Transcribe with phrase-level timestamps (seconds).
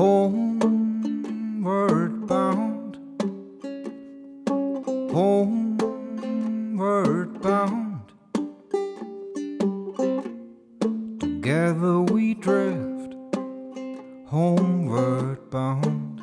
[0.00, 1.66] homeward
[2.26, 2.96] bound,
[5.12, 5.82] homeward
[7.42, 8.00] bound.
[11.20, 13.14] Together we drift,
[14.30, 16.22] homeward bound.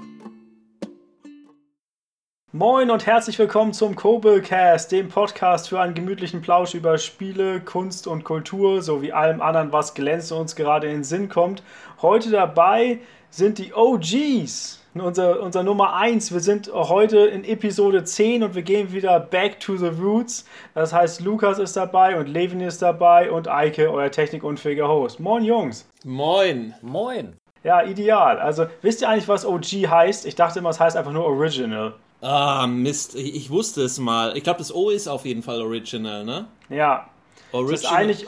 [2.52, 8.08] Moin und herzlich willkommen zum Kobelcast, dem Podcast für einen gemütlichen Plausch über Spiele, Kunst
[8.08, 11.62] und Kultur sowie allem anderen, was glänzt und uns gerade in den Sinn kommt.
[12.02, 13.02] Heute dabei
[13.38, 16.34] sind die OGs, unser, unser Nummer 1.
[16.34, 20.44] Wir sind heute in Episode 10 und wir gehen wieder back to the roots.
[20.74, 25.20] Das heißt, Lukas ist dabei und Levin ist dabei und Eike, euer technikunfähiger Host.
[25.20, 25.88] Moin Jungs.
[26.04, 26.74] Moin.
[26.82, 27.36] Moin.
[27.64, 28.40] Ja, ideal.
[28.40, 30.26] Also wisst ihr eigentlich, was OG heißt?
[30.26, 31.94] Ich dachte immer, es heißt einfach nur Original.
[32.22, 33.14] Ah, Mist.
[33.14, 34.36] Ich, ich wusste es mal.
[34.36, 36.48] Ich glaube, das O ist auf jeden Fall Original, ne?
[36.70, 37.08] Ja.
[37.52, 37.72] Original.
[37.72, 38.28] Das ist eigentlich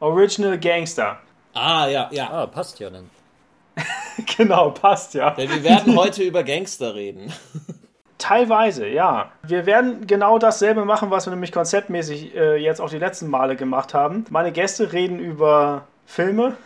[0.00, 1.18] Original Gangster.
[1.54, 2.28] Ah, ja, ja.
[2.30, 3.08] Ah, passt ja dann.
[4.36, 5.30] genau, passt ja.
[5.30, 7.32] Denn wir werden heute über Gangster reden.
[8.18, 9.30] Teilweise, ja.
[9.42, 13.54] Wir werden genau dasselbe machen, was wir nämlich konzeptmäßig äh, jetzt auch die letzten Male
[13.54, 14.24] gemacht haben.
[14.30, 16.56] Meine Gäste reden über Filme.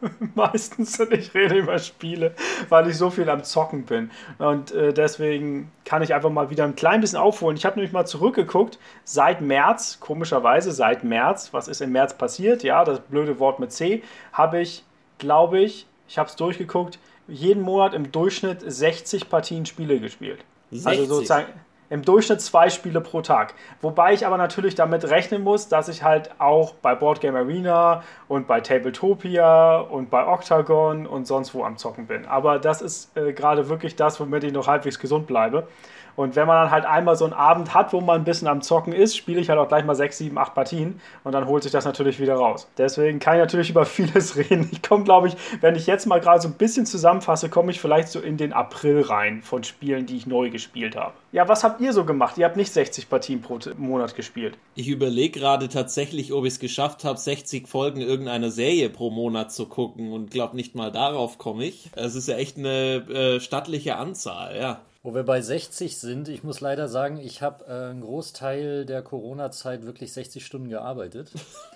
[0.34, 2.34] Meistens und ich rede über Spiele,
[2.68, 4.10] weil ich so viel am Zocken bin.
[4.38, 7.56] Und äh, deswegen kann ich einfach mal wieder ein klein bisschen aufholen.
[7.56, 12.62] Ich habe nämlich mal zurückgeguckt, seit März, komischerweise seit März, was ist im März passiert?
[12.62, 14.84] Ja, das blöde Wort mit C, habe ich,
[15.18, 20.44] glaube ich, ich habe es durchgeguckt, jeden Monat im Durchschnitt 60 Partien Spiele gespielt.
[20.70, 20.86] 60.
[20.86, 21.46] Also sozusagen
[21.88, 23.54] im Durchschnitt zwei Spiele pro Tag.
[23.80, 28.46] Wobei ich aber natürlich damit rechnen muss, dass ich halt auch bei Boardgame Arena und
[28.46, 32.26] bei Tabletopia und bei Octagon und sonst wo am Zocken bin.
[32.26, 35.68] Aber das ist äh, gerade wirklich das, womit ich noch halbwegs gesund bleibe.
[36.16, 38.62] Und wenn man dann halt einmal so einen Abend hat, wo man ein bisschen am
[38.62, 41.62] Zocken ist, spiele ich halt auch gleich mal 6, 7, 8 Partien und dann holt
[41.62, 42.68] sich das natürlich wieder raus.
[42.78, 44.68] Deswegen kann ich natürlich über vieles reden.
[44.72, 47.80] Ich komme, glaube ich, wenn ich jetzt mal gerade so ein bisschen zusammenfasse, komme ich
[47.80, 51.12] vielleicht so in den April rein von Spielen, die ich neu gespielt habe.
[51.32, 52.38] Ja, was habt ihr so gemacht?
[52.38, 54.56] Ihr habt nicht 60 Partien pro Monat gespielt.
[54.74, 59.52] Ich überlege gerade tatsächlich, ob ich es geschafft habe, 60 Folgen irgendeiner Serie pro Monat
[59.52, 61.90] zu gucken und glaube nicht mal darauf komme ich.
[61.94, 64.80] Es ist ja echt eine äh, stattliche Anzahl, ja.
[65.06, 69.02] Wo wir bei 60 sind, ich muss leider sagen, ich habe äh, einen Großteil der
[69.02, 71.30] Corona-Zeit wirklich 60 Stunden gearbeitet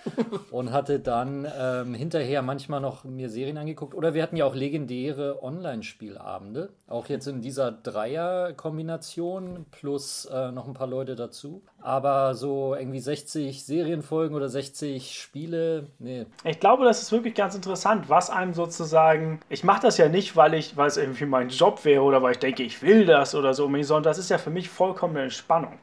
[0.50, 3.94] und hatte dann ähm, hinterher manchmal noch mir Serien angeguckt.
[3.94, 10.66] Oder wir hatten ja auch legendäre Online-Spielabende, auch jetzt in dieser Dreier-Kombination plus äh, noch
[10.66, 11.62] ein paar Leute dazu.
[11.82, 16.26] Aber so irgendwie 60 Serienfolgen oder 60 Spiele, nee.
[16.44, 19.40] Ich glaube, das ist wirklich ganz interessant, was einem sozusagen.
[19.48, 22.32] Ich mache das ja nicht, weil ich, weil es irgendwie mein Job wäre oder weil
[22.32, 25.24] ich denke, ich will das oder so, sondern das ist ja für mich vollkommen eine
[25.24, 25.78] Entspannung.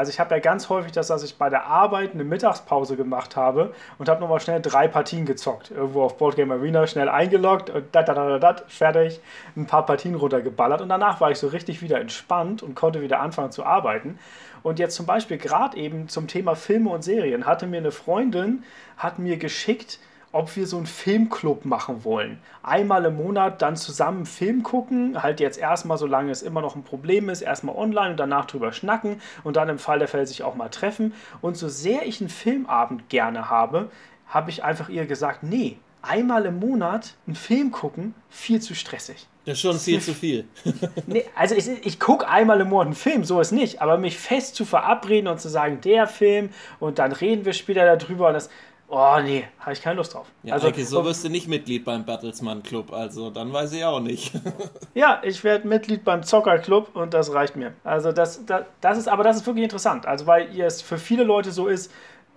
[0.00, 3.36] Also ich habe ja ganz häufig das, dass ich bei der Arbeit eine Mittagspause gemacht
[3.36, 5.70] habe und habe nochmal schnell drei Partien gezockt.
[5.70, 9.20] Irgendwo auf Boardgame Arena schnell eingeloggt und dat, dat, dat, dat, fertig,
[9.58, 13.20] ein paar Partien runtergeballert und danach war ich so richtig wieder entspannt und konnte wieder
[13.20, 14.18] anfangen zu arbeiten.
[14.62, 18.64] Und jetzt zum Beispiel gerade eben zum Thema Filme und Serien hatte mir eine Freundin,
[18.96, 19.98] hat mir geschickt,
[20.32, 22.38] ob wir so einen Filmclub machen wollen.
[22.62, 26.76] Einmal im Monat dann zusammen einen Film gucken, halt jetzt erstmal, solange es immer noch
[26.76, 30.26] ein Problem ist, erstmal online und danach drüber schnacken und dann im Fall der Fälle
[30.26, 31.14] sich auch mal treffen.
[31.40, 33.90] Und so sehr ich einen Filmabend gerne habe,
[34.26, 39.26] habe ich einfach ihr gesagt, nee, einmal im Monat einen Film gucken, viel zu stressig.
[39.44, 40.44] Das ist schon viel zu viel.
[41.06, 44.18] nee, also ich, ich gucke einmal im Monat einen Film, so ist nicht, aber mich
[44.18, 48.34] fest zu verabreden und zu sagen, der Film und dann reden wir später darüber und
[48.34, 48.50] das,
[48.90, 50.26] oh nee, habe ich keine Lust drauf.
[50.42, 53.84] Ja, also, Eike, so wirst du nicht Mitglied beim Battlesman Club, also dann weiß ich
[53.84, 54.32] auch nicht.
[54.94, 57.74] ja, ich werde Mitglied beim Zocker Club und das reicht mir.
[57.84, 61.24] Also das, das, das ist, aber das ist wirklich interessant, also weil es für viele
[61.24, 61.90] Leute so ist,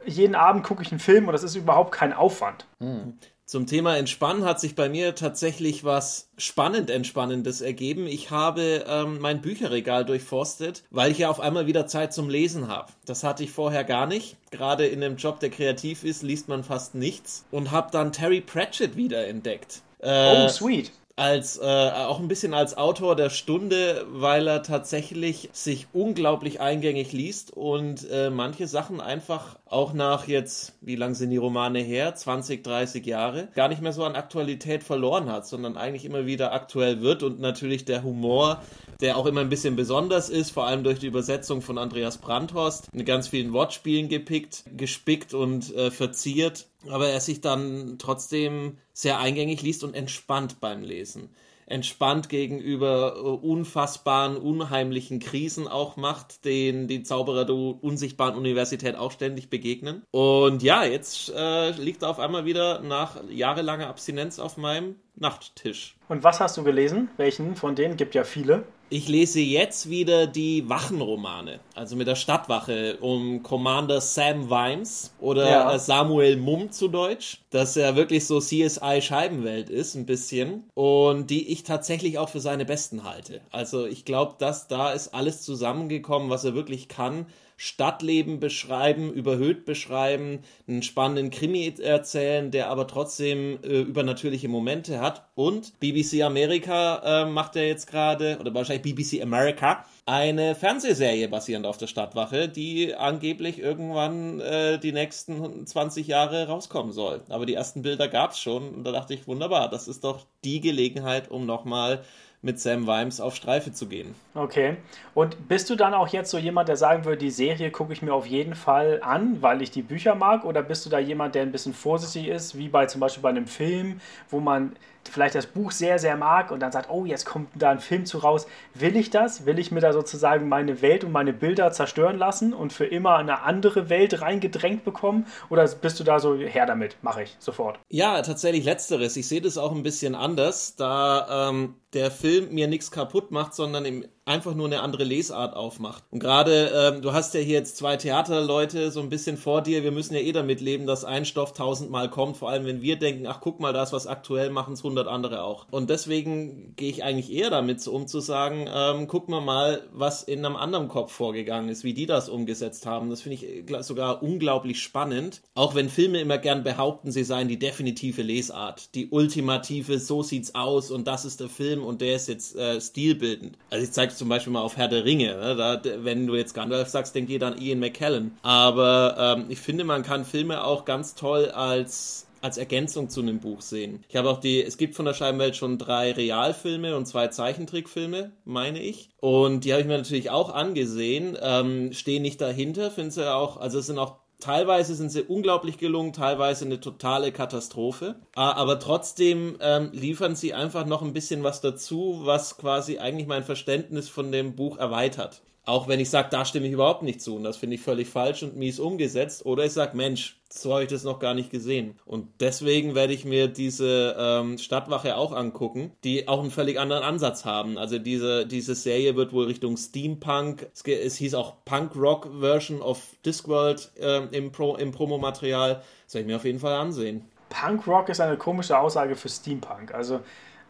[0.06, 2.66] jeden Abend gucke ich einen Film und das ist überhaupt kein Aufwand.
[2.80, 3.18] Hm.
[3.46, 8.08] Zum Thema Entspannen hat sich bei mir tatsächlich was spannend Entspannendes ergeben.
[8.08, 12.68] Ich habe ähm, mein Bücherregal durchforstet, weil ich ja auf einmal wieder Zeit zum Lesen
[12.68, 12.92] habe.
[13.06, 14.38] Das hatte ich vorher gar nicht.
[14.50, 17.46] Gerade in einem Job, der kreativ ist, liest man fast nichts.
[17.52, 19.82] Und habe dann Terry Pratchett wieder entdeckt.
[20.00, 25.50] Äh, oh, sweet als äh, auch ein bisschen als Autor der Stunde, weil er tatsächlich
[25.54, 31.30] sich unglaublich eingängig liest und äh, manche Sachen einfach auch nach jetzt, wie lang sind
[31.30, 35.78] die Romane her, 20, 30 Jahre, gar nicht mehr so an Aktualität verloren hat, sondern
[35.78, 38.64] eigentlich immer wieder aktuell wird und natürlich der Humor,
[39.00, 42.92] der auch immer ein bisschen besonders ist, vor allem durch die Übersetzung von Andreas Brandhorst,
[42.92, 49.20] mit ganz vielen Wortspielen gepickt, gespickt und äh, verziert aber er sich dann trotzdem sehr
[49.20, 51.30] eingängig liest und entspannt beim Lesen.
[51.66, 59.12] entspannt gegenüber äh, unfassbaren, unheimlichen Krisen auch macht, denen die Zauberer der unsichtbaren Universität auch
[59.12, 60.04] ständig begegnen.
[60.12, 65.96] Und ja, jetzt äh, liegt er auf einmal wieder nach jahrelanger Abstinenz auf meinem Nachttisch.
[66.10, 67.10] Und was hast du gelesen?
[67.18, 67.98] Welchen von denen?
[67.98, 68.64] Gibt ja viele.
[68.94, 75.50] Ich lese jetzt wieder die Wachenromane, also mit der Stadtwache um Commander Sam Vimes oder
[75.50, 75.80] Ja.
[75.80, 81.52] Samuel Mumm zu Deutsch, das ja wirklich so CSI Scheibenwelt ist, ein bisschen und die
[81.52, 83.42] ich tatsächlich auch für seine besten halte.
[83.50, 87.26] Also ich glaube, dass da ist alles zusammengekommen, was er wirklich kann.
[87.58, 95.28] Stadtleben beschreiben, überhöht beschreiben, einen spannenden Krimi erzählen, der aber trotzdem äh, übernatürliche Momente hat.
[95.36, 101.66] Und BBC Amerika äh, macht ja jetzt gerade, oder wahrscheinlich BBC America, eine Fernsehserie basierend
[101.66, 107.22] auf der Stadtwache, die angeblich irgendwann äh, die nächsten 20 Jahre rauskommen soll.
[107.30, 110.26] Aber die ersten Bilder gab es schon und da dachte ich, wunderbar, das ist doch
[110.44, 112.04] die Gelegenheit, um nochmal
[112.44, 114.14] mit Sam Vimes auf Streife zu gehen.
[114.36, 114.76] Okay.
[115.16, 118.02] Und bist du dann auch jetzt so jemand, der sagen würde, die Serie gucke ich
[118.02, 120.44] mir auf jeden Fall an, weil ich die Bücher mag?
[120.44, 123.30] Oder bist du da jemand, der ein bisschen vorsichtig ist, wie bei zum Beispiel bei
[123.30, 124.76] einem Film, wo man
[125.10, 128.06] vielleicht das Buch sehr, sehr mag und dann sagt, oh, jetzt kommt da ein Film
[128.06, 128.48] zu raus.
[128.74, 129.46] Will ich das?
[129.46, 133.18] Will ich mir da sozusagen meine Welt und meine Bilder zerstören lassen und für immer
[133.18, 135.26] eine andere Welt reingedrängt bekommen?
[135.50, 137.80] Oder bist du da so, her damit, mache ich sofort?
[137.90, 139.18] Ja, tatsächlich letzteres.
[139.18, 143.54] Ich sehe das auch ein bisschen anders, da ähm, der Film mir nichts kaputt macht,
[143.54, 146.04] sondern im einfach nur eine andere Lesart aufmacht.
[146.12, 149.84] Und gerade, ähm, du hast ja hier jetzt zwei Theaterleute so ein bisschen vor dir.
[149.84, 152.38] Wir müssen ja eh damit leben, dass ein Stoff tausendmal kommt.
[152.38, 155.44] Vor allem, wenn wir denken, ach guck mal, das was aktuell machen es hundert andere
[155.44, 155.68] auch.
[155.72, 160.24] Und deswegen gehe ich eigentlich eher damit um zu sagen, ähm, gucken wir mal, was
[160.24, 163.10] in einem anderen Kopf vorgegangen ist, wie die das umgesetzt haben.
[163.10, 165.42] Das finde ich äh, sogar unglaublich spannend.
[165.56, 170.56] Auch wenn Filme immer gern behaupten, sie seien die definitive Lesart, die ultimative, so sieht's
[170.56, 173.58] aus und das ist der Film und der ist jetzt äh, stilbildend.
[173.70, 175.36] Also ich zeige zum Beispiel mal auf Herr der Ringe.
[175.36, 175.56] Ne?
[175.56, 178.38] Da, wenn du jetzt Gandalf sagst, denkt jeder an Ian McKellen.
[178.42, 183.40] Aber ähm, ich finde, man kann Filme auch ganz toll als als Ergänzung zu einem
[183.40, 184.04] Buch sehen.
[184.10, 188.34] Ich habe auch die, es gibt von der Scheibenwelt schon drei Realfilme und zwei Zeichentrickfilme,
[188.44, 189.10] meine ich.
[189.22, 191.38] Und die habe ich mir natürlich auch angesehen.
[191.42, 195.78] Ähm, Stehe nicht dahinter, finde sie auch, also es sind auch Teilweise sind sie unglaublich
[195.78, 198.16] gelungen, teilweise eine totale Katastrophe.
[198.36, 203.26] Ah, Aber trotzdem ähm, liefern sie einfach noch ein bisschen was dazu, was quasi eigentlich
[203.26, 205.44] mein Verständnis von dem Buch erweitert.
[205.66, 208.10] Auch wenn ich sage, da stimme ich überhaupt nicht zu und das finde ich völlig
[208.10, 209.46] falsch und mies umgesetzt.
[209.46, 211.98] Oder ich sage, Mensch, so habe ich das noch gar nicht gesehen.
[212.06, 217.04] Und deswegen werde ich mir diese ähm, Stadtwache auch angucken, die auch einen völlig anderen
[217.04, 217.78] Ansatz haben.
[217.78, 223.92] Also diese, diese Serie wird wohl Richtung Steampunk, es, es hieß auch Punk-Rock-Version of Discworld
[224.00, 225.82] ähm, im, Pro, im Promomaterial.
[226.06, 227.26] Das werde ich mir auf jeden Fall ansehen.
[227.50, 229.94] Punkrock ist eine komische Aussage für Steampunk.
[229.94, 230.22] Also,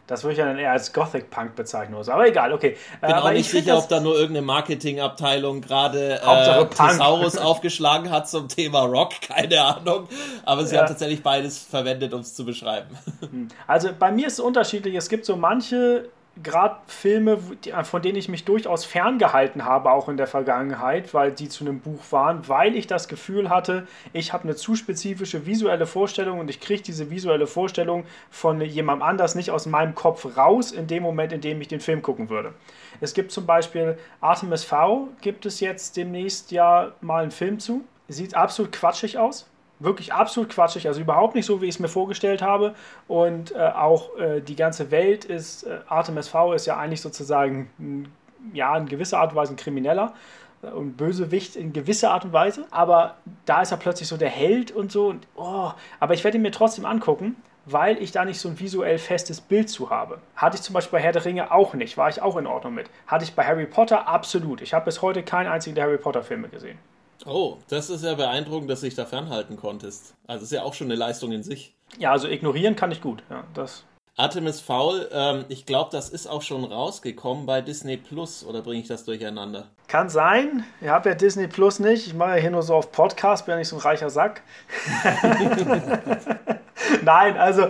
[0.06, 1.94] das würde ich ja dann eher als Gothic Punk bezeichnen.
[1.94, 2.12] oder so.
[2.12, 2.76] Aber egal, okay.
[3.00, 6.66] Bin auch nicht sicher, ob da nur irgendeine Marketingabteilung gerade äh.
[6.66, 10.08] Thesaurus aufgeschlagen hat zum Thema Rock, keine Ahnung.
[10.44, 10.82] Aber sie Ja.
[10.82, 12.96] haben tatsächlich beides verwendet, um es zu beschreiben.
[13.66, 14.94] Also bei mir ist es unterschiedlich.
[14.94, 16.08] Es gibt so manche,
[16.42, 21.32] gerade Filme, die- von denen ich mich durchaus ferngehalten habe, auch in der Vergangenheit, weil
[21.32, 25.46] die zu einem Buch waren, weil ich das Gefühl hatte, ich habe eine zu spezifische
[25.46, 30.36] visuelle Vorstellung und ich kriege diese visuelle Vorstellung von jemandem anders nicht aus meinem Kopf
[30.36, 32.52] raus, in dem Moment, in dem ich den Film gucken würde.
[33.00, 37.84] Es gibt zum Beispiel Artemis V, gibt es jetzt demnächst ja mal einen Film zu.
[38.08, 39.48] Sieht absolut quatschig aus.
[39.84, 42.74] Wirklich absolut quatschig, also überhaupt nicht so, wie ich es mir vorgestellt habe.
[43.06, 48.10] Und äh, auch äh, die ganze Welt ist, äh, Artemis V ist ja eigentlich sozusagen,
[48.52, 50.14] ja, in gewisser Art und Weise ein Krimineller
[50.62, 52.66] äh, und Bösewicht in gewisser Art und Weise.
[52.70, 55.08] Aber da ist er plötzlich so der Held und so.
[55.08, 57.36] Und, oh, aber ich werde ihn mir trotzdem angucken,
[57.66, 60.18] weil ich da nicht so ein visuell festes Bild zu habe.
[60.36, 62.74] Hatte ich zum Beispiel bei Herr der Ringe auch nicht, war ich auch in Ordnung
[62.74, 62.88] mit.
[63.06, 64.62] Hatte ich bei Harry Potter absolut.
[64.62, 66.78] Ich habe bis heute keinen einzigen der Harry Potter Filme gesehen.
[67.26, 70.14] Oh, das ist ja beeindruckend, dass du dich da fernhalten konntest.
[70.26, 71.74] Also ist ja auch schon eine Leistung in sich.
[71.98, 73.22] Ja, also ignorieren kann ich gut.
[73.30, 73.84] Ja, das
[74.16, 78.80] Artemis Fowl, ähm, ich glaube, das ist auch schon rausgekommen bei Disney Plus, oder bringe
[78.80, 79.66] ich das durcheinander?
[79.88, 80.64] Kann sein.
[80.80, 82.06] Ihr habt ja Disney Plus nicht.
[82.06, 84.42] Ich mache ja hier nur so auf Podcast, bin ja nicht so ein reicher Sack.
[87.02, 87.66] Nein, also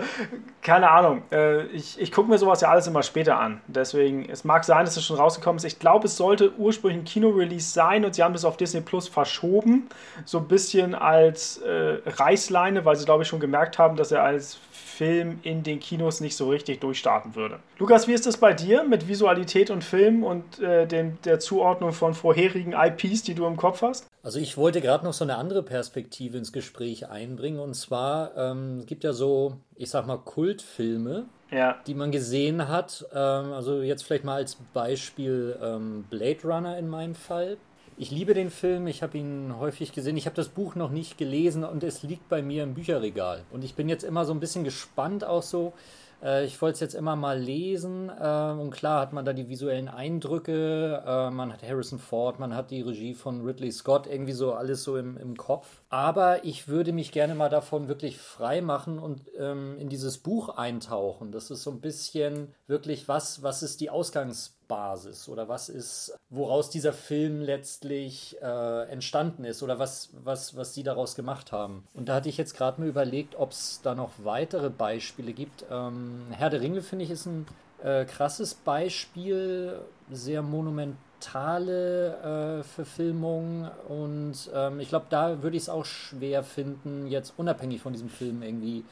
[0.61, 1.23] keine Ahnung.
[1.31, 3.61] Äh, Ich, ich gucke mir sowas ja alles immer später an.
[3.67, 5.63] Deswegen, es mag sein, dass es schon rausgekommen ist.
[5.63, 9.07] Ich glaube, es sollte ursprünglich ein Kino-Release sein und sie haben das auf Disney Plus
[9.07, 9.89] verschoben.
[10.25, 14.23] So ein bisschen als äh, Reißleine, weil sie, glaube ich, schon gemerkt haben, dass er
[14.23, 14.59] als
[14.95, 17.59] Film in den Kinos nicht so richtig durchstarten würde.
[17.79, 21.91] Lukas, wie ist es bei dir mit Visualität und Film und äh, dem, der Zuordnung
[21.91, 24.07] von vorherigen IPs, die du im Kopf hast?
[24.23, 27.59] Also ich wollte gerade noch so eine andere Perspektive ins Gespräch einbringen.
[27.59, 31.75] Und zwar ähm, es gibt ja so, ich sag mal, Kultfilme, Ja.
[31.85, 33.05] die man gesehen hat.
[33.13, 37.57] Ähm, also jetzt vielleicht mal als Beispiel ähm, Blade Runner in meinem Fall.
[37.97, 40.17] Ich liebe den Film, ich habe ihn häufig gesehen.
[40.17, 43.45] Ich habe das Buch noch nicht gelesen und es liegt bei mir im Bücherregal.
[43.51, 45.71] Und ich bin jetzt immer so ein bisschen gespannt auch so.
[46.21, 48.09] Äh, ich wollte es jetzt immer mal lesen.
[48.09, 51.03] Äh, und klar hat man da die visuellen Eindrücke.
[51.07, 54.83] Äh, man hat Harrison Ford, man hat die Regie von Ridley Scott, irgendwie so alles
[54.83, 55.81] so im, im Kopf.
[55.95, 60.49] Aber ich würde mich gerne mal davon wirklich frei machen und ähm, in dieses Buch
[60.49, 61.31] eintauchen.
[61.31, 66.69] Das ist so ein bisschen wirklich, was, was ist die Ausgangsbasis oder was ist, woraus
[66.69, 71.87] dieser Film letztlich äh, entstanden ist oder was, was, was sie daraus gemacht haben.
[71.93, 75.63] Und da hatte ich jetzt gerade mal überlegt, ob es da noch weitere Beispiele gibt.
[75.71, 77.45] Ähm, Herr der Ringe, finde ich, ist ein
[77.81, 79.79] äh, krasses Beispiel,
[80.11, 80.41] sehr
[81.15, 87.33] monumentale äh, Verfilmung und ähm, ich glaube, da würde ich es auch schwer finden, jetzt
[87.37, 88.83] unabhängig von diesem Film irgendwie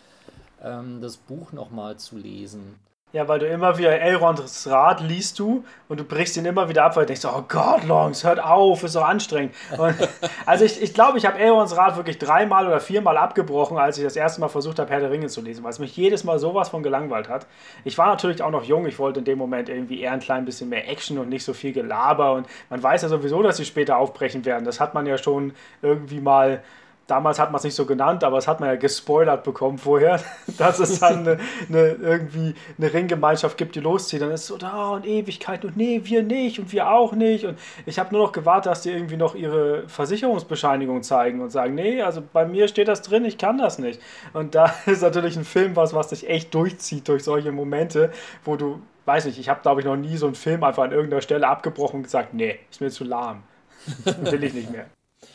[0.62, 2.76] ähm, das Buch nochmal zu lesen.
[3.14, 6.84] Ja, weil du immer wieder Elronds Rat liest du und du brichst ihn immer wieder
[6.84, 9.54] ab, weil du denkst, oh Gott, Longs, hört auf, ist so anstrengend.
[9.78, 9.94] Und,
[10.48, 14.00] also ich glaube, ich, glaub, ich habe Elronds Rat wirklich dreimal oder viermal abgebrochen, als
[14.00, 16.24] ich das erste Mal versucht habe, Herr der Ringe zu lesen, weil es mich jedes
[16.24, 17.46] Mal sowas von gelangweilt hat.
[17.84, 20.44] Ich war natürlich auch noch jung, ich wollte in dem Moment irgendwie eher ein klein
[20.44, 23.66] bisschen mehr Action und nicht so viel Gelaber und man weiß ja sowieso, dass sie
[23.66, 24.66] später aufbrechen werden.
[24.66, 25.54] Das hat man ja schon
[25.84, 26.64] irgendwie mal
[27.08, 30.22] damals hat man es nicht so genannt, aber es hat man ja gespoilert bekommen vorher,
[30.58, 34.22] dass es dann eine, eine, irgendwie eine Ringgemeinschaft gibt, die loszieht.
[34.22, 37.46] Dann ist es so, da und Ewigkeit und nee, wir nicht und wir auch nicht.
[37.46, 41.76] Und ich habe nur noch gewartet, dass die irgendwie noch ihre Versicherungsbescheinigung zeigen und sagen,
[41.76, 44.02] nee, also bei mir steht das drin, ich kann das nicht.
[44.34, 48.12] Und da ist natürlich ein Film was, was dich echt durchzieht durch solche Momente,
[48.46, 50.92] wo du, weiß nicht, ich habe glaube ich noch nie so einen Film einfach an
[50.92, 53.44] irgendeiner Stelle abgebrochen und gesagt, nee, ist mir zu lahm.
[54.22, 54.86] Will ich nicht mehr.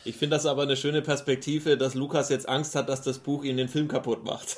[0.04, 3.44] Ich finde das aber eine schöne Perspektive, dass Lukas jetzt Angst hat, dass das Buch
[3.44, 4.56] ihn den Film kaputt macht.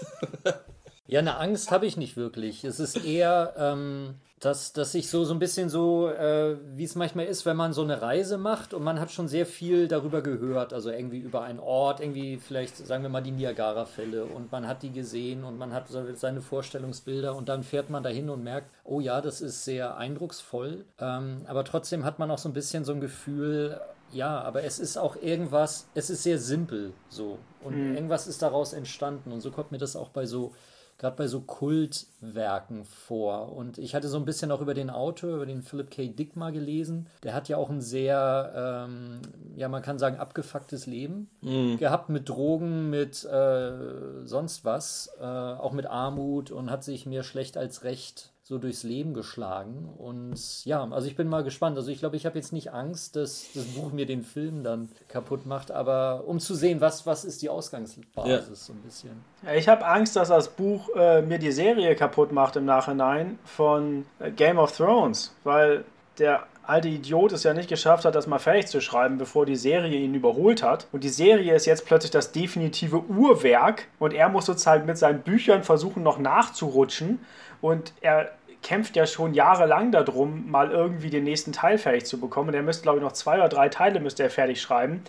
[1.06, 2.64] ja, eine Angst habe ich nicht wirklich.
[2.64, 6.94] Es ist eher, ähm, dass, dass ich so, so ein bisschen so, äh, wie es
[6.94, 10.22] manchmal ist, wenn man so eine Reise macht und man hat schon sehr viel darüber
[10.22, 14.66] gehört, also irgendwie über einen Ort, irgendwie vielleicht, sagen wir mal, die Niagara-Fälle und man
[14.66, 18.70] hat die gesehen und man hat seine Vorstellungsbilder und dann fährt man dahin und merkt,
[18.84, 22.84] oh ja, das ist sehr eindrucksvoll, ähm, aber trotzdem hat man auch so ein bisschen
[22.84, 23.78] so ein Gefühl,
[24.12, 27.38] ja, aber es ist auch irgendwas, es ist sehr simpel so.
[27.62, 27.94] Und mhm.
[27.94, 29.32] irgendwas ist daraus entstanden.
[29.32, 30.52] Und so kommt mir das auch bei so,
[30.98, 33.52] gerade bei so Kultwerken vor.
[33.52, 36.08] Und ich hatte so ein bisschen auch über den Autor, über den Philip K.
[36.08, 37.08] Dick mal gelesen.
[37.22, 39.20] Der hat ja auch ein sehr, ähm,
[39.56, 41.78] ja, man kann sagen, abgefucktes Leben mhm.
[41.78, 47.22] gehabt mit Drogen, mit äh, sonst was, äh, auch mit Armut und hat sich mehr
[47.22, 49.88] schlecht als recht so durchs Leben geschlagen.
[49.96, 51.76] Und ja, also ich bin mal gespannt.
[51.76, 54.88] Also ich glaube, ich habe jetzt nicht Angst, dass das Buch mir den Film dann
[55.06, 58.54] kaputt macht, aber um zu sehen, was, was ist die Ausgangsbasis ja.
[58.56, 59.24] so ein bisschen.
[59.46, 63.38] Ja, ich habe Angst, dass das Buch äh, mir die Serie kaputt macht im Nachhinein
[63.44, 65.84] von äh, Game of Thrones, weil
[66.18, 69.54] der alte Idiot es ja nicht geschafft hat, das mal fertig zu schreiben, bevor die
[69.54, 70.88] Serie ihn überholt hat.
[70.90, 75.20] Und die Serie ist jetzt plötzlich das definitive Uhrwerk und er muss sozusagen mit seinen
[75.20, 77.20] Büchern versuchen, noch nachzurutschen.
[77.60, 78.30] Und er
[78.62, 82.52] kämpft ja schon jahrelang darum, mal irgendwie den nächsten Teil fertig zu bekommen.
[82.52, 85.02] Der müsste, glaube ich, noch zwei oder drei Teile müsste er fertig schreiben.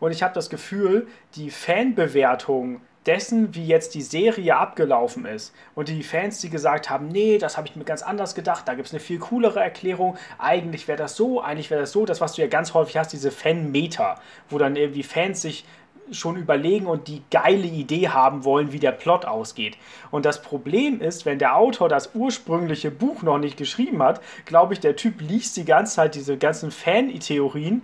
[0.00, 5.88] Und ich habe das Gefühl, die Fanbewertung dessen, wie jetzt die Serie abgelaufen ist und
[5.88, 8.86] die Fans, die gesagt haben, nee, das habe ich mir ganz anders gedacht, da gibt
[8.86, 12.34] es eine viel coolere Erklärung, eigentlich wäre das so, eigentlich wäre das so, das, was
[12.34, 15.64] du ja ganz häufig hast, diese Fan-Meter, wo dann irgendwie Fans sich
[16.12, 19.76] schon überlegen und die geile Idee haben wollen, wie der Plot ausgeht.
[20.10, 24.74] Und das Problem ist, wenn der Autor das ursprüngliche Buch noch nicht geschrieben hat, glaube
[24.74, 27.82] ich, der Typ liest die ganze Zeit diese ganzen Fan-Theorien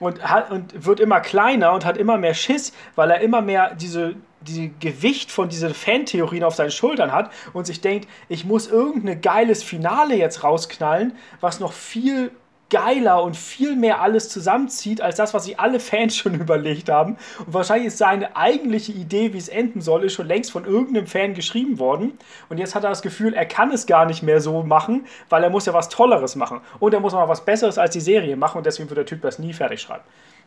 [0.00, 4.14] und, und wird immer kleiner und hat immer mehr Schiss, weil er immer mehr diese,
[4.40, 9.20] diese Gewicht von diesen Fantheorien auf seinen Schultern hat und sich denkt, ich muss irgendein
[9.20, 12.30] geiles Finale jetzt rausknallen, was noch viel
[12.70, 17.16] geiler und viel mehr alles zusammenzieht, als das, was sich alle Fans schon überlegt haben.
[17.44, 21.06] Und wahrscheinlich ist seine eigentliche Idee, wie es enden soll, ist schon längst von irgendeinem
[21.06, 22.18] Fan geschrieben worden.
[22.48, 25.42] Und jetzt hat er das Gefühl, er kann es gar nicht mehr so machen, weil
[25.42, 26.60] er muss ja was Tolleres machen.
[26.78, 29.22] Und er muss mal was Besseres als die Serie machen und deswegen wird der Typ
[29.22, 30.04] das nie fertig schreiben.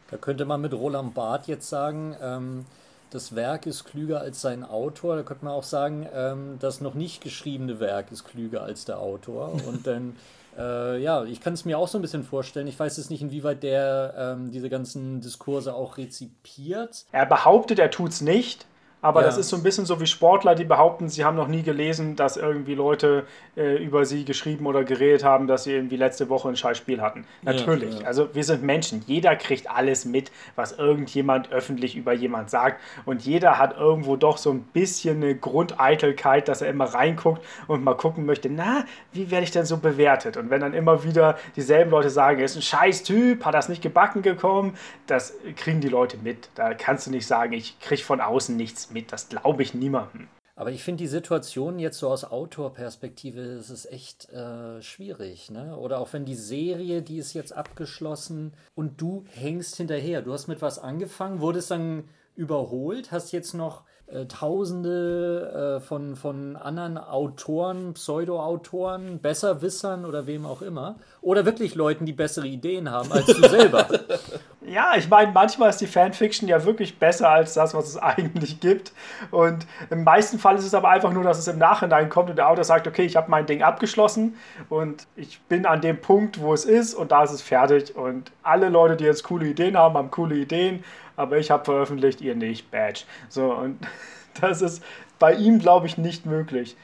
[0.10, 2.66] Da könnte man mit Roland Barth jetzt sagen, ähm,
[3.12, 5.16] das Werk ist klüger als sein Autor.
[5.18, 9.00] Da könnte man auch sagen, ähm, das noch nicht geschriebene Werk ist klüger als der
[9.00, 9.54] Autor.
[9.68, 10.16] Und dann
[10.58, 12.68] äh, ja, ich kann es mir auch so ein bisschen vorstellen.
[12.68, 17.06] Ich weiß jetzt nicht, inwieweit der ähm, diese ganzen Diskurse auch rezipiert.
[17.12, 18.66] Er behauptet, er tut es nicht,
[19.04, 19.26] Aber Ja.
[19.28, 22.16] das ist so ein bisschen so wie Sportler, die behaupten, sie haben noch nie gelesen,
[22.16, 23.26] dass irgendwie Leute
[23.58, 27.02] äh, über sie geschrieben oder geredet haben, dass sie irgendwie letzte Woche ein scheiß Spiel
[27.02, 27.26] hatten.
[27.42, 28.00] Natürlich.
[28.00, 28.06] ja.
[28.06, 29.04] Also wir sind Menschen.
[29.08, 32.80] Jeder kriegt alles mit, was irgendjemand öffentlich über jemand sagt.
[33.06, 37.84] Und jeder hat irgendwo doch so ein bisschen eine Grundeitelkeit, dass er immer reinguckt und
[37.84, 40.38] mal gucken möchte, na, wie werde ich denn so bewertet?
[40.38, 43.68] Und wenn dann immer wieder dieselben Leute sagen, er ist ein scheiß Typ, hat das
[43.68, 44.76] nicht gebacken gekommen,
[45.08, 46.50] das kriegen die Leute mit.
[46.56, 49.12] Da kannst du nicht sagen, ich kriege von außen nichts mit.
[49.12, 50.28] Das glaube ich niemandem.
[50.56, 55.50] Aber ich finde die Situation jetzt so aus Autorperspektive, ist echt äh, schwierig.
[55.50, 55.76] Ne?
[55.76, 60.22] Oder auch wenn die Serie, die ist jetzt abgeschlossen und du hängst hinterher.
[60.22, 62.04] Du hast mit was angefangen, wurdest dann
[62.36, 70.46] überholt, hast jetzt noch äh, Tausende äh, von, von anderen Autoren, Pseudo-Autoren, Besserwissern oder wem
[70.46, 70.98] auch immer.
[71.22, 73.88] Oder wirklich Leuten, die bessere Ideen haben als du selber.
[74.72, 78.62] Ja, ich meine, manchmal ist die Fanfiction ja wirklich besser als das, was es eigentlich
[78.62, 78.94] gibt.
[79.30, 82.38] Und im meisten Fall ist es aber einfach nur, dass es im Nachhinein kommt und
[82.38, 84.38] der Autor sagt, okay, ich habe mein Ding abgeschlossen
[84.70, 87.98] und ich bin an dem Punkt, wo es ist und da ist es fertig.
[87.98, 90.86] Und alle Leute, die jetzt coole Ideen haben, haben coole Ideen,
[91.18, 93.02] aber ich habe veröffentlicht, ihr nicht, Badge.
[93.28, 93.78] So, und
[94.40, 94.82] das ist
[95.20, 96.78] bei ihm, glaube ich, nicht möglich.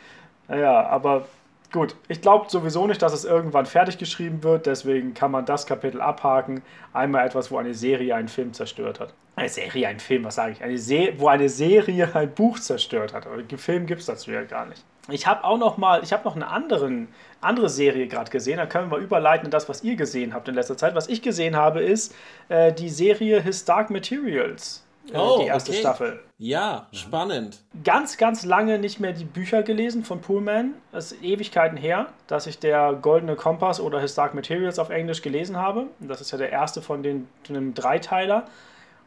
[0.50, 1.26] Naja, aber
[1.74, 5.66] Gut, ich glaube sowieso nicht, dass es irgendwann fertig geschrieben wird, deswegen kann man das
[5.66, 6.62] Kapitel abhaken.
[6.94, 9.14] Einmal etwas, wo eine Serie einen Film zerstört hat.
[9.36, 10.64] Eine Serie, ein Film, was sage ich?
[10.64, 13.28] Eine Se wo eine Serie ein Buch zerstört hat.
[13.28, 14.84] Aber Film gibt es dazu ja gar nicht.
[15.10, 17.10] Ich habe auch noch mal, ich habe noch eine anderen,
[17.42, 18.58] andere Serie gerade gesehen.
[18.58, 20.96] Da können wir überleiten in das, was ihr gesehen habt in letzter Zeit.
[20.96, 22.16] Was ich gesehen habe, ist
[22.50, 24.87] äh, die Serie His Dark Materials.
[25.14, 25.80] Äh, Oh, die erste okay.
[25.80, 27.60] Staffel Ja, spannend.
[27.84, 30.74] ganz, ganz lange nicht mehr die Bücher gelesen von Pullman.
[30.92, 35.22] Es ist Ewigkeiten her, dass ich der Goldene Kompass oder His Dark Materials auf Englisch
[35.22, 35.88] gelesen habe.
[36.00, 38.46] Das ist ja der erste von den von einem Dreiteiler.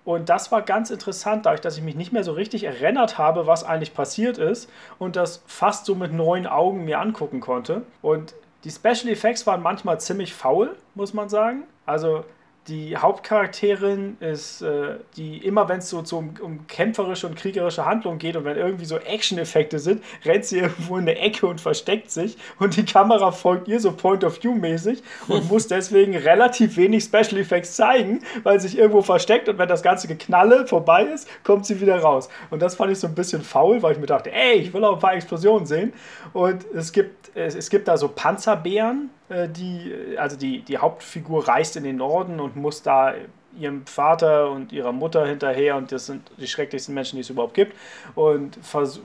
[0.04, 3.46] Und das war ganz interessant, dadurch, dass ich mich nicht mehr so richtig erinnert habe,
[3.46, 7.82] was eigentlich passiert ist und das fast so mit neuen Augen mir angucken konnte.
[8.00, 11.64] Und die Special Effects waren manchmal ziemlich faul, muss man sagen.
[11.84, 12.24] Also
[12.68, 17.86] die Hauptcharakterin ist, äh, die immer wenn es so, so um, um kämpferische und kriegerische
[17.86, 21.60] Handlungen geht und wenn irgendwie so Action-Effekte sind, rennt sie irgendwo in eine Ecke und
[21.60, 27.38] versteckt sich und die Kamera folgt ihr so Point-of-View-mäßig und muss deswegen relativ wenig Special
[27.38, 31.64] Effects zeigen, weil sie sich irgendwo versteckt und wenn das ganze Geknalle vorbei ist, kommt
[31.64, 32.28] sie wieder raus.
[32.50, 34.84] Und das fand ich so ein bisschen faul, weil ich mir dachte, ey, ich will
[34.84, 35.92] auch ein paar Explosionen sehen.
[36.32, 41.48] Und es gibt, es, es gibt da so Panzerbären, äh, die, also die, die Hauptfigur
[41.48, 43.14] reist in den Norden und muss da
[43.58, 47.54] ihrem Vater und ihrer Mutter hinterher und das sind die schrecklichsten Menschen, die es überhaupt
[47.54, 47.76] gibt
[48.14, 48.58] und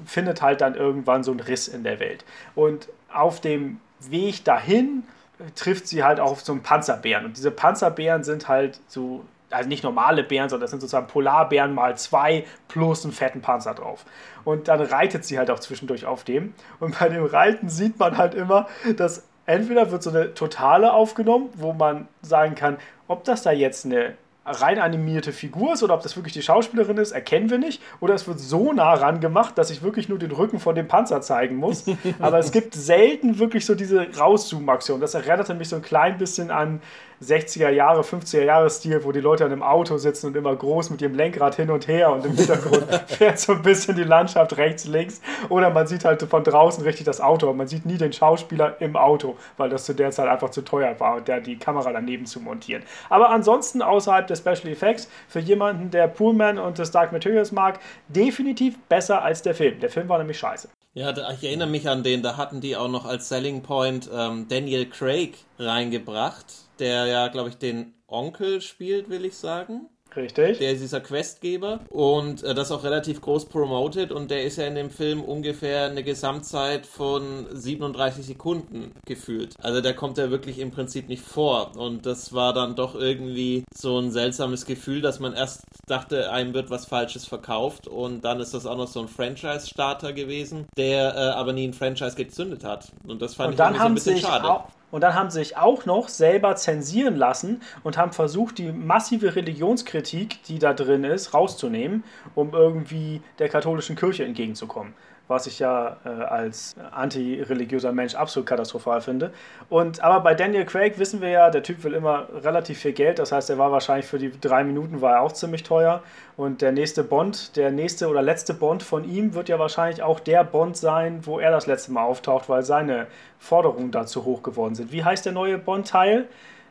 [0.06, 2.24] findet halt dann irgendwann so einen Riss in der Welt.
[2.54, 5.04] Und auf dem Weg dahin
[5.40, 9.26] äh, trifft sie halt auch auf so einen Panzerbären und diese Panzerbären sind halt so
[9.52, 13.74] also nicht normale Bären, sondern das sind sozusagen Polarbären mal zwei plus einen fetten Panzer
[13.74, 14.06] drauf.
[14.46, 16.54] Und dann reitet sie halt auch zwischendurch auf dem.
[16.80, 21.50] Und bei dem Reiten sieht man halt immer, dass entweder wird so eine Totale aufgenommen,
[21.56, 22.78] wo man sagen kann,
[23.08, 24.14] ob das da jetzt eine
[24.46, 27.82] rein animierte Figur ist oder ob das wirklich die Schauspielerin ist, erkennen wir nicht.
[28.00, 30.88] Oder es wird so nah ran gemacht, dass ich wirklich nur den Rücken von dem
[30.88, 31.86] Panzer zeigen muss.
[32.20, 35.02] Aber es gibt selten wirklich so diese Rauszoom-Aktion.
[35.02, 36.82] Das erinnerte mich so ein klein bisschen an
[37.24, 40.90] 60er Jahre, 50er Jahre Stil, wo die Leute an einem Auto sitzen und immer groß
[40.90, 44.58] mit ihrem Lenkrad hin und her und im Hintergrund fährt so ein bisschen die Landschaft
[44.58, 45.22] rechts, links.
[45.50, 47.52] Oder man sieht halt von draußen richtig das Auto.
[47.54, 51.00] Man sieht nie den Schauspieler im Auto, weil das zu der Zeit einfach zu teuer
[51.00, 52.84] war, der die Kamera daneben zu montieren.
[53.10, 57.80] Aber ansonsten außerhalb der Special Effects, für jemanden, der Pullman und das Dark Materials mag,
[58.08, 59.80] definitiv besser als der Film.
[59.80, 60.70] Der Film war nämlich scheiße.
[60.98, 64.10] Ja, da, ich erinnere mich an den, da hatten die auch noch als Selling Point
[64.14, 66.46] ähm, Daniel Craig reingebracht,
[66.80, 69.90] der ja, glaube ich, den Onkel spielt, will ich sagen.
[70.16, 70.60] Richtig.
[70.60, 74.66] Der ist dieser Questgeber und äh, das auch relativ groß promoted und der ist ja
[74.66, 79.54] in dem Film ungefähr eine Gesamtzeit von 37 Sekunden gefühlt.
[79.62, 83.64] Also der kommt ja wirklich im Prinzip nicht vor und das war dann doch irgendwie
[83.74, 88.40] so ein seltsames Gefühl, dass man erst dachte, einem wird was Falsches verkauft und dann
[88.40, 92.64] ist das auch noch so ein Franchise-Starter gewesen, der äh, aber nie ein Franchise gezündet
[92.64, 94.50] hat und das fand Und ich dann, so ein bisschen schade.
[94.50, 98.72] auch, und dann haben sie sich auch noch selber zensieren lassen und haben versucht, die
[98.72, 104.94] massive Religionskritik, die da drin ist, rauszunehmen, um irgendwie der katholischen Kirche entgegenzukommen.
[105.28, 109.32] Was ich ja äh, als antireligiöser Mensch absolut katastrophal finde.
[109.70, 113.18] Und aber bei Daniel Craig wissen wir ja, der Typ will immer relativ viel Geld.
[113.18, 116.04] Das heißt, er war wahrscheinlich für die drei Minuten war er auch ziemlich teuer.
[116.38, 120.20] Und der nächste Bond, der nächste oder letzte Bond von ihm wird ja wahrscheinlich auch
[120.20, 123.08] der Bond sein, wo er das letzte Mal auftaucht, weil seine
[123.40, 124.92] Forderungen da zu hoch geworden sind.
[124.92, 126.28] Wie heißt der neue Bond-Teil?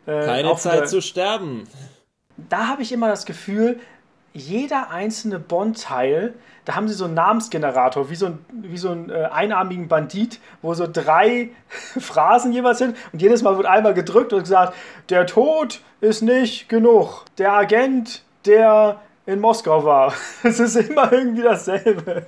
[0.07, 1.67] Äh, Keine Zeit wieder- zu sterben.
[2.37, 3.81] da habe ich immer das Gefühl,
[4.35, 9.09] jeder einzelne Bond-Teil, da haben sie so einen Namensgenerator, wie so ein, wie so einen
[9.09, 14.33] äh, einarmigen Bandit, wo so drei Phrasen jeweils sind und jedes Mal wird einmal gedrückt
[14.33, 14.75] und gesagt,
[15.09, 17.25] der Tod ist nicht genug.
[17.39, 20.13] Der Agent, der in Moskau war.
[20.43, 22.25] Es ist immer irgendwie dasselbe.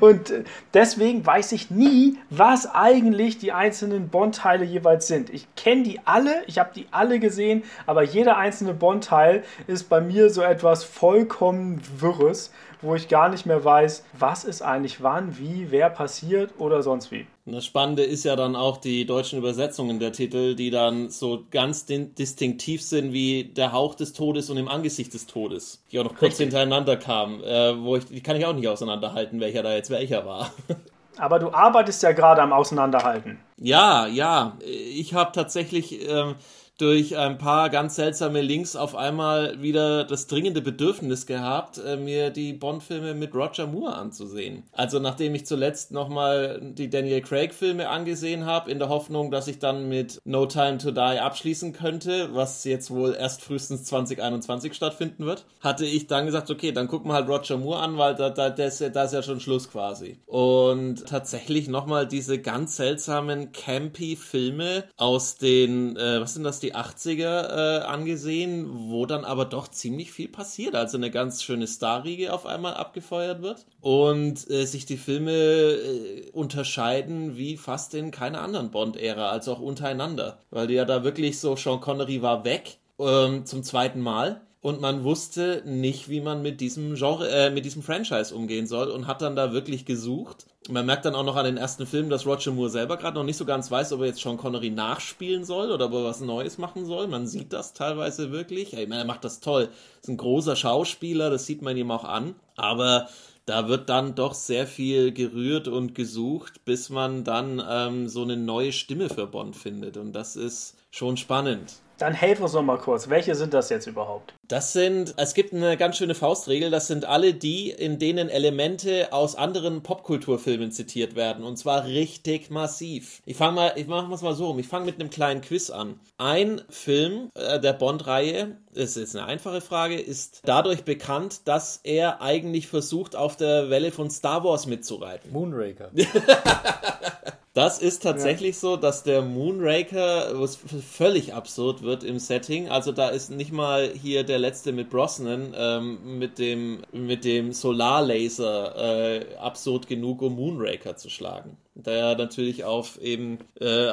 [0.00, 0.32] Und
[0.72, 5.30] deswegen weiß ich nie, was eigentlich die einzelnen Bond-Teile jeweils sind.
[5.30, 10.00] Ich kenne die alle, ich habe die alle gesehen, aber jeder einzelne Bond-Teil ist bei
[10.00, 15.38] mir so etwas vollkommen Wirres wo ich gar nicht mehr weiß, was ist eigentlich wann,
[15.38, 17.26] wie, wer passiert oder sonst wie.
[17.46, 21.86] Das Spannende ist ja dann auch die deutschen Übersetzungen der Titel, die dann so ganz
[21.86, 26.14] distinktiv sind wie der Hauch des Todes und im Angesicht des Todes, die auch noch
[26.14, 26.46] kurz Richtig.
[26.46, 30.26] hintereinander kamen, äh, wo ich, die kann ich auch nicht auseinanderhalten, welcher da jetzt welcher
[30.26, 30.50] war.
[31.18, 33.40] Aber du arbeitest ja gerade am Auseinanderhalten.
[33.56, 34.56] Ja, ja.
[34.60, 36.36] Ich habe tatsächlich ähm,
[36.78, 42.30] durch ein paar ganz seltsame Links auf einmal wieder das dringende Bedürfnis gehabt, äh, mir
[42.30, 44.62] die Bond-Filme mit Roger Moore anzusehen.
[44.72, 49.58] Also nachdem ich zuletzt nochmal die Daniel Craig-Filme angesehen habe, in der Hoffnung, dass ich
[49.58, 55.26] dann mit No Time to Die abschließen könnte, was jetzt wohl erst frühestens 2021 stattfinden
[55.26, 58.30] wird, hatte ich dann gesagt, okay, dann gucken wir halt Roger Moore an, weil da,
[58.30, 60.18] da, das, da ist ja schon Schluss quasi.
[60.26, 66.67] Und tatsächlich nochmal diese ganz seltsamen campy Filme aus den, äh, was sind das, die
[66.68, 70.74] die 80er äh, angesehen, wo dann aber doch ziemlich viel passiert.
[70.74, 76.30] Also eine ganz schöne Starriege auf einmal abgefeuert wird und äh, sich die Filme äh,
[76.32, 80.38] unterscheiden wie fast in keiner anderen Bond-Ära, also auch untereinander.
[80.50, 85.04] Weil ja da wirklich so, Sean Connery war weg ähm, zum zweiten Mal und man
[85.04, 89.22] wusste nicht, wie man mit diesem Genre, äh, mit diesem Franchise umgehen soll und hat
[89.22, 90.46] dann da wirklich gesucht.
[90.70, 93.24] Man merkt dann auch noch an den ersten Filmen, dass Roger Moore selber gerade noch
[93.24, 96.20] nicht so ganz weiß, ob er jetzt Sean Connery nachspielen soll oder ob er was
[96.20, 97.08] Neues machen soll.
[97.08, 98.74] Man sieht das teilweise wirklich.
[98.74, 99.70] Ich meine, er macht das toll.
[100.02, 102.34] Ist ein großer Schauspieler, das sieht man ihm auch an.
[102.56, 103.08] Aber
[103.46, 108.36] da wird dann doch sehr viel gerührt und gesucht, bis man dann ähm, so eine
[108.36, 109.96] neue Stimme für Bond findet.
[109.96, 111.76] Und das ist schon spannend.
[111.98, 113.08] Dann helf uns noch mal kurz.
[113.08, 114.32] Welche sind das jetzt überhaupt?
[114.46, 119.12] Das sind, es gibt eine ganz schöne Faustregel, das sind alle die, in denen Elemente
[119.12, 121.44] aus anderen Popkulturfilmen zitiert werden.
[121.44, 123.20] Und zwar richtig massiv.
[123.26, 124.58] Ich fange mal, ich mache es mal so rum.
[124.60, 125.98] Ich fange mit einem kleinen Quiz an.
[126.18, 132.22] Ein Film äh, der Bond-Reihe, ist jetzt eine einfache Frage, ist dadurch bekannt, dass er
[132.22, 135.32] eigentlich versucht, auf der Welle von Star Wars mitzureiten.
[135.32, 135.90] Moonraker.
[137.58, 138.60] Das ist tatsächlich ja.
[138.60, 142.68] so, dass der Moonraker was völlig absurd wird im Setting.
[142.68, 147.52] Also da ist nicht mal hier der letzte mit Brosnan ähm, mit dem mit dem
[147.52, 153.92] Solarlaser äh, absurd genug, um Moonraker zu schlagen der natürlich auf eben äh,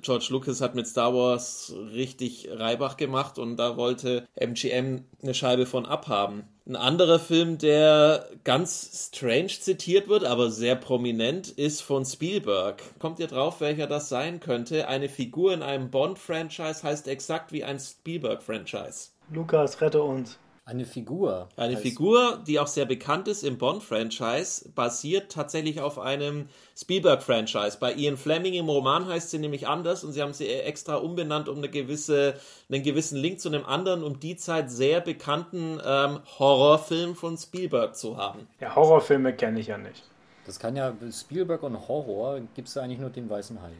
[0.00, 5.66] George Lucas hat mit Star Wars richtig Reibach gemacht und da wollte MGM eine Scheibe
[5.66, 6.44] von abhaben.
[6.64, 12.80] Ein anderer Film, der ganz strange zitiert wird, aber sehr prominent, ist von Spielberg.
[13.00, 14.86] Kommt ihr drauf, welcher das sein könnte?
[14.86, 19.08] Eine Figur in einem Bond-Franchise heißt exakt wie ein Spielberg-Franchise.
[19.32, 20.38] Lukas, rette uns.
[20.64, 21.48] Eine Figur.
[21.56, 27.78] Eine Figur, die auch sehr bekannt ist im Bond-Franchise, basiert tatsächlich auf einem Spielberg-Franchise.
[27.80, 31.48] Bei Ian Fleming im Roman heißt sie nämlich anders und sie haben sie extra umbenannt,
[31.48, 32.34] um eine gewisse,
[32.70, 37.96] einen gewissen Link zu einem anderen, um die Zeit sehr bekannten ähm, Horrorfilm von Spielberg
[37.96, 38.46] zu haben.
[38.60, 40.04] Ja, Horrorfilme kenne ich ja nicht.
[40.46, 43.72] Das kann ja Spielberg und Horror gibt es eigentlich nur den weißen Hai.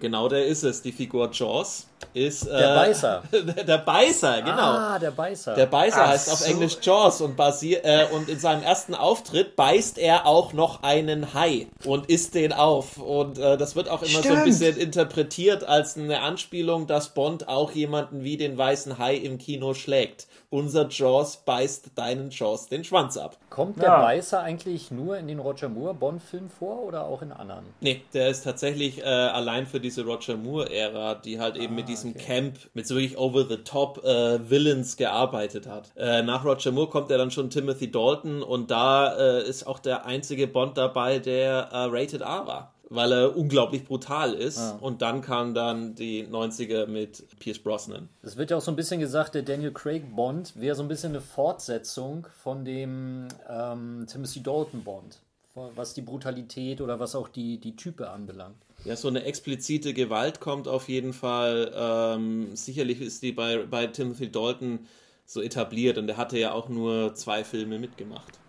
[0.00, 0.80] Genau der ist es.
[0.82, 2.46] Die Figur Jaws ist.
[2.46, 3.22] Äh, der Beißer.
[3.66, 4.52] der Beißer, genau.
[4.52, 5.54] Ah, der Beißer.
[5.54, 6.32] Der Beißer Ach heißt so.
[6.32, 10.82] auf Englisch Jaws und, basier, äh, und in seinem ersten Auftritt beißt er auch noch
[10.82, 12.98] einen Hai und isst den auf.
[12.98, 14.24] Und äh, das wird auch immer Stimmt.
[14.26, 19.16] so ein bisschen interpretiert als eine Anspielung, dass Bond auch jemanden wie den weißen Hai
[19.16, 23.38] im Kino schlägt unser Jaws beißt deinen Jaws den Schwanz ab.
[23.50, 24.02] Kommt der ja.
[24.02, 27.64] Beißer eigentlich nur in den Roger Moore Bond-Filmen vor oder auch in anderen?
[27.80, 31.88] Nee, der ist tatsächlich äh, allein für diese Roger Moore-Ära, die halt eben ah, mit
[32.02, 32.24] diesem okay.
[32.24, 35.92] Camp, mit so wirklich over-the-top äh, Villains gearbeitet hat.
[35.96, 39.78] Äh, nach Roger Moore kommt ja dann schon Timothy Dalton und da äh, ist auch
[39.78, 44.58] der einzige Bond dabei, der äh, Rated R war weil er unglaublich brutal ist.
[44.58, 44.78] Ah.
[44.80, 48.08] Und dann kam dann die 90er mit Pierce Brosnan.
[48.22, 50.88] Es wird ja auch so ein bisschen gesagt, der Daniel Craig Bond wäre so ein
[50.88, 55.20] bisschen eine Fortsetzung von dem ähm, Timothy Dalton Bond,
[55.54, 58.56] was die Brutalität oder was auch die, die Type anbelangt.
[58.84, 61.72] Ja, so eine explizite Gewalt kommt auf jeden Fall.
[61.74, 64.86] Ähm, sicherlich ist die bei, bei Timothy Dalton
[65.26, 68.40] so etabliert und er hatte ja auch nur zwei Filme mitgemacht.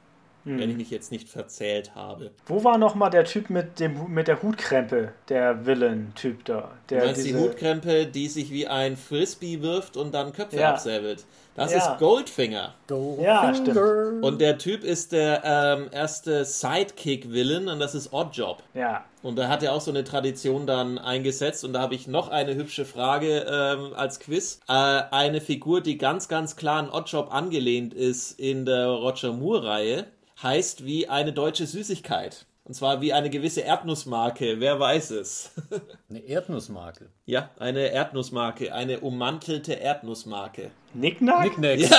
[0.44, 2.32] Wenn ich mich jetzt nicht verzählt habe.
[2.46, 6.72] Wo war nochmal der Typ mit, dem, mit der Hutkrempe, der Villain-Typ da?
[6.88, 10.58] Du Der meinst die diese- Hutkrempe, die sich wie ein Frisbee wirft und dann Köpfe
[10.58, 10.72] Ja.
[10.72, 11.26] absäbelt.
[11.54, 11.80] Das Ja.
[11.80, 12.74] ist Goldfinger.
[13.20, 14.24] Ja, Goldfinger.
[14.24, 18.64] Und der Typ ist der ähm, erste Sidekick-Villain und das ist Oddjob.
[18.74, 21.64] Ja, Und da hat er auch so eine Tradition dann eingesetzt.
[21.66, 24.62] Und da habe ich noch eine hübsche Frage ähm, als Quiz.
[24.68, 30.06] Äh, eine Figur, die ganz, ganz klar an Oddjob angelehnt ist in der Roger Moore-Reihe,
[30.44, 32.46] heißt wie eine deutsche Süßigkeit.
[32.64, 34.60] Und zwar wie eine gewisse Erdnussmarke.
[34.60, 35.52] Wer weiß es?
[36.10, 37.10] Eine Erdnussmarke.
[37.26, 38.74] ja, eine Erdnussmarke.
[38.74, 40.70] Eine ummantelte Erdnussmarke.
[40.94, 41.56] Nicknack?
[41.56, 41.90] Knickknacks.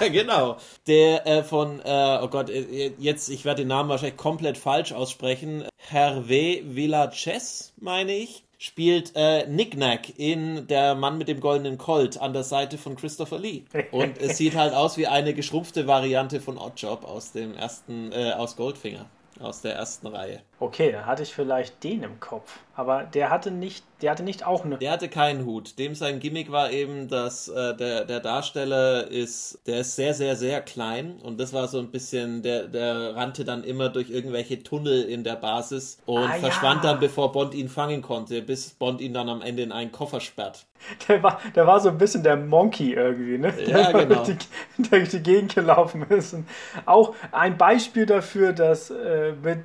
[0.12, 0.58] genau.
[0.86, 4.92] Der äh, von, äh, oh Gott, äh, jetzt, ich werde den Namen wahrscheinlich komplett falsch
[4.92, 5.64] aussprechen.
[5.90, 12.32] Hervé Villaches, meine ich, spielt äh, Knick-Knack in Der Mann mit dem goldenen Colt an
[12.32, 13.62] der Seite von Christopher Lee.
[13.90, 18.32] Und es sieht halt aus wie eine geschrumpfte Variante von Oddjob aus dem ersten, äh,
[18.32, 19.06] aus Goldfinger.
[19.40, 20.42] Aus der ersten Reihe.
[20.62, 22.60] Okay, da hatte ich vielleicht den im Kopf.
[22.76, 24.78] Aber der hatte nicht, der hatte nicht auch eine.
[24.78, 25.76] Der hatte keinen Hut.
[25.76, 30.36] Dem sein Gimmick war eben, dass äh, der, der Darsteller ist, der ist sehr, sehr,
[30.36, 34.62] sehr klein und das war so ein bisschen, der, der rannte dann immer durch irgendwelche
[34.62, 36.92] Tunnel in der Basis und Ah, verschwand ja.
[36.92, 40.20] dann, bevor Bond ihn fangen konnte, bis Bond ihn dann am Ende in einen Koffer
[40.20, 40.64] sperrt.
[41.08, 43.52] Der war, der war so ein bisschen der Monkey irgendwie, ne?
[43.66, 44.24] Ja, Der genau.
[44.24, 44.38] durch
[44.78, 46.34] die, durch die Gegend gelaufen ist.
[46.34, 46.48] Und
[46.86, 49.60] auch ein Beispiel dafür, dass äh, mit,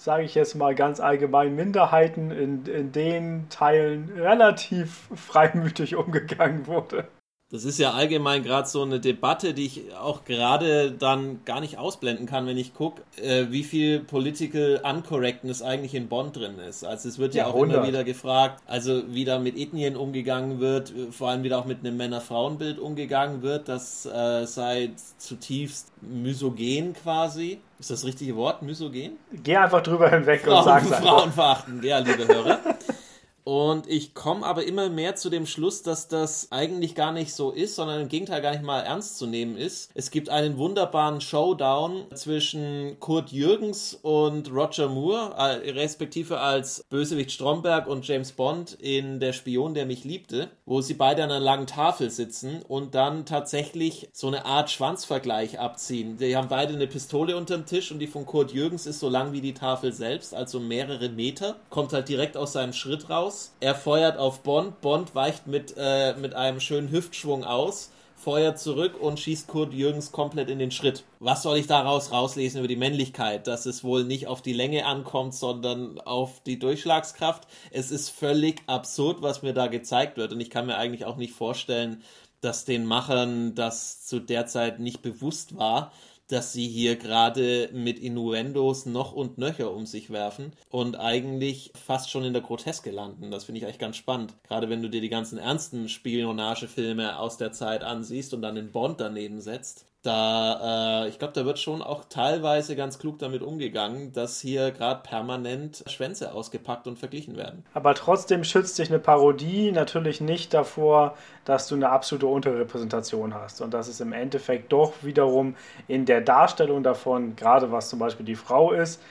[0.00, 7.06] sage ich jetzt mal ganz allgemein, Minderheiten in, in den Teilen relativ freimütig umgegangen wurde.
[7.52, 11.78] Das ist ja allgemein gerade so eine Debatte, die ich auch gerade dann gar nicht
[11.78, 16.84] ausblenden kann, wenn ich gucke, äh, wie viel Political Uncorrectness eigentlich in Bond drin ist.
[16.84, 17.88] Also es wird ja, auch immer Jahrhundert.
[17.88, 21.80] wieder gefragt, also wie da mit Ethnien umgegangen wird, äh, vor allem wieder auch mit
[21.80, 27.58] einem Männer-Frauen-Bild umgegangen wird, das äh, sei zutiefst misogen quasi.
[27.80, 29.18] Ist das richtige Wort, misogen?
[29.42, 31.02] Geh einfach drüber hinweg und Frauen, sag's einfach.
[31.02, 32.60] Frauen verachten, ja, liebe Hörer.
[33.44, 37.50] Und ich komme aber immer mehr zu dem Schluss, dass das eigentlich gar nicht so
[37.50, 39.90] ist, sondern im Gegenteil gar nicht mal ernst zu nehmen ist.
[39.94, 47.32] Es gibt einen wunderbaren Showdown zwischen Kurt Jürgens und Roger Moore, äh, respektive als Bösewicht
[47.32, 51.40] Stromberg und James Bond in Der Spion, der mich liebte, wo sie beide an einer
[51.40, 56.18] langen Tafel sitzen und dann tatsächlich so eine Art Schwanzvergleich abziehen.
[56.18, 59.32] Die haben beide eine Pistole unterm Tisch und die von Kurt Jürgens ist so lang
[59.32, 63.29] wie die Tafel selbst, also mehrere Meter, kommt halt direkt aus seinem Schritt raus.
[63.60, 69.00] Er feuert auf Bond, Bond weicht mit, äh, mit einem schönen Hüftschwung aus, feuert zurück
[69.00, 71.04] und schießt Kurt Jürgens komplett in den Schritt.
[71.20, 73.46] Was soll ich daraus rauslesen über die Männlichkeit?
[73.46, 77.46] Dass es wohl nicht auf die Länge ankommt, sondern auf die Durchschlagskraft.
[77.70, 81.16] Es ist völlig absurd, was mir da gezeigt wird und ich kann mir eigentlich auch
[81.16, 82.02] nicht vorstellen,
[82.40, 85.92] dass den Machern das zu der Zeit nicht bewusst war,
[86.32, 92.10] dass sie hier gerade mit Innuendos noch und nöcher um sich werfen und eigentlich fast
[92.10, 93.30] schon in der Groteske landen.
[93.30, 94.34] Das finde ich eigentlich ganz spannend.
[94.46, 98.72] Gerade wenn du dir die ganzen ernsten Spionagefilme aus der Zeit ansiehst und dann den
[98.72, 99.89] Bond daneben setzt.
[100.02, 104.70] Da, äh, ich glaube, da wird schon auch teilweise ganz klug damit umgegangen, dass hier
[104.70, 107.66] gerade permanent Schwänze ausgepackt und verglichen werden.
[107.74, 113.60] Aber trotzdem schützt sich eine Parodie natürlich nicht davor, dass du eine absolute Unterrepräsentation hast.
[113.60, 115.54] Und dass es im Endeffekt doch wiederum
[115.86, 119.02] in der Darstellung davon, gerade was zum Beispiel die Frau ist,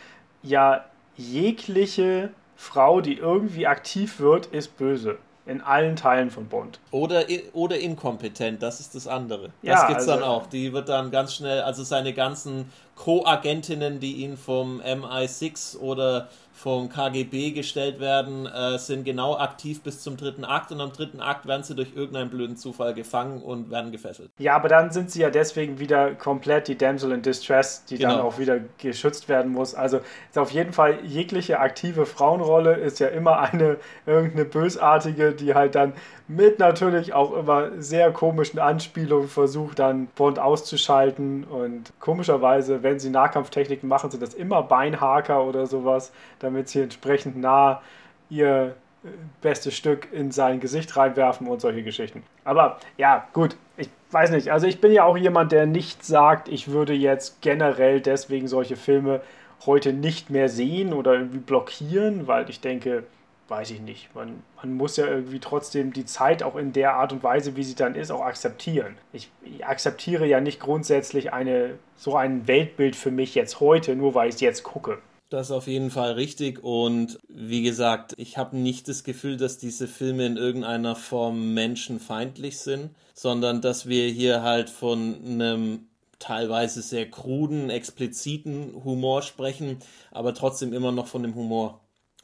[0.41, 0.85] ja
[1.17, 5.19] jegliche Frau, die irgendwie aktiv wird, ist böse.
[5.49, 6.79] In allen Teilen von Bond.
[6.91, 9.49] Oder, oder inkompetent, das ist das andere.
[9.63, 10.45] Ja, das gibt's also- dann auch.
[10.45, 16.27] Die wird dann ganz schnell, also seine ganzen Co-Agentinnen, die ihn vom MI6 oder
[16.61, 21.21] vom KGB gestellt werden, äh, sind genau aktiv bis zum dritten Akt und am dritten
[21.21, 24.29] Akt werden sie durch irgendeinen blöden Zufall gefangen und werden gefesselt.
[24.39, 28.11] Ja, aber dann sind sie ja deswegen wieder komplett die Damsel in Distress, die dann
[28.17, 28.23] Genau.
[28.23, 29.73] auch wieder geschützt werden muss.
[29.73, 35.53] Also ist auf jeden Fall jegliche aktive Frauenrolle ist ja immer eine irgendeine bösartige, die
[35.53, 35.93] halt dann
[36.29, 41.43] mit natürlich auch immer sehr komischen Anspielungen versucht, dann Bond auszuschalten.
[41.43, 47.35] Und komischerweise, wenn sie Nahkampftechniken machen, sind das immer Beinhaker oder sowas, damit sie entsprechend
[47.35, 47.81] nah
[48.29, 49.07] ihr äh,
[49.41, 52.21] bestes Stück in sein Gesicht reinwerfen und solche Geschichten.
[52.43, 54.51] Aber ja, gut, ich weiß nicht.
[54.51, 58.75] Also ich bin ja auch jemand, der nicht sagt, ich würde jetzt generell deswegen solche
[58.75, 59.21] Filme
[59.65, 63.03] heute nicht mehr sehen oder irgendwie blockieren, weil ich denke,
[63.49, 64.13] weiß ich nicht.
[64.15, 67.63] Man, man muss ja irgendwie trotzdem die Zeit auch in der Art und Weise, wie
[67.63, 68.97] sie dann ist, auch akzeptieren.
[69.13, 74.15] Ich, ich akzeptiere ja nicht grundsätzlich eine, so ein Weltbild für mich jetzt heute, nur
[74.15, 74.99] weil ich es jetzt gucke.
[75.29, 79.59] Das ist auf jeden Fall richtig und wie gesagt, ich habe nicht das Gefühl, dass
[79.59, 86.81] diese Filme in irgendeiner Form menschenfeindlich sind, sondern dass wir hier halt von einem teilweise
[86.81, 89.77] sehr kruden, expliziten Humor sprechen,
[90.09, 91.79] aber trotzdem immer noch von dem Humor.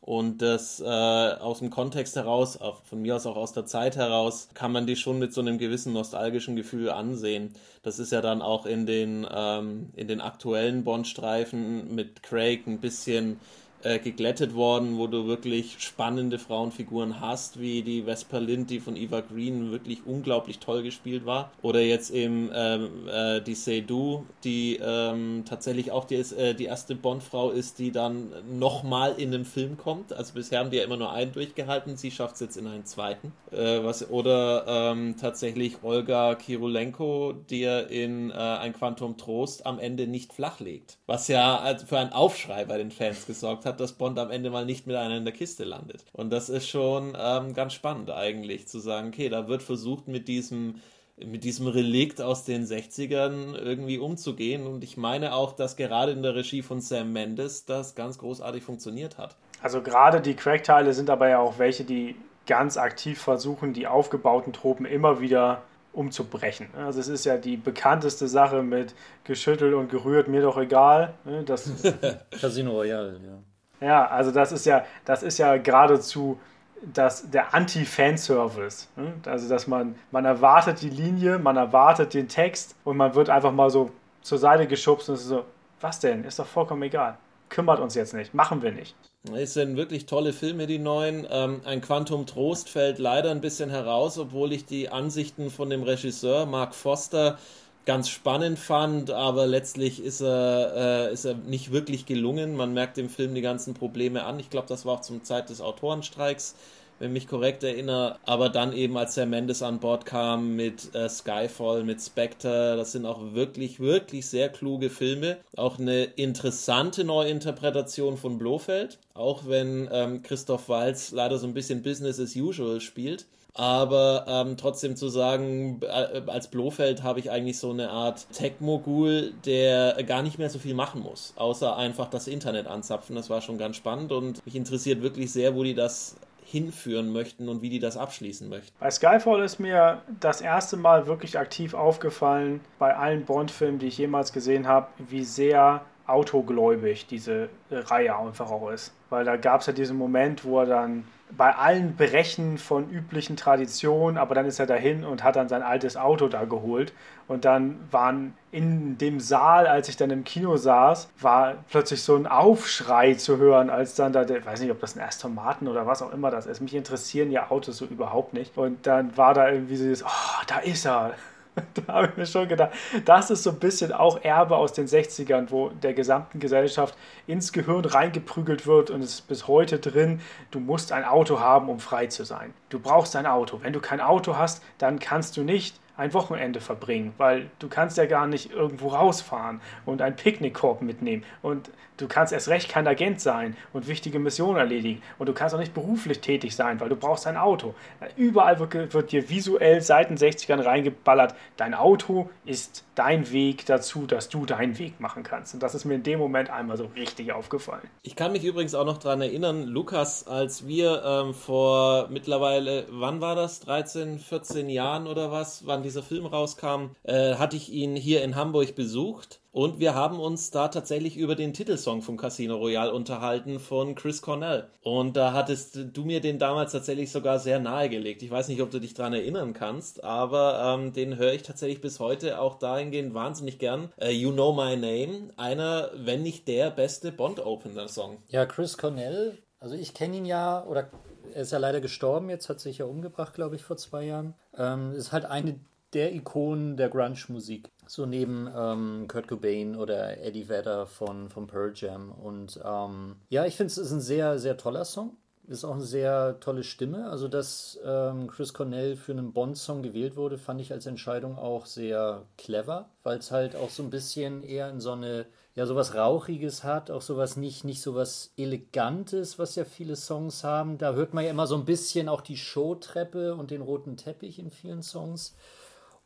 [0.06, 4.50] Und das äh, aus dem Kontext heraus, von mir aus auch aus der Zeit heraus,
[4.54, 7.56] kann man die schon mit so einem gewissen nostalgischen Gefühl ansehen.
[7.82, 12.80] Das ist ja dann auch in den, ähm, in den aktuellen Bond-Streifen mit Craig ein
[12.82, 13.40] bisschen
[13.84, 18.96] äh, geglättet worden, wo du wirklich spannende Frauenfiguren hast, wie die Vesper Lind, die von
[18.96, 21.52] Eva Green wirklich unglaublich toll gespielt war.
[21.62, 26.96] Oder jetzt eben ähm, äh, die Seydoux, die ähm, tatsächlich auch die, äh, die erste
[26.96, 30.14] Bond-Frau ist, die dann nochmal in einem Film kommt.
[30.14, 32.86] Also bisher haben die ja immer nur einen durchgehalten, sie schafft es jetzt in einen
[32.86, 33.34] zweiten.
[33.52, 39.78] Äh, was, oder ähm, tatsächlich Olga Kirulenko, die ja in äh, ein Quantum Trost am
[39.78, 40.98] Ende nicht flachlegt.
[41.06, 44.50] Was ja für einen Aufschrei bei den Fans gesorgt hat hat, dass Bond am Ende
[44.50, 46.06] mal nicht mit einer in der Kiste landet.
[46.14, 50.28] Und das ist schon ähm, ganz spannend eigentlich, zu sagen, okay, da wird versucht mit
[50.28, 50.76] diesem
[51.18, 54.68] mit diesem Relikt aus den 60ern irgendwie umzugehen.
[54.68, 58.64] Und ich meine auch, dass gerade in der Regie von Sam Mendes das ganz großartig
[58.64, 59.38] funktioniert hat.
[59.62, 64.52] Also gerade die Crack-Teile sind aber ja auch welche, die ganz aktiv versuchen, die aufgebauten
[64.52, 65.62] Tropen immer wieder
[65.94, 66.68] umzubrechen.
[66.76, 71.14] Also es ist ja die bekannteste Sache mit geschüttelt und gerührt, mir doch egal.
[71.24, 71.44] Ne?
[71.44, 71.72] Das
[72.42, 73.55] Casino Royale, ja.
[73.82, 76.40] Ja, also das ist ja, das ist ja geradezu
[76.82, 78.88] das, der Anti-Fanservice.
[78.96, 79.14] Ne?
[79.26, 83.52] Also, dass man, man erwartet die Linie, man erwartet den Text und man wird einfach
[83.52, 85.46] mal so zur Seite geschubst und es ist so,
[85.82, 86.24] was denn?
[86.24, 87.18] Ist doch vollkommen egal.
[87.50, 88.96] Kümmert uns jetzt nicht, machen wir nicht.
[89.34, 91.28] Es sind wirklich tolle Filme, die neuen.
[91.30, 95.84] Ähm, ein Quantum Trost fällt leider ein bisschen heraus, obwohl ich die Ansichten von dem
[95.84, 97.38] Regisseur Mark Foster
[97.86, 102.56] ganz spannend fand, aber letztlich ist er, äh, ist er nicht wirklich gelungen.
[102.56, 104.40] Man merkt dem Film die ganzen Probleme an.
[104.40, 106.56] Ich glaube, das war auch zum Zeit des Autorenstreiks,
[106.98, 108.18] wenn mich korrekt erinnere.
[108.26, 112.92] Aber dann eben, als Herr Mendes an Bord kam mit äh, Skyfall, mit Spectre, das
[112.92, 115.38] sind auch wirklich, wirklich sehr kluge Filme.
[115.56, 121.84] Auch eine interessante Neuinterpretation von Blofeld, auch wenn ähm, Christoph Walz leider so ein bisschen
[121.84, 123.28] Business as usual spielt.
[123.58, 129.34] Aber ähm, trotzdem zu sagen, äh, als Blofeld habe ich eigentlich so eine Art Tech-Mogul,
[129.46, 133.16] der gar nicht mehr so viel machen muss, außer einfach das Internet anzapfen.
[133.16, 137.50] Das war schon ganz spannend und mich interessiert wirklich sehr, wo die das hinführen möchten
[137.50, 138.76] und wie die das abschließen möchten.
[138.80, 143.98] Bei Skyfall ist mir das erste Mal wirklich aktiv aufgefallen, bei allen Bond-Filmen, die ich
[143.98, 148.94] jemals gesehen habe, wie sehr autogläubig diese Reihe einfach auch ist.
[149.10, 153.36] Weil da gab es ja diesen Moment, wo er dann bei allen Brechen von üblichen
[153.36, 156.94] Traditionen, aber dann ist er dahin und hat dann sein altes Auto da geholt.
[157.28, 162.16] Und dann waren in dem Saal, als ich dann im Kino saß, war plötzlich so
[162.16, 165.68] ein Aufschrei zu hören, als dann da, ich weiß nicht, ob das ein Aston Martin
[165.68, 166.62] oder was auch immer das ist.
[166.62, 168.58] Mich interessieren ja Autos so überhaupt nicht.
[168.58, 171.14] Und dann war da irgendwie so, oh, da ist er.
[171.88, 172.72] da habe ich mir schon gedacht,
[173.06, 177.54] das ist so ein bisschen auch Erbe aus den 60ern, wo der gesamten Gesellschaft ins
[177.54, 181.80] Gehirn reingeprügelt wird und es ist bis heute drin, du musst ein Auto haben, um
[181.80, 182.54] frei zu sein.
[182.70, 183.60] Du brauchst ein Auto.
[183.62, 187.98] Wenn du kein Auto hast, dann kannst du nicht ein Wochenende verbringen, weil du kannst
[187.98, 192.88] ja gar nicht irgendwo rausfahren und einen Picknickkorb mitnehmen und du kannst erst recht kein
[192.88, 196.90] Agent sein und wichtige Missionen erledigen und du kannst auch nicht beruflich tätig sein, weil
[196.90, 197.74] du brauchst ein Auto.
[198.16, 204.06] Überall wird, wird dir visuell seit den 60ern reingeballert, dein Auto ist dein Weg dazu,
[204.06, 205.54] dass du deinen Weg machen kannst.
[205.54, 207.90] Und das ist mir in dem Moment einmal so richtig aufgefallen.
[208.04, 213.22] Ich kann mich übrigens auch noch daran erinnern, Lukas, als wir ähm, vor mittlerweile, wann
[213.22, 217.96] war das, 13, 14 Jahren oder was, wann dieser Film rauskam, äh, hatte ich ihn
[217.96, 222.58] hier in Hamburg besucht und wir haben uns da tatsächlich über den Titelsong vom Casino
[222.58, 224.68] Royale unterhalten von Chris Cornell.
[224.84, 228.22] Und da hattest du mir den damals tatsächlich sogar sehr nahegelegt.
[228.22, 231.80] Ich weiß nicht, ob du dich daran erinnern kannst, aber ähm, den höre ich tatsächlich
[231.80, 233.94] bis heute auch dahingehend wahnsinnig gern.
[233.96, 238.18] Äh, you Know My Name, einer, wenn nicht der beste Bond-Opener-Song.
[238.28, 240.90] Ja, Chris Cornell, also ich kenne ihn ja, oder
[241.34, 244.34] er ist ja leider gestorben, jetzt hat sich ja umgebracht, glaube ich, vor zwei Jahren.
[244.58, 245.62] Ähm, ist halt eine
[245.94, 247.70] der Ikonen der Grunge-Musik.
[247.88, 252.12] So neben ähm, Kurt Cobain oder Eddie Vedder von, von Pearl Jam.
[252.12, 255.18] Und ähm, ja, ich finde es ist ein sehr, sehr toller Song.
[255.48, 257.08] Ist auch eine sehr tolle Stimme.
[257.10, 261.68] Also, dass ähm, Chris Cornell für einen Bond-Song gewählt wurde, fand ich als Entscheidung auch
[261.68, 265.94] sehr clever, weil es halt auch so ein bisschen eher in so eine, ja, sowas
[265.94, 270.80] Rauchiges hat, auch sowas nicht, nicht sowas Elegantes, was ja viele Songs haben.
[270.80, 274.40] Da hört man ja immer so ein bisschen auch die Showtreppe und den roten Teppich
[274.40, 275.36] in vielen Songs.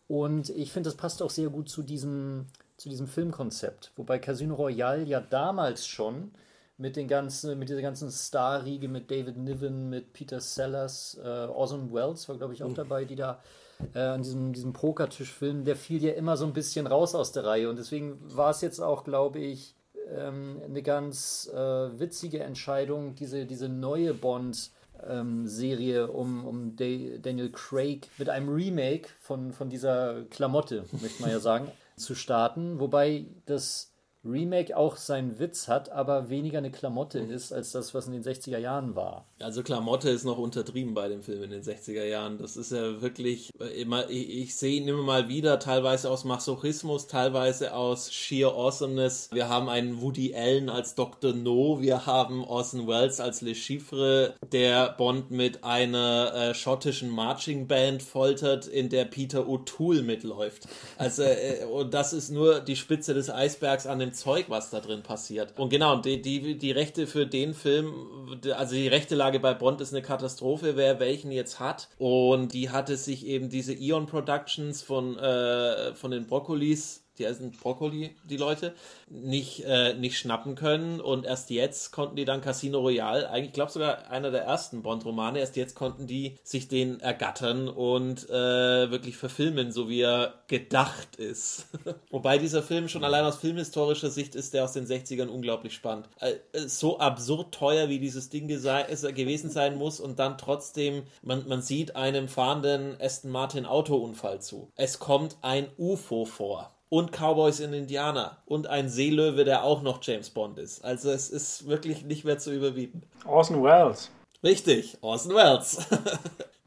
[0.10, 3.92] Und ich finde, das passt auch sehr gut zu diesem, zu diesem Filmkonzept.
[3.96, 6.32] Wobei Casino Royale ja damals schon
[6.78, 11.94] mit, den ganzen, mit dieser ganzen Star-Riege, mit David Niven, mit Peter Sellers, äh, Orson
[11.94, 12.76] Welles war, glaube ich, auch mhm.
[12.76, 13.40] dabei, die da
[13.94, 17.46] äh, an diesem, diesem Pokertischfilm, der fiel ja immer so ein bisschen raus aus der
[17.46, 17.70] Reihe.
[17.70, 19.76] Und deswegen war es jetzt auch, glaube ich,
[20.12, 24.72] ähm, eine ganz äh, witzige Entscheidung, diese, diese neue Bond-
[25.08, 31.32] ähm, Serie um, um Daniel Craig mit einem Remake von, von dieser Klamotte, möchte man
[31.32, 32.80] ja sagen, zu starten.
[32.80, 33.89] Wobei das
[34.26, 38.24] Remake auch seinen Witz hat, aber weniger eine Klamotte ist als das, was in den
[38.24, 39.26] 60er Jahren war.
[39.40, 42.38] Also Klamotte ist noch untertrieben bei dem Film in den 60er Jahren.
[42.38, 47.08] Das ist ja wirklich immer, ich, ich sehe ihn immer mal wieder, teilweise aus Masochismus,
[47.08, 49.30] teilweise aus sheer Awesomeness.
[49.32, 51.34] Wir haben einen Woody Allen als Dr.
[51.34, 57.68] No, wir haben Orson Welles als Le Chiffre, der Bond mit einer äh, schottischen Marching
[57.68, 60.68] Band foltert, in der Peter O'Toole mitläuft.
[60.98, 64.80] Also, äh, und das ist nur die Spitze des Eisbergs an dem Zeug, was da
[64.80, 65.58] drin passiert.
[65.58, 69.82] Und genau, die, die, die Rechte für den Film, also die rechte Lage bei Bond
[69.82, 71.90] ist eine Katastrophe, wer welchen jetzt hat.
[71.98, 77.52] Und die hatte sich eben diese Eon Productions von, äh, von den Brokkolis die essen
[77.52, 78.74] Brokkoli, die Leute,
[79.10, 81.02] nicht, äh, nicht schnappen können.
[81.02, 85.40] Und erst jetzt konnten die dann Casino Royale, eigentlich glaube sogar einer der ersten Bond-Romane,
[85.40, 91.18] erst jetzt konnten die sich den ergattern und äh, wirklich verfilmen, so wie er gedacht
[91.18, 91.68] ist.
[92.10, 96.10] Wobei dieser Film schon allein aus filmhistorischer Sicht ist der aus den 60ern unglaublich spannend.
[96.20, 96.36] Äh,
[96.68, 101.96] so absurd teuer, wie dieses Ding gewesen sein muss und dann trotzdem, man, man sieht
[101.96, 104.72] einem fahrenden Aston Martin Autounfall zu.
[104.76, 110.00] Es kommt ein UFO vor und Cowboys in Indiana und ein Seelöwe, der auch noch
[110.02, 110.84] James Bond ist.
[110.84, 113.04] Also es ist wirklich nicht mehr zu überbieten.
[113.26, 114.12] Orson Welles.
[114.44, 115.78] Richtig, Orson Welles.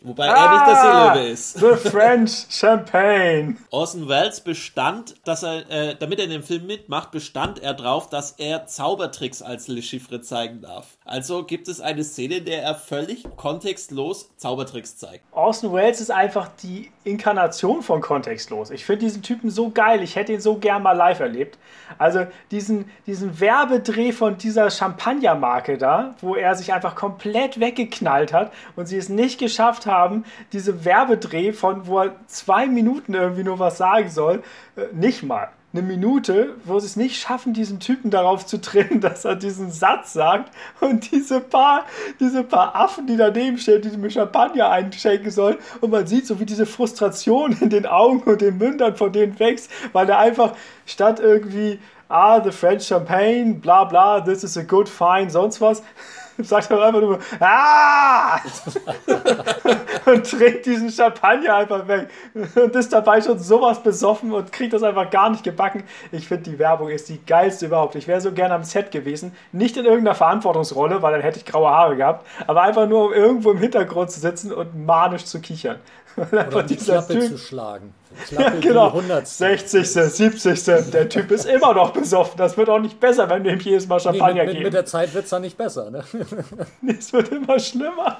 [0.05, 1.59] Wobei ah, er nicht der Seelöwe ist.
[1.59, 3.57] The French Champagne.
[3.71, 8.09] Orson Welles bestand, dass er, äh, damit er in dem Film mitmacht, bestand er drauf,
[8.09, 10.99] dass er Zaubertricks als Le Chiffre zeigen darf.
[11.05, 15.25] Also gibt es eine Szene, in der er völlig kontextlos Zaubertricks zeigt.
[15.33, 18.71] Orson Welles ist einfach die Inkarnation von kontextlos.
[18.71, 20.03] Ich finde diesen Typen so geil.
[20.03, 21.59] Ich hätte ihn so gern mal live erlebt.
[21.99, 28.53] Also diesen, diesen Werbedreh von dieser Champagnermarke da, wo er sich einfach komplett weggeknallt hat
[28.77, 33.59] und sie es nicht geschafft haben, diese Werbedreh von, wo er zwei Minuten irgendwie nur
[33.59, 34.43] was sagen soll,
[34.77, 35.51] äh, nicht mal.
[35.75, 39.71] Eine Minute, wo sie es nicht schaffen, diesen Typen darauf zu trennen, dass er diesen
[39.71, 41.87] Satz sagt und diese paar,
[42.21, 45.57] diese paar Affen, die daneben stehen, die mir Champagner einschenken sollen.
[45.81, 49.39] Und man sieht so, wie diese Frustration in den Augen und den Mündern von denen
[49.39, 51.79] wächst, weil er einfach statt irgendwie,
[52.11, 55.83] ah, the French Champagne, bla bla, this is a good fine, sonst was,
[56.39, 58.39] sagt er einfach nur, ah!
[60.07, 62.09] und trinkt diesen Champagner einfach weg.
[62.35, 65.85] Und ist dabei schon sowas besoffen und kriegt das einfach gar nicht gebacken.
[66.11, 67.95] Ich finde, die Werbung ist die geilste überhaupt.
[67.95, 69.33] Ich wäre so gerne am Set gewesen.
[69.53, 73.13] Nicht in irgendeiner Verantwortungsrolle, weil dann hätte ich graue Haare gehabt, aber einfach nur, um
[73.13, 75.79] irgendwo im Hintergrund zu sitzen und manisch zu kichern.
[76.17, 77.95] Oder die Klappe typ, zu schlagen.
[78.27, 79.03] Klappe ja, genau.
[79.25, 80.65] 60., 70.
[80.91, 82.37] Der Typ ist immer noch besoffen.
[82.39, 84.65] Das wird auch nicht besser, wenn wir ihm jedes Mal Champagner nee, mit, geben.
[84.65, 85.91] Mit der Zeit wird es dann nicht besser.
[85.91, 86.05] Ne?
[86.99, 88.19] es wird immer schlimmer.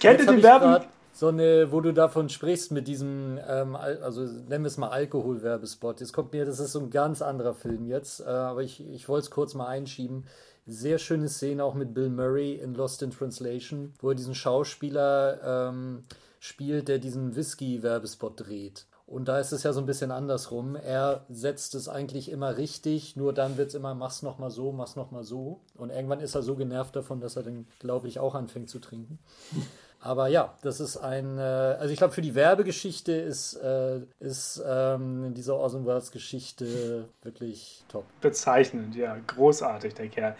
[0.00, 0.86] Kennt ihr die Werbung?
[1.12, 6.00] So eine, wo du davon sprichst mit diesem, ähm, also nennen wir es mal Alkoholwerbespot.
[6.00, 9.08] Jetzt kommt mir, das ist so ein ganz anderer Film jetzt, äh, aber ich, ich
[9.08, 10.26] wollte es kurz mal einschieben.
[10.66, 15.70] Sehr schöne Szene auch mit Bill Murray in Lost in Translation, wo er diesen Schauspieler
[15.70, 16.04] ähm,
[16.38, 18.84] spielt, der diesen Whisky-Werbespot dreht.
[19.06, 20.74] Und da ist es ja so ein bisschen andersrum.
[20.74, 24.96] Er setzt es eigentlich immer richtig, nur dann wird es immer, mach's nochmal so, mach's
[24.96, 25.60] nochmal so.
[25.76, 28.80] Und irgendwann ist er so genervt davon, dass er dann, glaube ich, auch anfängt zu
[28.80, 29.20] trinken.
[30.00, 34.62] Aber ja, das ist ein, äh, also ich glaube, für die Werbegeschichte ist, äh, ist
[34.66, 38.04] ähm, diese Awesome Worlds Geschichte wirklich top.
[38.20, 40.36] Bezeichnend, ja, großartig, der Kerl.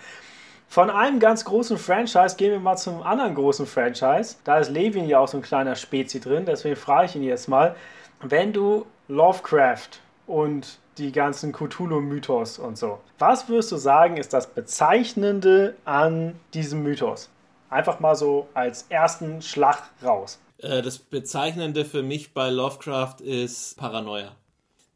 [0.68, 4.36] Von einem ganz großen Franchise gehen wir mal zum anderen großen Franchise.
[4.44, 7.48] Da ist Levin ja auch so ein kleiner Spezi drin, deswegen frage ich ihn jetzt
[7.48, 7.76] mal,
[8.20, 14.46] wenn du Lovecraft und die ganzen Cthulhu-Mythos und so, was würdest du sagen, ist das
[14.46, 17.28] Bezeichnende an diesem Mythos?
[17.68, 20.38] Einfach mal so als ersten Schlag raus.
[20.58, 24.32] Äh, das Bezeichnende für mich bei Lovecraft ist Paranoia.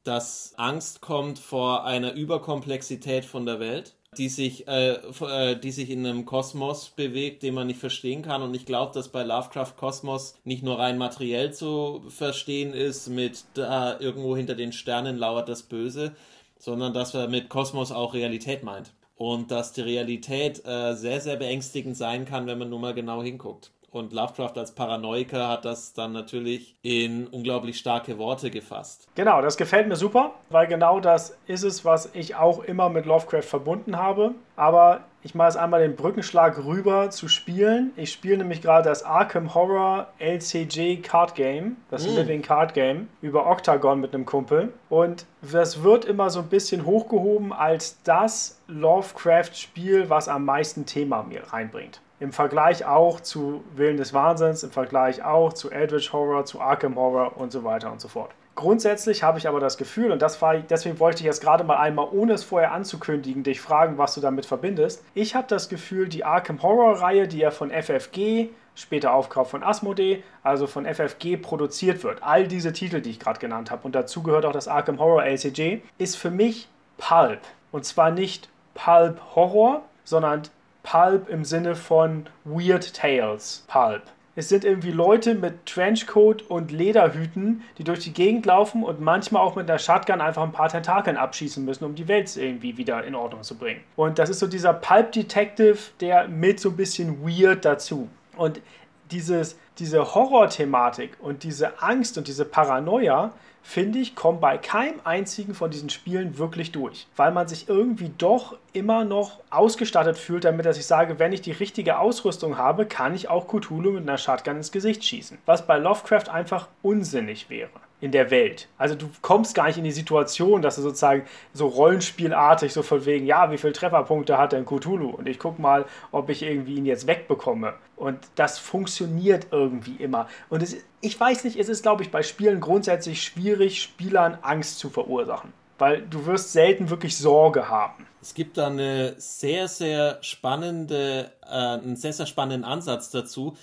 [0.04, 5.88] Dass Angst kommt vor einer Überkomplexität von der Welt die sich, äh, äh, die sich
[5.90, 8.42] in einem Kosmos bewegt, den man nicht verstehen kann.
[8.42, 13.44] Und ich glaube, dass bei Lovecraft Kosmos nicht nur rein materiell zu verstehen ist, mit
[13.54, 16.14] da irgendwo hinter den Sternen lauert das Böse,
[16.58, 18.92] sondern dass er mit Kosmos auch Realität meint.
[19.14, 23.22] Und dass die Realität äh, sehr, sehr beängstigend sein kann, wenn man nur mal genau
[23.22, 23.70] hinguckt.
[23.92, 29.08] Und Lovecraft als Paranoiker hat das dann natürlich in unglaublich starke Worte gefasst.
[29.16, 33.04] Genau, das gefällt mir super, weil genau das ist es, was ich auch immer mit
[33.06, 34.32] Lovecraft verbunden habe.
[34.54, 37.90] Aber ich mache jetzt einmal den Brückenschlag rüber zu spielen.
[37.96, 42.14] Ich spiele nämlich gerade das Arkham Horror LCG Card Game, das Mm.
[42.16, 44.72] Living Card Game, über Octagon mit einem Kumpel.
[44.88, 51.22] Und das wird immer so ein bisschen hochgehoben als das Lovecraft-Spiel, was am meisten Thema
[51.22, 52.00] mir reinbringt.
[52.20, 56.96] Im Vergleich auch zu Willen des Wahnsinns, im Vergleich auch zu Eldritch Horror, zu Arkham
[56.96, 58.30] Horror und so weiter und so fort.
[58.56, 61.78] Grundsätzlich habe ich aber das Gefühl, und das war, deswegen wollte ich jetzt gerade mal
[61.78, 65.02] einmal, ohne es vorher anzukündigen, dich fragen, was du damit verbindest.
[65.14, 70.22] Ich habe das Gefühl, die Arkham Horror-Reihe, die ja von FFG, später Aufkauf von Asmodee,
[70.42, 74.22] also von FFG produziert wird, all diese Titel, die ich gerade genannt habe, und dazu
[74.22, 76.68] gehört auch das Arkham Horror LCG, ist für mich
[76.98, 77.40] Pulp.
[77.72, 80.42] Und zwar nicht Pulp Horror, sondern
[80.82, 84.02] Pulp im Sinne von Weird Tales Pulp.
[84.36, 89.42] Es sind irgendwie Leute mit Trenchcoat und Lederhüten, die durch die Gegend laufen und manchmal
[89.42, 93.04] auch mit einer Shotgun einfach ein paar Tentakeln abschießen müssen, um die Welt irgendwie wieder
[93.04, 93.80] in Ordnung zu bringen.
[93.96, 98.08] Und das ist so dieser Pulp Detective, der mit so ein bisschen weird dazu.
[98.36, 98.62] Und
[99.10, 105.54] dieses, diese Horror-Thematik und diese Angst und diese Paranoia, finde ich, kommen bei keinem einzigen
[105.54, 107.06] von diesen Spielen wirklich durch.
[107.16, 111.42] Weil man sich irgendwie doch immer noch ausgestattet fühlt, damit dass ich sage, wenn ich
[111.42, 115.38] die richtige Ausrüstung habe, kann ich auch Cthulhu mit einer Shotgun ins Gesicht schießen.
[115.46, 117.70] Was bei Lovecraft einfach unsinnig wäre
[118.00, 118.68] in der Welt.
[118.78, 123.04] Also du kommst gar nicht in die Situation, dass du sozusagen so rollenspielartig so von
[123.04, 125.10] wegen, ja, wie viele Trefferpunkte hat denn Cthulhu?
[125.10, 127.74] Und ich guck mal, ob ich irgendwie ihn jetzt wegbekomme.
[127.96, 130.28] Und das funktioniert irgendwie immer.
[130.48, 134.78] Und es, ich weiß nicht, es ist, glaube ich, bei Spielen grundsätzlich schwierig, Spielern Angst
[134.78, 135.52] zu verursachen.
[135.78, 138.06] Weil du wirst selten wirklich Sorge haben.
[138.22, 143.56] Es gibt da eine sehr, sehr spannende, äh, einen sehr, sehr spannenden Ansatz dazu.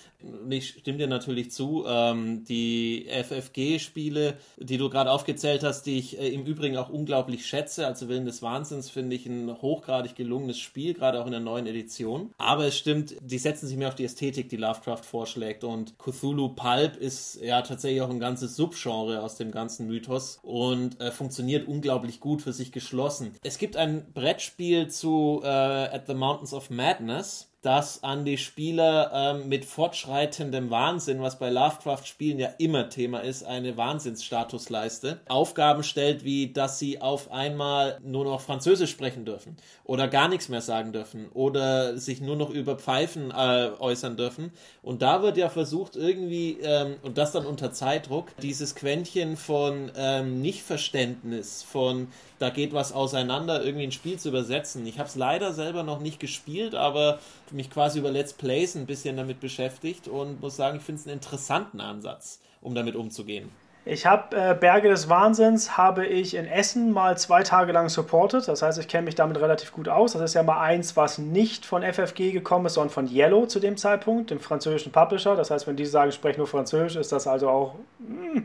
[0.50, 6.18] Ich stimme dir natürlich zu, ähm, die FFG-Spiele, die du gerade aufgezählt hast, die ich
[6.18, 10.58] äh, im Übrigen auch unglaublich schätze, also Willen des Wahnsinns, finde ich ein hochgradig gelungenes
[10.58, 12.30] Spiel, gerade auch in der neuen Edition.
[12.38, 15.62] Aber es stimmt, die setzen sich mehr auf die Ästhetik, die Lovecraft vorschlägt.
[15.62, 21.00] Und Cthulhu Pulp ist ja tatsächlich auch ein ganzes Subgenre aus dem ganzen Mythos und
[21.00, 23.34] äh, funktioniert unglaublich gut für sich geschlossen.
[23.44, 24.47] Es gibt ein Brettspiel
[24.88, 31.20] zu äh, At the Mountains of Madness, das an die Spieler ähm, mit fortschreitendem Wahnsinn,
[31.20, 37.32] was bei Lovecraft-Spielen ja immer Thema ist, eine Wahnsinnsstatusleiste, Aufgaben stellt, wie dass sie auf
[37.32, 42.36] einmal nur noch Französisch sprechen dürfen oder gar nichts mehr sagen dürfen oder sich nur
[42.36, 44.52] noch über Pfeifen äh, äußern dürfen.
[44.82, 49.90] Und da wird ja versucht, irgendwie, ähm, und das dann unter Zeitdruck, dieses Quäntchen von
[49.96, 54.86] ähm, Nichtverständnis, von da geht was auseinander, irgendwie ein Spiel zu übersetzen.
[54.86, 57.18] Ich habe es leider selber noch nicht gespielt, aber
[57.52, 61.06] mich quasi über Let's Plays ein bisschen damit beschäftigt und muss sagen, ich finde es
[61.06, 63.50] einen interessanten Ansatz, um damit umzugehen.
[63.90, 68.46] Ich habe äh, Berge des Wahnsinns habe ich in Essen mal zwei Tage lang supportet.
[68.46, 70.12] Das heißt, ich kenne mich damit relativ gut aus.
[70.12, 73.60] Das ist ja mal eins, was nicht von FFG gekommen ist, sondern von Yellow zu
[73.60, 75.36] dem Zeitpunkt, dem französischen Publisher.
[75.36, 78.42] Das heißt, wenn die sagen, ich spreche nur Französisch, ist das also auch mh,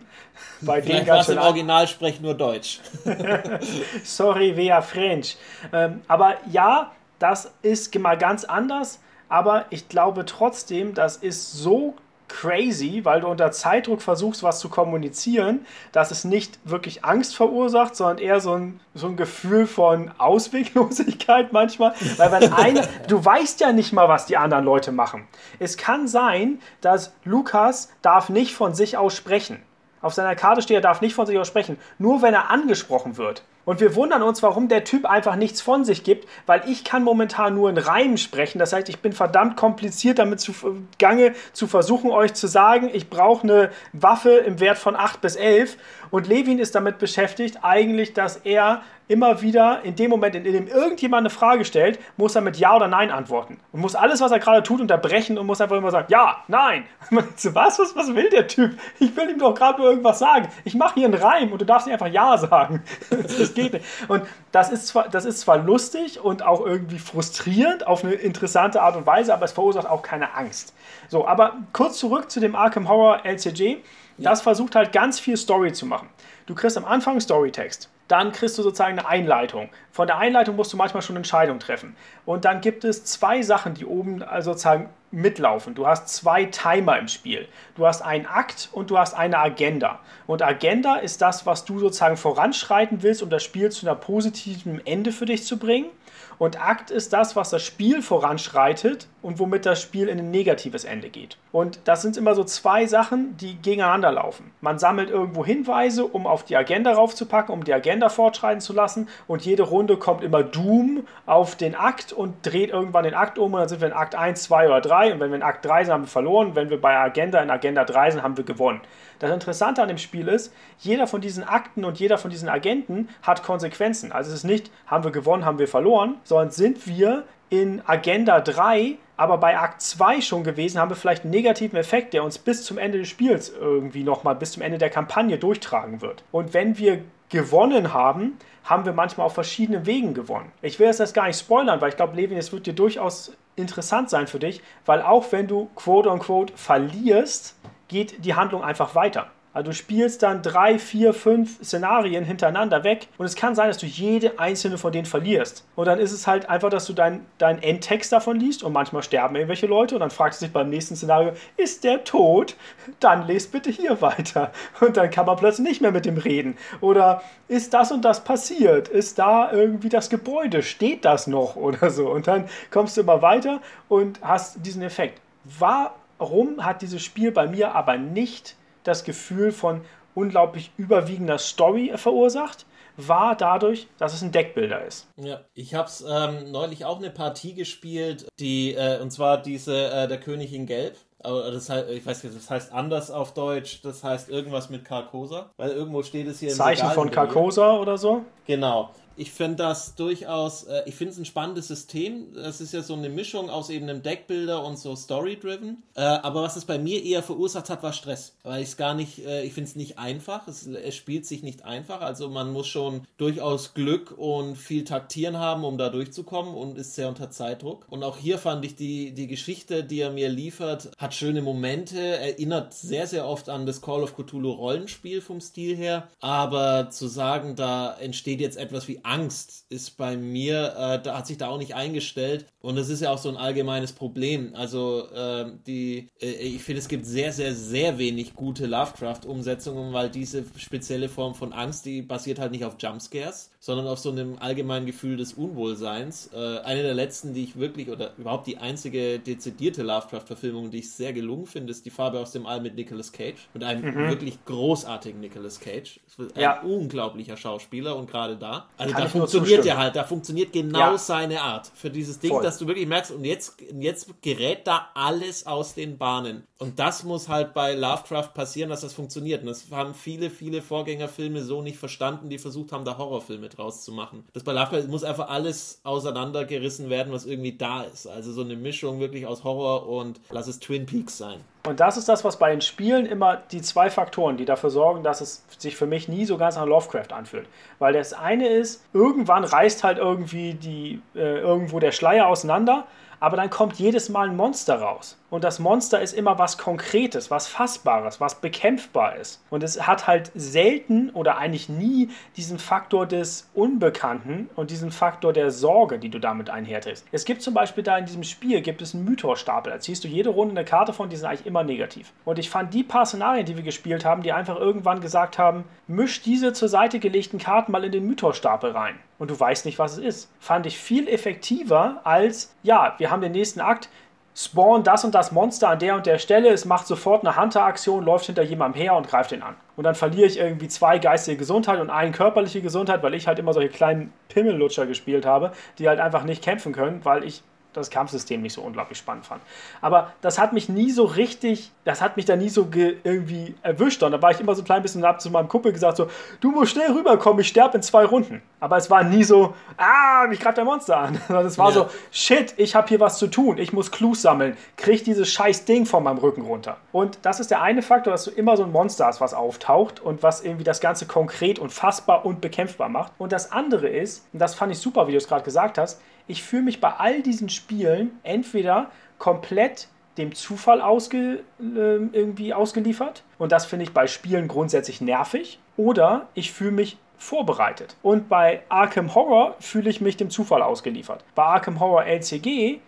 [0.62, 2.80] bei denen Vielleicht ganz es im schön Original, sprech nur Deutsch.
[4.06, 5.36] Sorry, via French.
[5.74, 9.00] Ähm, aber ja, das ist mal ganz anders.
[9.30, 11.96] Aber ich glaube trotzdem, das ist so
[12.28, 17.96] crazy, weil du unter Zeitdruck versuchst, was zu kommunizieren, dass es nicht wirklich Angst verursacht,
[17.96, 21.94] sondern eher so ein, so ein Gefühl von Ausweglosigkeit manchmal.
[22.18, 25.28] Weil wenn eine, du weißt ja nicht mal, was die anderen Leute machen.
[25.60, 29.62] Es kann sein, dass Lukas darf nicht von sich aus sprechen.
[30.02, 31.78] Auf seiner Karte steht, er darf nicht von sich aus sprechen.
[31.98, 33.44] Nur wenn er angesprochen wird.
[33.66, 37.04] Und wir wundern uns, warum der Typ einfach nichts von sich gibt, weil ich kann
[37.04, 38.60] momentan nur in Reimen sprechen.
[38.60, 40.54] Das heißt, ich bin verdammt kompliziert damit zu
[41.00, 45.36] Gange zu versuchen, euch zu sagen, ich brauche eine Waffe im Wert von 8 bis
[45.36, 45.78] 11.
[46.12, 50.68] Und Levin ist damit beschäftigt, eigentlich, dass er immer wieder in dem Moment, in dem
[50.68, 53.60] irgendjemand eine Frage stellt, muss er mit Ja oder Nein antworten.
[53.72, 56.86] Und muss alles, was er gerade tut, unterbrechen und muss einfach immer sagen, ja, nein.
[57.36, 58.78] So, was, was, was will der Typ?
[59.00, 60.48] Ich will ihm doch gerade nur irgendwas sagen.
[60.64, 62.84] Ich mache hier einen Reim und du darfst nicht einfach Ja sagen.
[63.44, 63.86] Das geht nicht.
[64.08, 68.82] Und das ist, zwar, das ist zwar lustig und auch irgendwie frustrierend auf eine interessante
[68.82, 70.74] Art und Weise, aber es verursacht auch keine Angst.
[71.10, 73.78] So, aber kurz zurück zu dem Arkham Horror LCG.
[74.18, 76.08] Das versucht halt ganz viel Story zu machen.
[76.46, 77.90] Du kriegst am Anfang Storytext.
[78.14, 79.72] Dann kriegst du sozusagen eine Einleitung.
[79.94, 81.96] Von der Einleitung musst du manchmal schon Entscheidungen treffen.
[82.26, 85.76] Und dann gibt es zwei Sachen, die oben also sozusagen mitlaufen.
[85.76, 87.48] Du hast zwei Timer im Spiel.
[87.76, 90.00] Du hast einen Akt und du hast eine Agenda.
[90.26, 94.84] Und Agenda ist das, was du sozusagen voranschreiten willst, um das Spiel zu einer positiven
[94.84, 95.92] Ende für dich zu bringen.
[96.40, 100.84] Und Akt ist das, was das Spiel voranschreitet und womit das Spiel in ein negatives
[100.84, 101.38] Ende geht.
[101.52, 104.52] Und das sind immer so zwei Sachen, die gegeneinander laufen.
[104.60, 109.08] Man sammelt irgendwo Hinweise, um auf die Agenda raufzupacken, um die Agenda fortschreiten zu lassen.
[109.28, 113.54] Und jede Runde kommt immer Doom auf den Akt und dreht irgendwann den Akt um.
[113.54, 115.14] Und dann sind wir in Akt 1, 2 oder 3.
[115.14, 116.56] Und wenn wir in Akt 3 sind, haben wir verloren.
[116.56, 118.82] Wenn wir bei Agenda in Agenda 3 sind, haben wir gewonnen.
[119.20, 123.08] Das Interessante an dem Spiel ist, jeder von diesen Akten und jeder von diesen Agenten
[123.22, 124.12] hat Konsequenzen.
[124.12, 128.42] Also es ist nicht, haben wir gewonnen, haben wir verloren, sondern sind wir in Agenda
[128.42, 132.40] 3, aber bei Akt 2 schon gewesen, haben wir vielleicht einen negativen Effekt, der uns
[132.40, 136.24] bis zum Ende des Spiels irgendwie nochmal, bis zum Ende der Kampagne durchtragen wird.
[136.32, 140.52] Und wenn wir gewonnen haben, haben wir manchmal auf verschiedenen Wegen gewonnen.
[140.62, 144.10] Ich will jetzt gar nicht spoilern, weil ich glaube, Levin, es wird dir durchaus interessant
[144.10, 147.56] sein für dich, weil auch wenn du quote unquote verlierst,
[147.88, 149.28] geht die Handlung einfach weiter.
[149.54, 153.78] Also du spielst dann drei, vier, fünf Szenarien hintereinander weg und es kann sein, dass
[153.78, 155.66] du jede einzelne von denen verlierst.
[155.76, 159.04] Und dann ist es halt einfach, dass du deinen dein Endtext davon liest und manchmal
[159.04, 162.56] sterben irgendwelche Leute und dann fragst du dich beim nächsten Szenario, ist der tot?
[163.00, 164.52] Dann lest bitte hier weiter.
[164.82, 166.58] Und dann kann man plötzlich nicht mehr mit dem reden.
[166.82, 168.88] Oder ist das und das passiert?
[168.88, 170.64] Ist da irgendwie das Gebäude?
[170.64, 172.10] Steht das noch oder so?
[172.10, 175.22] Und dann kommst du immer weiter und hast diesen Effekt.
[175.44, 179.82] War Warum hat dieses Spiel bei mir aber nicht das Gefühl von
[180.16, 182.66] unglaublich überwiegender Story verursacht?
[182.98, 185.08] war dadurch, dass es ein Deckbilder ist.
[185.18, 189.92] Ja, ich habe es ähm, neulich auch eine Partie gespielt, die äh, und zwar diese
[189.92, 190.96] äh, der König in Gelb.
[191.24, 195.52] Das heißt, ich weiß nicht, das heißt anders auf Deutsch, das heißt irgendwas mit Carcosa,
[195.56, 198.26] weil irgendwo steht es hier Zeichen von Carcosa oder so?
[198.46, 202.34] Genau ich finde das durchaus, äh, ich finde es ein spannendes System.
[202.34, 205.84] Das ist ja so eine Mischung aus eben einem Deckbilder und so Story-driven.
[205.96, 208.36] Äh, aber was es bei mir eher verursacht hat, war Stress.
[208.44, 210.48] Weil ich es gar nicht, äh, ich finde es nicht einfach.
[210.48, 212.02] Es, es, spielt sich nicht einfach.
[212.02, 216.96] Also man muss schon durchaus Glück und viel Taktieren haben, um da durchzukommen und ist
[216.96, 217.86] sehr unter Zeitdruck.
[217.90, 222.00] Und auch hier fand ich die, die Geschichte, die er mir liefert, hat schöne Momente,
[222.00, 226.08] erinnert sehr, sehr oft an das Call of Cthulhu Rollenspiel vom Stil her.
[226.20, 231.28] Aber zu sagen, da entsteht jetzt etwas wie Angst ist bei mir, äh, da hat
[231.28, 232.46] sich da auch nicht eingestellt.
[232.62, 234.56] Und das ist ja auch so ein allgemeines Problem.
[234.56, 240.10] Also äh, die, äh, ich finde, es gibt sehr, sehr, sehr wenig gute Lovecraft-Umsetzungen, weil
[240.10, 244.38] diese spezielle Form von Angst, die basiert halt nicht auf Jumpscares, sondern auf so einem
[244.40, 246.30] allgemeinen Gefühl des Unwohlseins.
[246.34, 250.92] Äh, eine der letzten, die ich wirklich, oder überhaupt die einzige dezidierte Lovecraft-Verfilmung, die ich
[250.92, 253.50] sehr gelungen finde, ist die Farbe aus dem All mit Nicolas Cage.
[253.54, 254.10] Mit einem mhm.
[254.10, 256.00] wirklich großartigen Nicolas Cage.
[256.36, 256.62] Ein ja.
[256.62, 258.68] unglaublicher Schauspieler und gerade da.
[258.78, 260.98] Also Kann da funktioniert der halt, da funktioniert genau ja.
[260.98, 262.44] seine Art für dieses Ding, Voll.
[262.44, 266.44] dass du wirklich merkst, und jetzt, jetzt gerät da alles aus den Bahnen.
[266.60, 269.42] Und das muss halt bei Lovecraft passieren, dass das funktioniert.
[269.42, 273.84] Und das haben viele, viele Vorgängerfilme so nicht verstanden, die versucht haben, da Horrorfilme draus
[273.84, 274.24] zu machen.
[274.34, 278.08] Das bei Lovecraft muss einfach alles auseinandergerissen werden, was irgendwie da ist.
[278.08, 281.42] Also so eine Mischung wirklich aus Horror und lass es Twin Peaks sein.
[281.66, 285.02] Und das ist das, was bei den Spielen immer die zwei Faktoren, die dafür sorgen,
[285.02, 287.48] dass es sich für mich nie so ganz nach Lovecraft anfühlt.
[287.80, 292.86] Weil das eine ist, irgendwann reißt halt irgendwie die, äh, irgendwo der Schleier auseinander,
[293.22, 295.18] aber dann kommt jedes Mal ein Monster raus.
[295.34, 299.42] Und das Monster ist immer was Konkretes, was Fassbares, was bekämpfbar ist.
[299.50, 305.34] Und es hat halt selten oder eigentlich nie diesen Faktor des Unbekannten und diesen Faktor
[305.34, 307.08] der Sorge, die du damit einherträgst.
[307.12, 309.74] Es gibt zum Beispiel da in diesem Spiel gibt es einen Mythosstapel.
[309.74, 312.14] Da ziehst du jede Runde eine Karte von, die sind eigentlich immer negativ.
[312.26, 315.64] Und ich fand die paar Szenarien, die wir gespielt haben, die einfach irgendwann gesagt haben,
[315.88, 319.00] misch diese zur Seite gelegten Karten mal in den Mythosstapel rein.
[319.18, 320.32] Und du weißt nicht, was es ist.
[320.40, 323.90] Fand ich viel effektiver als, ja, wir haben den nächsten Akt,
[324.36, 328.04] spawn das und das Monster an der und der Stelle, es macht sofort eine Hunter-Aktion,
[328.04, 329.56] läuft hinter jemandem her und greift ihn an.
[329.76, 333.40] Und dann verliere ich irgendwie zwei geistige Gesundheit und eine körperliche Gesundheit, weil ich halt
[333.40, 337.44] immer solche kleinen Pimmellutscher gespielt habe, die halt einfach nicht kämpfen können, weil ich
[337.74, 339.42] das Kampfsystem nicht so unglaublich spannend fand.
[339.82, 344.04] Aber das hat mich nie so richtig, das hat mich da nie so irgendwie erwischt.
[344.04, 345.98] Und da war ich immer so ein klein bisschen und habe zu meinem Kumpel gesagt,
[345.98, 346.10] so,
[346.40, 348.42] du musst schnell rüberkommen, ich sterbe in zwei Runden.
[348.60, 351.20] Aber es war nie so, ah, mich greift der Monster an.
[351.44, 351.74] Es war ja.
[351.74, 355.66] so, shit, ich habe hier was zu tun, ich muss Clues sammeln, krieg dieses scheiß
[355.66, 356.78] Ding von meinem Rücken runter.
[356.92, 360.00] Und das ist der eine Faktor, dass du immer so ein Monster hast, was auftaucht
[360.00, 363.12] und was irgendwie das Ganze konkret und fassbar und bekämpfbar macht.
[363.18, 366.00] Und das andere ist, und das fand ich super, wie du es gerade gesagt hast,
[366.28, 373.24] ich fühle mich bei all diesen Spielen entweder komplett dem Zufall ausge, äh, irgendwie ausgeliefert.
[373.38, 375.60] Und das finde ich bei Spielen grundsätzlich nervig.
[375.76, 377.96] Oder ich fühle mich vorbereitet.
[378.04, 381.24] Und bei Arkham Horror fühle ich mich dem Zufall ausgeliefert.
[381.36, 382.80] Bei Arkham Horror LCG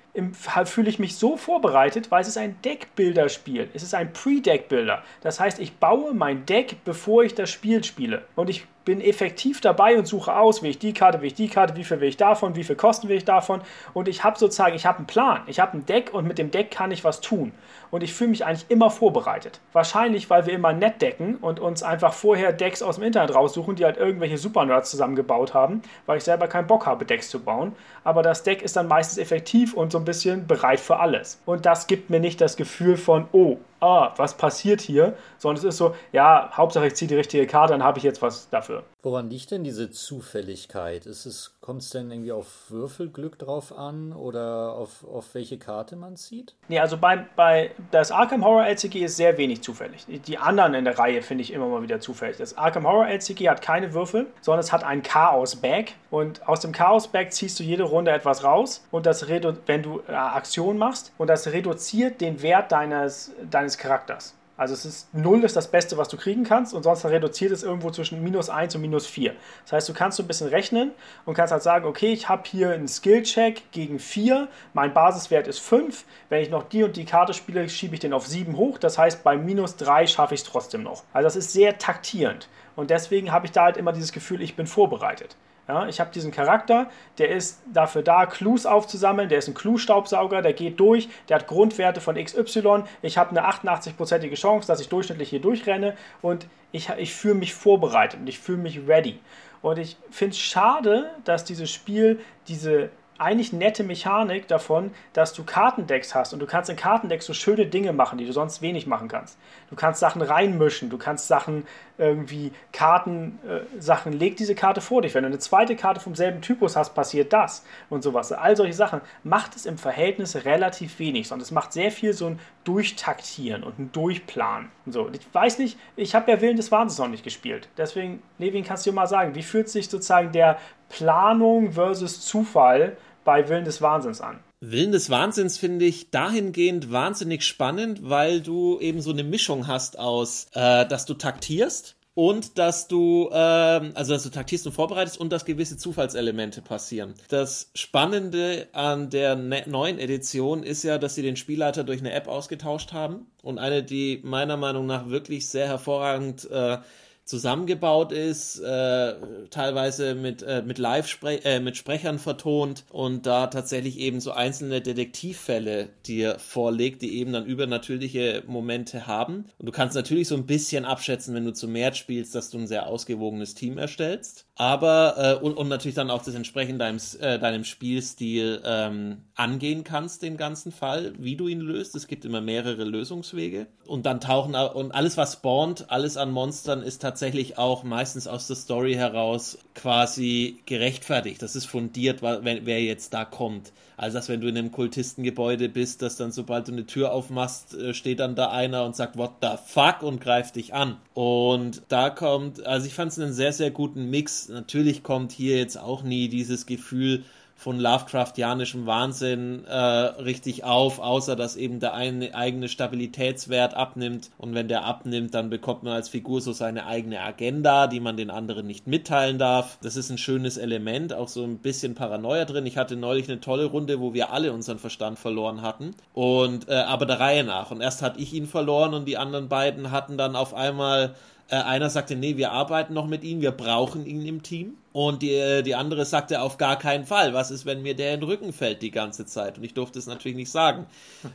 [0.65, 3.69] fühle ich mich so vorbereitet, weil es ist ein Deckbilderspiel.
[3.73, 5.03] Es ist ein Pre-Deck-Builder.
[5.21, 8.23] Das heißt, ich baue mein Deck, bevor ich das Spiel spiele.
[8.35, 11.49] Und ich bin effektiv dabei und suche aus, will ich die Karte, will ich die
[11.49, 13.61] Karte, wie viel will ich davon, wie viel Kosten will ich davon.
[13.93, 16.51] Und ich habe sozusagen, ich habe einen Plan, ich habe ein Deck und mit dem
[16.51, 17.51] Deck kann ich was tun.
[17.91, 19.59] Und ich fühle mich eigentlich immer vorbereitet.
[19.73, 23.75] Wahrscheinlich, weil wir immer nett decken und uns einfach vorher Decks aus dem Internet raussuchen,
[23.75, 27.73] die halt irgendwelche Supernerds zusammengebaut haben, weil ich selber keinen Bock habe, Decks zu bauen.
[28.03, 31.41] Aber das Deck ist dann meistens effektiv und so ein bisschen bereit für alles.
[31.45, 35.63] Und das gibt mir nicht das Gefühl von, oh, ah, was passiert hier, sondern es
[35.63, 38.83] ist so, ja, Hauptsache ich ziehe die richtige Karte, dann habe ich jetzt was dafür.
[39.03, 41.05] Woran liegt denn diese Zufälligkeit?
[41.05, 45.95] Ist es, kommt es denn irgendwie auf Würfelglück drauf an oder auf, auf welche Karte
[45.95, 46.53] man zieht?
[46.67, 50.05] Nee, also bei, bei das Arkham Horror LCG ist sehr wenig zufällig.
[50.07, 52.37] Die anderen in der Reihe finde ich immer mal wieder zufällig.
[52.37, 56.71] Das Arkham Horror LCG hat keine Würfel, sondern es hat ein Chaos-Bag und aus dem
[56.71, 61.27] Chaos-Bag ziehst du jede Runde etwas raus und das, wenn du äh, Aktion machst und
[61.31, 64.35] das reduziert den Wert deines, deines Charakters.
[64.57, 67.63] Also es ist 0 ist das Beste, was du kriegen kannst und sonst reduziert es
[67.63, 69.33] irgendwo zwischen minus 1 und minus 4.
[69.63, 70.91] Das heißt, du kannst so ein bisschen rechnen
[71.25, 75.59] und kannst halt sagen, okay, ich habe hier einen Skill-Check gegen 4, mein Basiswert ist
[75.59, 78.77] 5, wenn ich noch die und die Karte spiele, schiebe ich den auf 7 hoch,
[78.77, 81.03] das heißt, bei minus 3 schaffe ich es trotzdem noch.
[81.11, 82.47] Also das ist sehr taktierend
[82.77, 85.35] und deswegen habe ich da halt immer dieses Gefühl, ich bin vorbereitet.
[85.67, 90.43] Ja, ich habe diesen Charakter, der ist dafür da, Clues aufzusammeln, der ist ein Clue-Staubsauger,
[90.43, 94.89] der geht durch, der hat Grundwerte von XY, ich habe eine 88-prozentige Chance, dass ich
[94.89, 95.95] durchschnittlich hier durchrenne.
[96.21, 99.19] Und ich, ich fühle mich vorbereitet und ich fühle mich ready.
[99.61, 105.43] Und ich finde es schade, dass dieses Spiel diese eigentlich nette Mechanik davon, dass du
[105.43, 106.33] Kartendecks hast.
[106.33, 109.37] Und du kannst in Kartendecks so schöne Dinge machen, die du sonst wenig machen kannst.
[109.75, 111.67] Du kannst Sachen reinmischen, du kannst Sachen
[111.97, 115.13] irgendwie Karten, äh, Sachen, leg diese Karte vor dich.
[115.13, 118.31] Wenn du eine zweite Karte vom selben Typus hast, passiert das und sowas.
[118.31, 122.27] All solche Sachen macht es im Verhältnis relativ wenig, sondern es macht sehr viel so
[122.27, 124.71] ein Durchtaktieren und ein Durchplanen.
[124.85, 125.09] Und so.
[125.11, 127.67] Ich weiß nicht, ich habe ja Willen des Wahnsinns noch nicht gespielt.
[127.75, 130.57] Deswegen, Levin, kannst du dir mal sagen, wie fühlt sich sozusagen der
[130.87, 132.95] Planung versus Zufall
[133.25, 134.39] bei Willen des Wahnsinns an?
[134.71, 139.99] Willen des Wahnsinns finde ich dahingehend wahnsinnig spannend, weil du eben so eine Mischung hast
[139.99, 145.19] aus, äh, dass du taktierst und dass du, äh, also dass du taktierst und vorbereitest
[145.19, 147.13] und dass gewisse Zufallselemente passieren.
[147.27, 152.13] Das Spannende an der ne neuen Edition ist ja, dass sie den Spielleiter durch eine
[152.13, 156.77] App ausgetauscht haben und eine, die meiner Meinung nach wirklich sehr hervorragend äh,
[157.25, 159.15] zusammengebaut ist, äh,
[159.49, 164.81] teilweise mit, äh, mit Live-Sprechern äh, mit Sprechern vertont und da tatsächlich eben so einzelne
[164.81, 169.45] Detektivfälle dir vorlegt, die eben dann übernatürliche Momente haben.
[169.57, 172.59] Und du kannst natürlich so ein bisschen abschätzen, wenn du zu mehr spielst, dass du
[172.59, 174.44] ein sehr ausgewogenes Team erstellst.
[174.57, 179.83] Aber, äh, und, und natürlich dann auch das entsprechend deinem, äh, deinem Spielstil ähm, angehen
[179.83, 181.93] kannst, den ganzen Fall, wie du ihn löst.
[181.93, 183.67] Es gibt immer mehrere Lösungswege.
[183.85, 188.47] Und dann tauchen, und alles, was spawnt, alles an Monstern ist tatsächlich auch meistens aus
[188.47, 191.41] der Story heraus quasi gerechtfertigt.
[191.41, 193.73] Das ist fundiert, wer jetzt da kommt.
[193.97, 197.73] Also, dass wenn du in einem Kultistengebäude bist, dass dann sobald du eine Tür aufmachst,
[197.73, 200.97] äh, steht dann da einer und sagt, what the fuck und greift dich an.
[201.13, 204.49] Und da kommt, also ich fand es einen sehr, sehr guten Mix.
[204.49, 207.23] Natürlich kommt hier jetzt auch nie dieses Gefühl,
[207.55, 214.53] von Lovecraftianischem Wahnsinn äh, richtig auf, außer dass eben der eine, eigene Stabilitätswert abnimmt und
[214.53, 218.29] wenn der abnimmt, dann bekommt man als Figur so seine eigene Agenda, die man den
[218.29, 219.79] anderen nicht mitteilen darf.
[219.81, 222.65] Das ist ein schönes Element, auch so ein bisschen Paranoia drin.
[222.65, 226.73] Ich hatte neulich eine tolle Runde, wo wir alle unseren Verstand verloren hatten und äh,
[226.73, 230.17] aber der Reihe nach und erst hatte ich ihn verloren und die anderen beiden hatten
[230.17, 231.15] dann auf einmal
[231.49, 234.77] äh, einer sagte, nee, wir arbeiten noch mit ihm, wir brauchen ihn im Team.
[234.95, 237.33] Und die, äh, die andere sagte auf gar keinen Fall.
[237.33, 239.57] Was ist, wenn mir der in den Rücken fällt die ganze Zeit?
[239.57, 240.85] Und ich durfte es natürlich nicht sagen.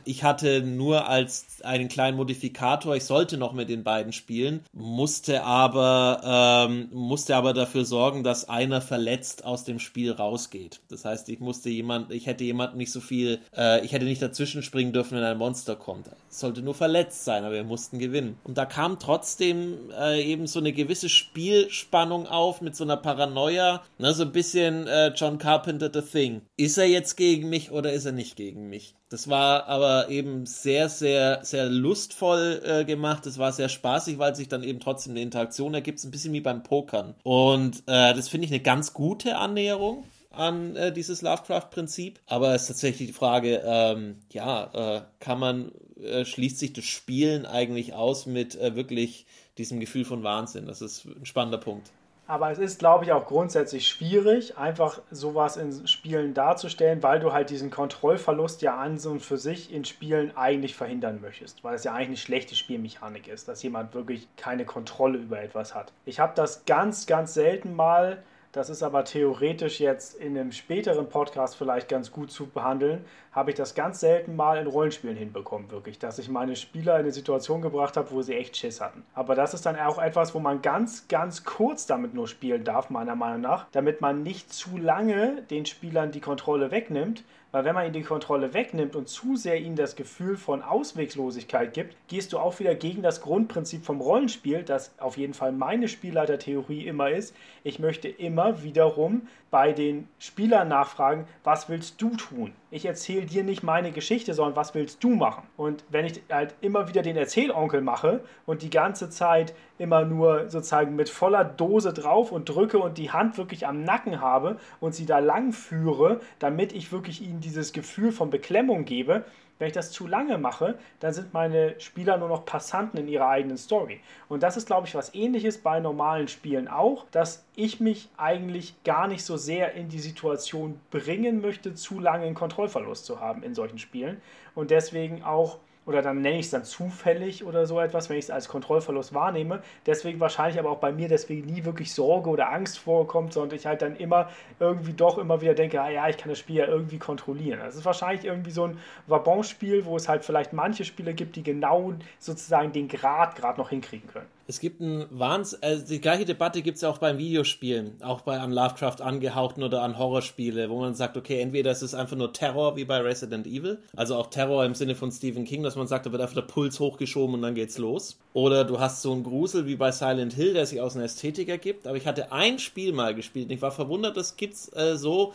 [0.03, 5.43] Ich hatte nur als einen kleinen Modifikator, ich sollte noch mit den beiden spielen, musste
[5.43, 10.79] aber, ähm, musste aber dafür sorgen, dass einer verletzt aus dem Spiel rausgeht.
[10.89, 14.23] Das heißt, ich musste jemand, ich hätte jemanden nicht so viel, äh, ich hätte nicht
[14.23, 16.09] dazwischen springen dürfen, wenn ein Monster kommt.
[16.31, 18.39] Es sollte nur verletzt sein, aber wir mussten gewinnen.
[18.43, 23.50] Und da kam trotzdem äh, eben so eine gewisse Spielspannung auf mit so einer Paranoia
[23.51, 26.41] Feuer, ne, so ein bisschen äh, John Carpenter The Thing.
[26.55, 28.95] Ist er jetzt gegen mich oder ist er nicht gegen mich?
[29.09, 33.25] Das war aber eben sehr, sehr, sehr lustvoll äh, gemacht.
[33.25, 36.01] Es war sehr spaßig, weil sich dann eben trotzdem eine Interaktion ergibt.
[36.03, 37.15] Ein bisschen wie beim Pokern.
[37.23, 42.21] Und äh, das finde ich eine ganz gute Annäherung an äh, dieses Lovecraft-Prinzip.
[42.27, 46.85] Aber es ist tatsächlich die Frage, ähm, ja, äh, kann man, äh, schließt sich das
[46.85, 49.25] Spielen eigentlich aus mit äh, wirklich
[49.57, 50.67] diesem Gefühl von Wahnsinn?
[50.67, 51.91] Das ist ein spannender Punkt.
[52.31, 57.33] Aber es ist, glaube ich, auch grundsätzlich schwierig, einfach sowas in Spielen darzustellen, weil du
[57.33, 61.61] halt diesen Kontrollverlust ja an und für sich in Spielen eigentlich verhindern möchtest.
[61.61, 65.75] Weil es ja eigentlich eine schlechte Spielmechanik ist, dass jemand wirklich keine Kontrolle über etwas
[65.75, 65.91] hat.
[66.05, 71.07] Ich habe das ganz, ganz selten mal das ist aber theoretisch jetzt in einem späteren
[71.07, 73.05] Podcast vielleicht ganz gut zu behandeln.
[73.31, 77.01] Habe ich das ganz selten mal in Rollenspielen hinbekommen, wirklich, dass ich meine Spieler in
[77.01, 79.05] eine Situation gebracht habe, wo sie echt Schiss hatten.
[79.13, 82.89] Aber das ist dann auch etwas, wo man ganz, ganz kurz damit nur spielen darf,
[82.89, 87.75] meiner Meinung nach, damit man nicht zu lange den Spielern die Kontrolle wegnimmt, weil wenn
[87.75, 92.33] man ihnen die Kontrolle wegnimmt und zu sehr ihnen das Gefühl von Ausweglosigkeit gibt, gehst
[92.33, 97.09] du auch wieder gegen das Grundprinzip vom Rollenspiel, das auf jeden Fall meine Spielleitertheorie immer
[97.09, 97.35] ist.
[97.63, 102.53] Ich möchte immer wiederum bei den Spielern nachfragen, was willst du tun?
[102.73, 105.43] Ich erzähle dir nicht meine Geschichte, sondern was willst du machen?
[105.57, 110.49] Und wenn ich halt immer wieder den Erzählonkel mache und die ganze Zeit immer nur
[110.49, 114.95] sozusagen mit voller Dose drauf und drücke und die Hand wirklich am Nacken habe und
[114.95, 119.25] sie da lang führe, damit ich wirklich ihnen dieses Gefühl von Beklemmung gebe,
[119.61, 123.29] wenn ich das zu lange mache, dann sind meine Spieler nur noch Passanten in ihrer
[123.29, 124.01] eigenen Story.
[124.27, 128.83] Und das ist, glaube ich, was ähnliches bei normalen Spielen auch, dass ich mich eigentlich
[128.83, 133.43] gar nicht so sehr in die Situation bringen möchte, zu lange einen Kontrollverlust zu haben
[133.43, 134.19] in solchen Spielen.
[134.55, 138.25] Und deswegen auch oder dann nenne ich es dann zufällig oder so etwas, wenn ich
[138.25, 139.61] es als Kontrollverlust wahrnehme.
[139.85, 143.65] Deswegen wahrscheinlich aber auch bei mir deswegen nie wirklich Sorge oder Angst vorkommt, sondern ich
[143.65, 144.29] halt dann immer
[144.59, 147.59] irgendwie doch immer wieder denke, ah ja, ich kann das Spiel ja irgendwie kontrollieren.
[147.59, 148.77] Das ist wahrscheinlich irgendwie so ein
[149.07, 153.69] Vabon-Spiel, wo es halt vielleicht manche Spiele gibt, die genau sozusagen den Grad gerade noch
[153.69, 154.27] hinkriegen können.
[154.51, 158.19] Es gibt ein Wahns also die gleiche Debatte gibt es ja auch beim Videospielen, auch
[158.19, 162.17] bei an Lovecraft angehauchten oder an Horrorspiele, wo man sagt, okay, entweder es ist einfach
[162.17, 165.77] nur Terror wie bei Resident Evil, also auch Terror im Sinne von Stephen King, dass
[165.77, 168.19] man sagt, da wird einfach der Puls hochgeschoben und dann geht's los.
[168.33, 171.47] Oder du hast so einen Grusel wie bei Silent Hill, der sich aus einer Ästhetik
[171.47, 171.87] ergibt.
[171.87, 175.33] Aber ich hatte ein Spiel mal gespielt und ich war verwundert, das gibt's äh, so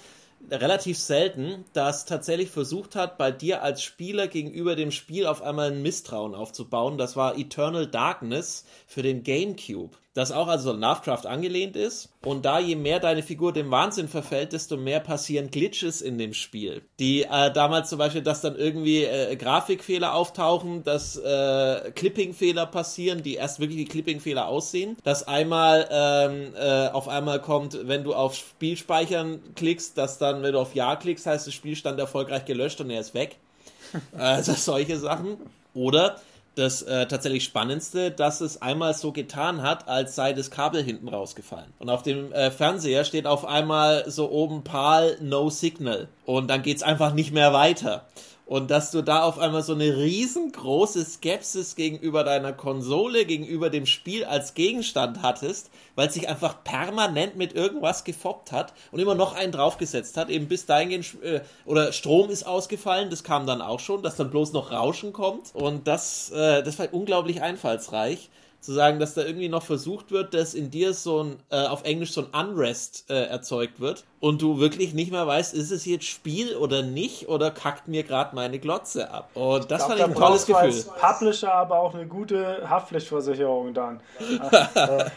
[0.50, 5.72] relativ selten, das tatsächlich versucht hat, bei dir als Spieler gegenüber dem Spiel auf einmal
[5.72, 6.98] ein Misstrauen aufzubauen.
[6.98, 12.08] Das war Eternal Darkness für den GameCube das auch also Lovecraft angelehnt ist.
[12.24, 16.32] Und da je mehr deine Figur dem Wahnsinn verfällt, desto mehr passieren Glitches in dem
[16.32, 16.80] Spiel.
[16.98, 23.22] Die äh, damals zum Beispiel, dass dann irgendwie äh, Grafikfehler auftauchen, dass äh, Clipping-Fehler passieren,
[23.22, 24.96] die erst wirklich wie Clipping-Fehler aussehen.
[25.04, 30.54] Dass einmal ähm, äh, auf einmal kommt, wenn du auf Spielspeichern klickst, dass dann, wenn
[30.54, 33.36] du auf Ja klickst, heißt das Spielstand erfolgreich gelöscht und er ist weg.
[34.16, 35.36] also solche Sachen.
[35.74, 36.16] Oder
[36.56, 41.08] das äh, tatsächlich Spannendste, dass es einmal so getan hat, als sei das Kabel hinten
[41.08, 41.72] rausgefallen.
[41.78, 46.08] Und auf dem äh, Fernseher steht auf einmal so oben PAL No Signal.
[46.24, 48.06] Und dann geht's einfach nicht mehr weiter.
[48.46, 53.86] Und dass du da auf einmal so eine riesengroße Skepsis gegenüber deiner Konsole, gegenüber dem
[53.86, 59.34] Spiel als Gegenstand hattest, weil sich einfach permanent mit irgendwas gefoppt hat und immer noch
[59.34, 63.80] einen draufgesetzt hat, eben bis dahin äh, oder Strom ist ausgefallen, das kam dann auch
[63.80, 65.52] schon, dass dann bloß noch Rauschen kommt.
[65.52, 68.30] Und das, äh, das war unglaublich einfallsreich
[68.66, 71.84] zu sagen, dass da irgendwie noch versucht wird, dass in dir so ein, äh, auf
[71.84, 75.86] Englisch so ein Unrest äh, erzeugt wird und du wirklich nicht mehr weißt, ist es
[75.86, 79.30] jetzt Spiel oder nicht oder kackt mir gerade meine Glotze ab.
[79.34, 80.64] Und das ich glaub, fand ich ein tolles Gefühl.
[80.64, 84.00] Als Publisher aber auch eine gute Haftpflichtversicherung dann.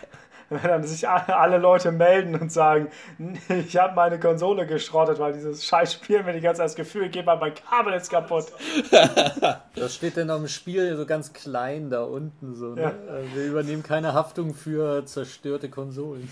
[0.50, 2.90] wenn dann sich alle Leute melden und sagen,
[3.50, 7.10] ich habe meine Konsole geschrottet, weil dieses scheiß Spiel mir die ganze Zeit das Gefühl
[7.10, 8.46] gibt, mein Kabel ist kaputt.
[9.76, 12.74] Das steht denn auf dem Spiel so ganz klein da unten so.
[12.74, 12.82] Ne?
[12.82, 12.90] Ja.
[12.90, 16.28] Äh, wir übernehmen keine Haftung für zerstörte Konsolen.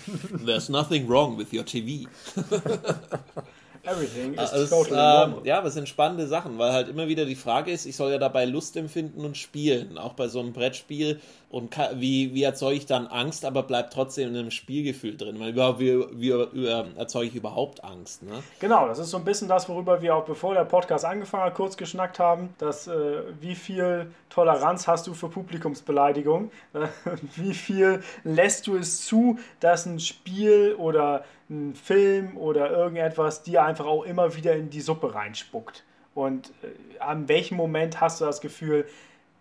[0.46, 2.10] There's nothing wrong with your TV.
[3.88, 5.46] Everything is also, totally normal.
[5.46, 8.12] ja, aber es sind spannende Sachen, weil halt immer wieder die Frage ist, ich soll
[8.12, 9.98] ja dabei Lust empfinden und spielen.
[9.98, 14.30] Auch bei so einem Brettspiel und wie, wie erzeuge ich dann Angst, aber bleibt trotzdem
[14.30, 15.40] in einem Spielgefühl drin?
[15.40, 16.68] Weil wie, wie, wie
[16.98, 18.24] erzeuge ich überhaupt Angst?
[18.24, 18.44] Ne?
[18.60, 21.56] Genau, das ist so ein bisschen das, worüber wir auch bevor der Podcast angefangen hat,
[21.56, 26.52] kurz geschnackt haben, dass äh, wie viel Toleranz hast du für Publikumsbeleidigung?
[26.74, 26.88] Äh,
[27.36, 33.64] wie viel lässt du es zu, dass ein Spiel oder ein Film oder irgendetwas dir
[33.64, 35.84] einfach auch immer wieder in die Suppe reinspuckt?
[36.14, 38.88] Und äh, an welchem Moment hast du das Gefühl,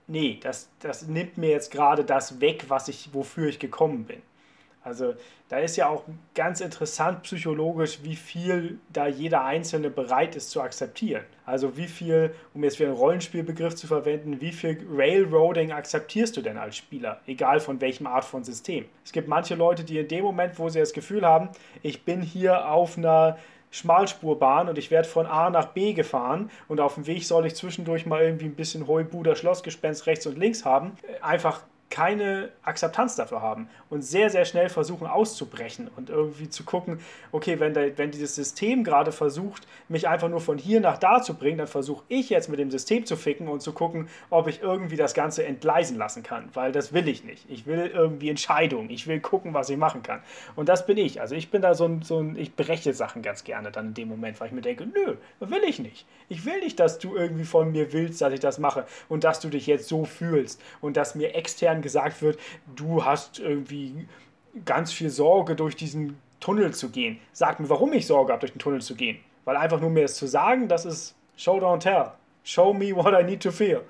[0.06, 4.22] nee, das, das nimmt mir jetzt gerade das weg, was ich, wofür ich gekommen bin.
[4.86, 5.14] Also
[5.48, 6.04] da ist ja auch
[6.36, 11.24] ganz interessant psychologisch, wie viel da jeder Einzelne bereit ist zu akzeptieren.
[11.44, 16.40] Also wie viel, um jetzt wieder einen Rollenspielbegriff zu verwenden, wie viel Railroading akzeptierst du
[16.40, 18.84] denn als Spieler, egal von welchem Art von System.
[19.04, 21.48] Es gibt manche Leute, die in dem Moment, wo sie das Gefühl haben,
[21.82, 23.38] ich bin hier auf einer
[23.72, 27.56] Schmalspurbahn und ich werde von A nach B gefahren und auf dem Weg soll ich
[27.56, 30.92] zwischendurch mal irgendwie ein bisschen Heubuder Schlossgespenst rechts und links haben.
[31.22, 37.00] Einfach keine Akzeptanz dafür haben und sehr, sehr schnell versuchen auszubrechen und irgendwie zu gucken,
[37.32, 41.22] okay, wenn, der, wenn dieses System gerade versucht, mich einfach nur von hier nach da
[41.22, 44.48] zu bringen, dann versuche ich jetzt mit dem System zu ficken und zu gucken, ob
[44.48, 47.48] ich irgendwie das Ganze entgleisen lassen kann, weil das will ich nicht.
[47.48, 50.20] Ich will irgendwie Entscheidungen, ich will gucken, was ich machen kann.
[50.56, 51.20] Und das bin ich.
[51.20, 53.94] Also ich bin da so ein, so ein ich berechne Sachen ganz gerne dann in
[53.94, 56.06] dem Moment, weil ich mir denke, nö, will ich nicht.
[56.28, 59.40] Ich will nicht, dass du irgendwie von mir willst, dass ich das mache und dass
[59.40, 62.38] du dich jetzt so fühlst und dass mir extern gesagt wird,
[62.74, 64.06] du hast irgendwie
[64.64, 67.18] ganz viel Sorge, durch diesen Tunnel zu gehen.
[67.32, 69.18] Sag mir, warum ich Sorge habe, durch den Tunnel zu gehen.
[69.44, 72.12] Weil einfach nur mir es zu sagen, das ist Show, don't tell.
[72.44, 73.82] Show me what I need to feel.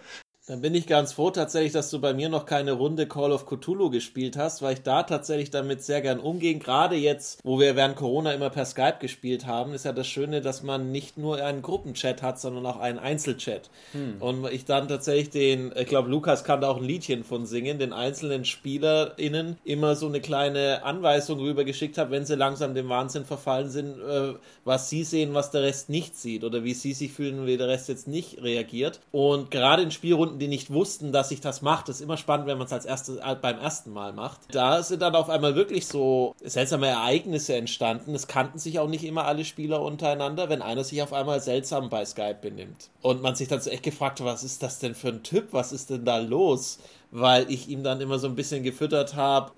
[0.47, 3.47] Dann bin ich ganz froh tatsächlich, dass du bei mir noch keine Runde Call of
[3.47, 6.55] Cthulhu gespielt hast, weil ich da tatsächlich damit sehr gern umgehe.
[6.55, 10.42] Gerade jetzt, wo wir während Corona immer per Skype gespielt haben, ist ja das Schöne,
[10.42, 13.70] dass man nicht nur einen Gruppenchat hat, sondern auch einen Einzelchat.
[13.90, 14.16] Hm.
[14.20, 17.80] Und ich dann tatsächlich den, ich glaube, Lukas kann da auch ein Liedchen von singen,
[17.80, 23.24] den einzelnen SpielerInnen immer so eine kleine Anweisung rübergeschickt habe, wenn sie langsam dem Wahnsinn
[23.24, 24.34] verfallen sind, äh,
[24.64, 27.66] was sie sehen, was der Rest nicht sieht oder wie sie sich fühlen, wie der
[27.66, 29.01] Rest jetzt nicht reagiert.
[29.11, 31.84] Und gerade in Spielrunden Kunden, die nicht wussten, dass ich das mache.
[31.87, 34.41] Das ist immer spannend, wenn man es als erstes äh, beim ersten Mal macht.
[34.53, 38.14] Da sind dann auf einmal wirklich so seltsame Ereignisse entstanden.
[38.14, 41.89] Es kannten sich auch nicht immer alle Spieler untereinander, wenn einer sich auf einmal seltsam
[41.89, 42.91] bei Skype benimmt.
[43.03, 45.49] Und man sich dann so echt gefragt, was ist das denn für ein Typ?
[45.53, 46.78] Was ist denn da los?
[47.18, 49.52] Weil ich ihm dann immer so ein bisschen gefüttert habe,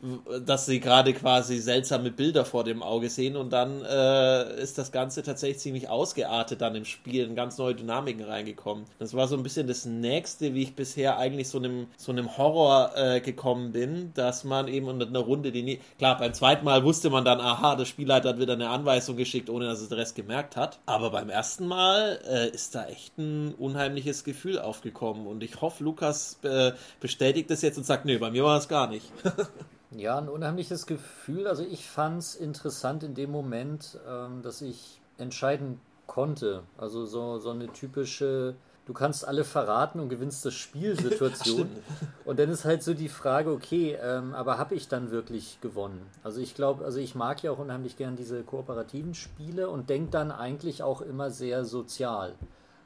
[0.47, 4.93] dass sie gerade quasi seltsame Bilder vor dem Auge sehen und dann äh, ist das
[4.93, 8.85] Ganze tatsächlich ziemlich ausgeartet dann im Spiel, in ganz neue Dynamiken reingekommen.
[9.01, 12.39] Das war so ein bisschen das Nächste, wie ich bisher eigentlich so einem, so einem
[12.39, 16.65] Horror äh, gekommen bin, dass man eben unter einer Runde, die nie, klar, beim zweiten
[16.65, 19.89] Mal wusste man dann, aha, der Spielleiter hat wieder eine Anweisung geschickt, ohne dass es
[19.89, 20.79] der Rest gemerkt hat.
[20.87, 25.83] Aber beim ersten Mal äh, ist da echt ein unheimliches Gefühl aufgekommen und ich hoffe,
[25.83, 29.11] Lukas äh, bestätigt bestätigt das jetzt und sagt, nee, bei mir war es gar nicht.
[29.91, 31.47] ja, ein unheimliches Gefühl.
[31.47, 36.63] Also ich fand es interessant in dem Moment, ähm, dass ich entscheiden konnte.
[36.77, 38.55] Also so, so eine typische,
[38.87, 41.69] du kannst alle verraten und gewinnst das Spiel-Situation.
[42.25, 46.07] und dann ist halt so die Frage, okay, ähm, aber habe ich dann wirklich gewonnen?
[46.23, 50.11] Also ich glaube, also ich mag ja auch unheimlich gern diese kooperativen Spiele und denke
[50.11, 52.35] dann eigentlich auch immer sehr sozial.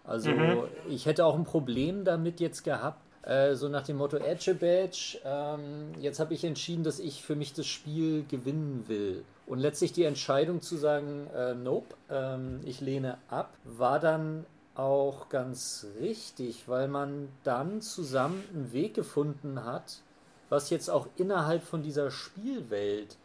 [0.05, 0.65] Also mhm.
[0.89, 5.19] ich hätte auch ein Problem damit jetzt gehabt, äh, so nach dem Motto Edge Badge,
[5.25, 9.25] ähm, jetzt habe ich entschieden, dass ich für mich das Spiel gewinnen will.
[9.47, 15.29] Und letztlich die Entscheidung zu sagen, äh, nope, ähm, ich lehne ab, war dann auch
[15.29, 20.01] ganz richtig, weil man dann zusammen einen Weg gefunden hat,
[20.49, 23.17] was jetzt auch innerhalb von dieser Spielwelt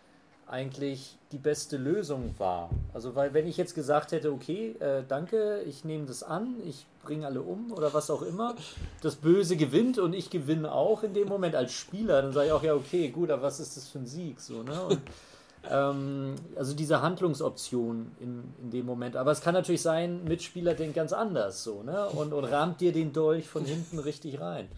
[0.49, 2.69] eigentlich die beste Lösung war.
[2.93, 6.85] Also, weil wenn ich jetzt gesagt hätte, okay, äh, danke, ich nehme das an, ich
[7.03, 8.55] bringe alle um oder was auch immer,
[9.01, 12.51] das Böse gewinnt und ich gewinne auch in dem Moment als Spieler, dann sage ich
[12.53, 14.39] auch, ja, okay, gut, aber was ist das für ein Sieg?
[14.39, 14.81] So, ne?
[14.83, 15.01] Und,
[15.69, 19.17] ähm, also diese Handlungsoption in, in dem Moment.
[19.17, 22.07] Aber es kann natürlich sein, Mitspieler denkt ganz anders so, ne?
[22.07, 24.69] Und, und rahmt dir den Dolch von hinten richtig rein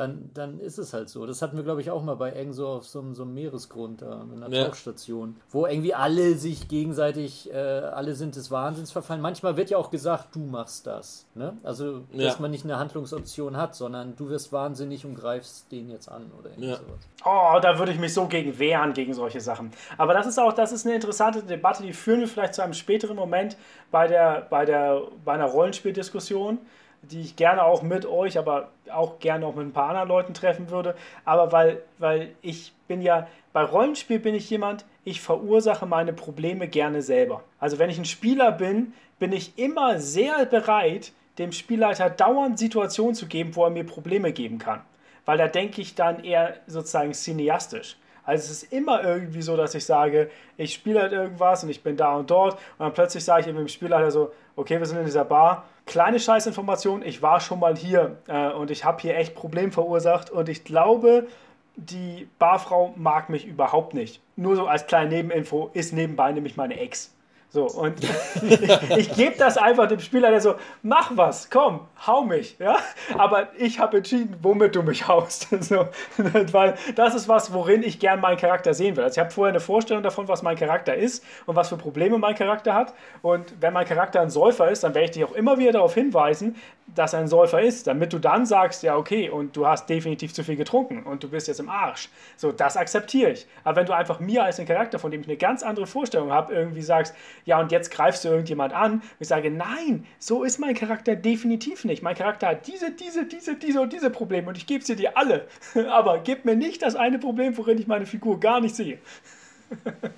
[0.00, 1.26] dann, dann ist es halt so.
[1.26, 4.00] Das hatten wir, glaube ich, auch mal bei irgend so auf so, so einem Meeresgrund,
[4.00, 4.64] da, in einer ja.
[4.64, 9.20] Tauchstation, wo irgendwie alle sich gegenseitig, äh, alle sind des Wahnsinns verfallen.
[9.20, 11.26] Manchmal wird ja auch gesagt, du machst das.
[11.34, 11.54] Ne?
[11.62, 12.24] Also, ja.
[12.24, 16.30] dass man nicht eine Handlungsoption hat, sondern du wirst wahnsinnig und greifst den jetzt an
[16.38, 16.76] oder ja.
[16.76, 17.00] sowas.
[17.26, 19.70] Oh, da würde ich mich so gegen wehren, gegen solche Sachen.
[19.98, 22.72] Aber das ist auch, das ist eine interessante Debatte, die führen wir vielleicht zu einem
[22.72, 23.58] späteren Moment
[23.90, 26.58] bei der, bei der, bei einer Rollenspieldiskussion
[27.02, 30.34] die ich gerne auch mit euch, aber auch gerne auch mit ein paar anderen Leuten
[30.34, 30.94] treffen würde.
[31.24, 36.68] Aber weil, weil ich bin ja, bei Rollenspiel bin ich jemand, ich verursache meine Probleme
[36.68, 37.42] gerne selber.
[37.58, 43.14] Also wenn ich ein Spieler bin, bin ich immer sehr bereit, dem Spielleiter dauernd Situationen
[43.14, 44.82] zu geben, wo er mir Probleme geben kann.
[45.24, 47.96] Weil da denke ich dann eher sozusagen cineastisch.
[48.24, 51.82] Also es ist immer irgendwie so, dass ich sage, ich spiele halt irgendwas und ich
[51.82, 54.86] bin da und dort und dann plötzlich sage ich eben dem Spielleiter so, okay, wir
[54.86, 59.02] sind in dieser Bar, kleine Scheißinformation, ich war schon mal hier äh, und ich habe
[59.02, 61.26] hier echt Problem verursacht und ich glaube,
[61.74, 64.22] die Barfrau mag mich überhaupt nicht.
[64.36, 67.12] Nur so als kleine Nebeninfo ist nebenbei nämlich meine Ex.
[67.52, 67.96] So, und
[68.42, 72.76] ich, ich gebe das einfach dem Spieler, der so, mach was, komm, hau mich, ja.
[73.18, 75.48] Aber ich habe entschieden, womit du mich haust.
[75.60, 75.86] So,
[76.16, 79.04] weil das ist was, worin ich gern meinen Charakter sehen will.
[79.04, 82.18] Also ich habe vorher eine Vorstellung davon, was mein Charakter ist und was für Probleme
[82.18, 82.94] mein Charakter hat.
[83.20, 85.94] Und wenn mein Charakter ein Säufer ist, dann werde ich dich auch immer wieder darauf
[85.94, 86.56] hinweisen,
[86.94, 90.34] dass er ein Säufer ist, damit du dann sagst, ja, okay, und du hast definitiv
[90.34, 92.08] zu viel getrunken und du bist jetzt im Arsch.
[92.36, 93.46] So, das akzeptiere ich.
[93.64, 96.32] Aber wenn du einfach mir als den Charakter, von dem ich eine ganz andere Vorstellung
[96.32, 97.14] habe, irgendwie sagst,
[97.44, 98.94] ja, und jetzt greifst du irgendjemand an.
[98.94, 102.02] Und ich sage, nein, so ist mein Charakter definitiv nicht.
[102.02, 105.16] Mein Charakter hat diese, diese, diese, diese und diese Probleme und ich gebe sie dir
[105.16, 105.46] alle.
[105.90, 108.98] Aber gib mir nicht das eine Problem, worin ich meine Figur gar nicht sehe.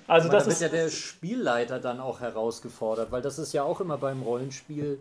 [0.07, 3.81] Also das da ist ja der Spielleiter dann auch herausgefordert, weil das ist ja auch
[3.81, 4.99] immer beim Rollenspiel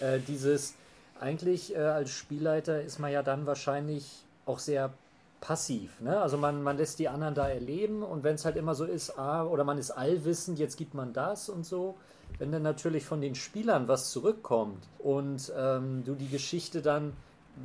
[0.00, 0.74] äh, dieses,
[1.20, 4.92] eigentlich äh, als Spielleiter ist man ja dann wahrscheinlich auch sehr
[5.40, 6.00] passiv.
[6.00, 6.20] Ne?
[6.20, 9.18] Also man, man lässt die anderen da erleben und wenn es halt immer so ist,
[9.18, 11.96] ah, oder man ist allwissend, jetzt gibt man das und so.
[12.38, 17.12] Wenn dann natürlich von den Spielern was zurückkommt und ähm, du die Geschichte dann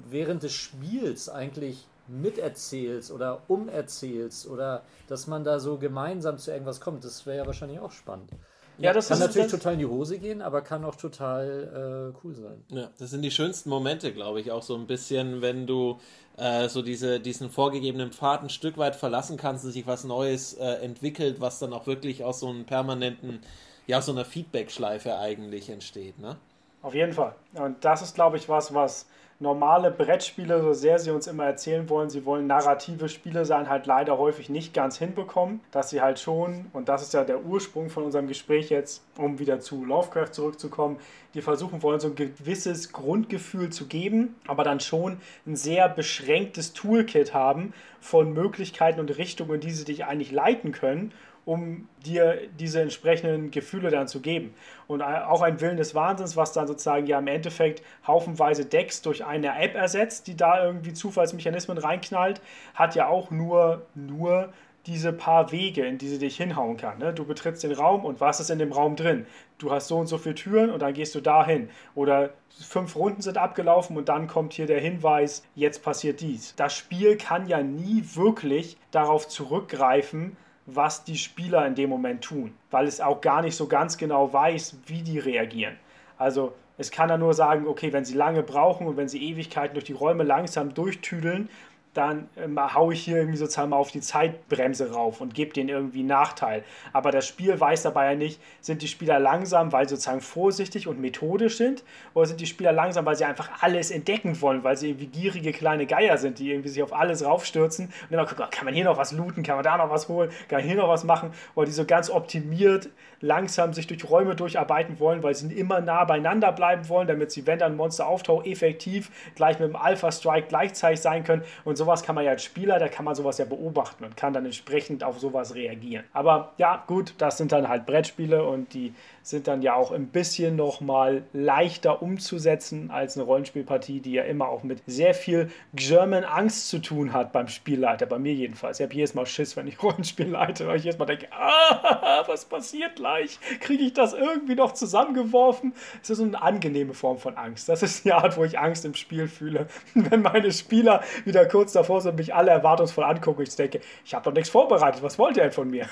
[0.10, 6.82] während des Spiels eigentlich miterzählst oder umerzählst oder dass man da so gemeinsam zu irgendwas
[6.82, 8.32] kommt, das wäre ja wahrscheinlich auch spannend.
[8.78, 12.36] Ja, das kann natürlich total in die Hose gehen, aber kann auch total äh, cool
[12.36, 12.64] sein.
[12.70, 16.00] Ja, das sind die schönsten Momente, glaube ich, auch so ein bisschen, wenn du
[16.38, 20.54] äh, so diese, diesen vorgegebenen Pfad ein Stück weit verlassen kannst und sich was Neues
[20.54, 23.40] äh, entwickelt, was dann auch wirklich aus so einem permanenten,
[23.88, 26.38] ja, aus so einer Feedback-Schleife eigentlich entsteht, ne?
[26.82, 27.36] Auf jeden Fall.
[27.54, 29.08] Und das ist, glaube ich, was, was
[29.40, 33.86] normale Brettspiele, so sehr sie uns immer erzählen wollen, sie wollen narrative Spiele sein, halt
[33.86, 37.90] leider häufig nicht ganz hinbekommen, dass sie halt schon, und das ist ja der Ursprung
[37.90, 40.98] von unserem Gespräch jetzt, um wieder zu Lovecraft zurückzukommen,
[41.34, 46.72] die versuchen wollen, so ein gewisses Grundgefühl zu geben, aber dann schon ein sehr beschränktes
[46.72, 51.12] Toolkit haben von Möglichkeiten und Richtungen, die sie dich eigentlich leiten können
[51.46, 54.54] um dir diese entsprechenden Gefühle dann zu geben.
[54.88, 59.24] Und auch ein Willen des Wahnsinns, was dann sozusagen ja im Endeffekt haufenweise Decks durch
[59.26, 62.42] eine App ersetzt, die da irgendwie Zufallsmechanismen reinknallt,
[62.74, 64.52] hat ja auch nur, nur
[64.88, 67.00] diese paar Wege, in die sie dich hinhauen kann.
[67.00, 67.14] Ne?
[67.14, 69.26] Du betrittst den Raum und was ist in dem Raum drin?
[69.58, 71.70] Du hast so und so viele Türen und dann gehst du dahin.
[71.96, 76.56] Oder fünf Runden sind abgelaufen und dann kommt hier der Hinweis, jetzt passiert dies.
[76.56, 82.54] Das Spiel kann ja nie wirklich darauf zurückgreifen, was die Spieler in dem Moment tun,
[82.72, 85.78] weil es auch gar nicht so ganz genau weiß, wie die reagieren.
[86.18, 89.76] Also es kann ja nur sagen, okay, wenn sie lange brauchen und wenn sie Ewigkeiten
[89.76, 91.50] durch die Räume langsam durchtüdeln,
[91.96, 95.70] dann ähm, haue ich hier irgendwie sozusagen mal auf die Zeitbremse rauf und gebe denen
[95.70, 96.64] irgendwie einen Nachteil.
[96.94, 100.88] Aber das Spiel weiß dabei ja nicht, sind die Spieler langsam, weil sie sozusagen vorsichtig
[100.88, 101.84] und methodisch sind,
[102.14, 105.54] oder sind die Spieler langsam, weil sie einfach alles entdecken wollen, weil sie irgendwie gierige
[105.54, 108.74] kleine Geier sind, die irgendwie sich auf alles raufstürzen und immer gucken, oh, kann man
[108.74, 111.06] hier noch was looten, kann man da noch was holen, kann man hier noch was
[111.06, 112.90] machen, oder die so ganz optimiert
[113.22, 117.48] langsam sich durch Räume durcharbeiten wollen, weil sie immer nah beieinander bleiben wollen, damit sie,
[117.48, 121.85] wenn dann Monster auftaucht, effektiv gleich mit dem Alpha Strike gleichzeitig sein können und so
[121.86, 124.46] sowas kann man ja als Spieler, da kann man sowas ja beobachten und kann dann
[124.46, 126.04] entsprechend auf sowas reagieren.
[126.14, 128.94] Aber ja, gut, das sind dann halt Brettspiele und die
[129.26, 134.24] sind dann ja auch ein bisschen noch mal leichter umzusetzen als eine Rollenspielpartie, die ja
[134.24, 138.80] immer auch mit sehr viel German Angst zu tun hat beim Spielleiter, bei mir jedenfalls.
[138.80, 142.24] Ich habe jedes Mal Schiss, wenn ich Rollenspiel leite, weil ich jedes Mal denke, ah,
[142.28, 143.40] was passiert gleich?
[143.62, 145.74] Kriege ich das irgendwie noch zusammengeworfen?
[146.04, 147.68] Es ist so eine angenehme Form von Angst.
[147.68, 149.66] Das ist die Art, wo ich Angst im Spiel fühle.
[149.96, 154.26] Wenn meine Spieler wieder kurz davor sind, mich alle erwartungsvoll angucken, ich denke, ich habe
[154.26, 155.88] doch nichts vorbereitet, was wollt ihr denn von mir?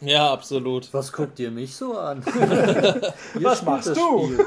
[0.00, 0.92] Ja, absolut.
[0.94, 2.24] Was guckt ihr mich so an?
[3.34, 4.32] Was machst du?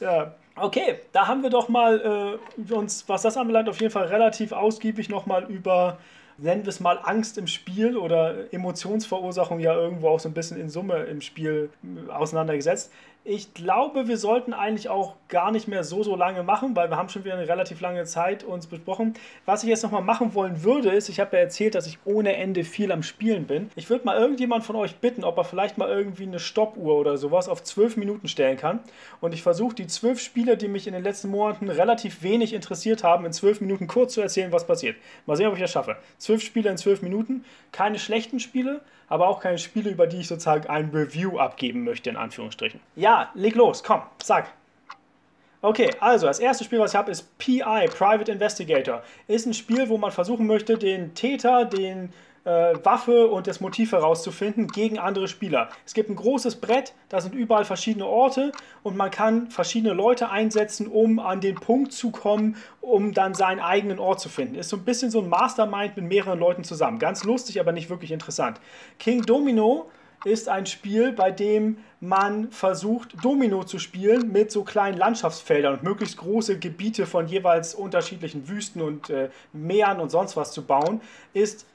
[0.00, 0.34] ja.
[0.58, 4.52] Okay, da haben wir doch mal äh, uns, was das anbelangt, auf jeden Fall relativ
[4.52, 5.98] ausgiebig nochmal über,
[6.38, 10.58] nennen wir es mal, Angst im Spiel oder Emotionsverursachung ja irgendwo auch so ein bisschen
[10.58, 12.90] in Summe im Spiel äh, auseinandergesetzt.
[13.28, 16.96] Ich glaube, wir sollten eigentlich auch gar nicht mehr so, so lange machen, weil wir
[16.96, 19.14] haben schon wieder eine relativ lange Zeit uns besprochen.
[19.44, 22.36] Was ich jetzt nochmal machen wollen würde, ist, ich habe ja erzählt, dass ich ohne
[22.36, 23.68] Ende viel am Spielen bin.
[23.74, 27.16] Ich würde mal irgendjemand von euch bitten, ob er vielleicht mal irgendwie eine Stoppuhr oder
[27.16, 28.78] sowas auf zwölf Minuten stellen kann.
[29.20, 33.02] Und ich versuche die zwölf Spiele, die mich in den letzten Monaten relativ wenig interessiert
[33.02, 34.94] haben, in zwölf Minuten kurz zu erzählen, was passiert.
[35.26, 35.96] Mal sehen, ob ich das schaffe.
[36.18, 37.44] Zwölf Spiele in zwölf Minuten.
[37.72, 42.10] Keine schlechten Spiele, aber auch keine Spiele, über die ich sozusagen ein Review abgeben möchte,
[42.10, 42.80] in Anführungsstrichen.
[42.96, 44.48] Ja, leg los, komm, sag.
[45.62, 49.02] Okay, also das erste Spiel, was ich habe, ist PI, Private Investigator.
[49.26, 52.12] Ist ein Spiel, wo man versuchen möchte, den Täter, den
[52.46, 55.68] Waffe und das Motiv herauszufinden gegen andere Spieler.
[55.84, 60.30] Es gibt ein großes Brett, da sind überall verschiedene Orte und man kann verschiedene Leute
[60.30, 64.54] einsetzen, um an den Punkt zu kommen, um dann seinen eigenen Ort zu finden.
[64.54, 66.98] Ist so ein bisschen so ein Mastermind mit mehreren Leuten zusammen.
[66.98, 68.60] Ganz lustig, aber nicht wirklich interessant.
[68.98, 69.90] King Domino
[70.24, 75.82] ist ein Spiel, bei dem man versucht, Domino zu spielen mit so kleinen Landschaftsfeldern und
[75.82, 81.00] möglichst große Gebiete von jeweils unterschiedlichen Wüsten und äh, Meeren und sonst was zu bauen,
[81.32, 81.66] ist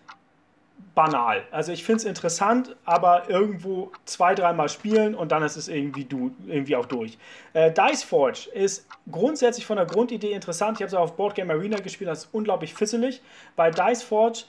[1.01, 1.41] banal.
[1.49, 6.05] Also ich finde es interessant, aber irgendwo zwei, dreimal spielen und dann ist es irgendwie,
[6.05, 7.17] du, irgendwie auch durch.
[7.53, 10.77] Äh, Dice Forge ist grundsätzlich von der Grundidee interessant.
[10.77, 13.19] Ich habe es auf Board Game Arena gespielt, das ist unglaublich fisselig.
[13.55, 14.43] Bei Dice Forge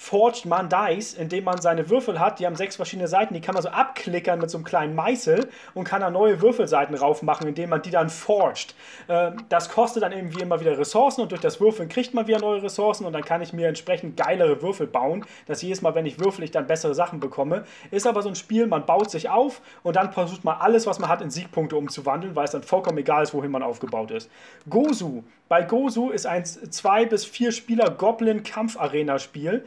[0.00, 3.52] forged man Dice, indem man seine Würfel hat, die haben sechs verschiedene Seiten, die kann
[3.52, 7.68] man so abklickern mit so einem kleinen Meißel und kann da neue Würfelseiten raufmachen, indem
[7.68, 8.74] man die dann forged.
[9.08, 12.38] Äh, das kostet dann irgendwie immer wieder Ressourcen und durch das Würfeln kriegt man wieder
[12.38, 16.06] neue Ressourcen und dann kann ich mir entsprechend geilere Würfel bauen, dass jedes Mal, wenn
[16.06, 17.64] ich würfel, ich dann bessere Sachen bekomme.
[17.90, 20.98] Ist aber so ein Spiel, man baut sich auf und dann versucht man alles, was
[20.98, 24.30] man hat, in Siegpunkte umzuwandeln, weil es dann vollkommen egal ist, wohin man aufgebaut ist.
[24.70, 25.24] Gozu.
[25.50, 29.66] Bei Gozu ist ein 2 bis 4 Spieler Goblin Kampfarena Spiel.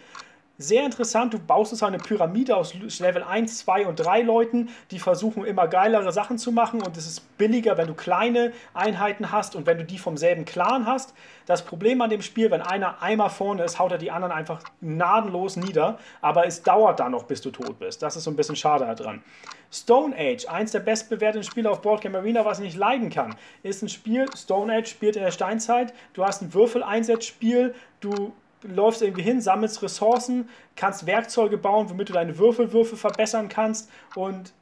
[0.60, 5.00] Sehr interessant, du baust es eine Pyramide aus Level 1, 2 und 3 Leuten, die
[5.00, 9.56] versuchen immer geilere Sachen zu machen und es ist billiger, wenn du kleine Einheiten hast
[9.56, 11.16] und wenn du die vom selben Clan hast.
[11.48, 14.62] Das Problem an dem Spiel, wenn einer einmal vorne ist, haut er die anderen einfach
[14.80, 18.04] gnadenlos nieder, aber es dauert dann noch, bis du tot bist.
[18.04, 19.24] Das ist so ein bisschen schade daran.
[19.72, 23.82] Stone Age, eins der bestbewerteten Spiele auf Boardgame Arena, was ich nicht leiden kann, ist
[23.82, 29.23] ein Spiel, Stone Age spielt in der Steinzeit, du hast ein Würfeleinsatzspiel, du läufst irgendwie
[29.23, 34.53] hin, sammelst Ressourcen, kannst Werkzeuge bauen, womit du deine Würfelwürfe verbessern kannst und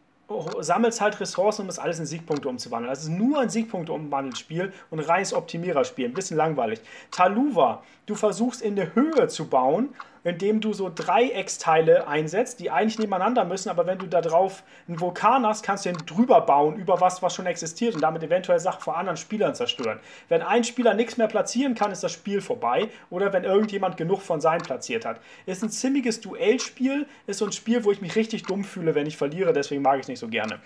[0.59, 2.89] sammelst halt Ressourcen, um das alles in Siegpunkte umzuwandeln.
[2.89, 6.05] Das ist nur ein Siegpunkte-Umwandelspiel und ein reines Optimiererspiel.
[6.05, 6.79] Ein bisschen langweilig.
[7.11, 9.89] Taluva, du versuchst in der Höhe zu bauen
[10.23, 14.99] indem du so Dreiecksteile einsetzt, die eigentlich nebeneinander müssen, aber wenn du da drauf einen
[14.99, 18.59] Vulkan hast, kannst du den drüber bauen über was, was schon existiert und damit eventuell
[18.59, 19.99] Sachen vor anderen Spielern zerstören.
[20.29, 24.21] Wenn ein Spieler nichts mehr platzieren kann, ist das Spiel vorbei oder wenn irgendjemand genug
[24.21, 25.19] von seinen platziert hat.
[25.45, 29.07] Ist ein ziemliches Duellspiel, ist so ein Spiel, wo ich mich richtig dumm fühle, wenn
[29.07, 30.59] ich verliere, deswegen mag ich es nicht so gerne.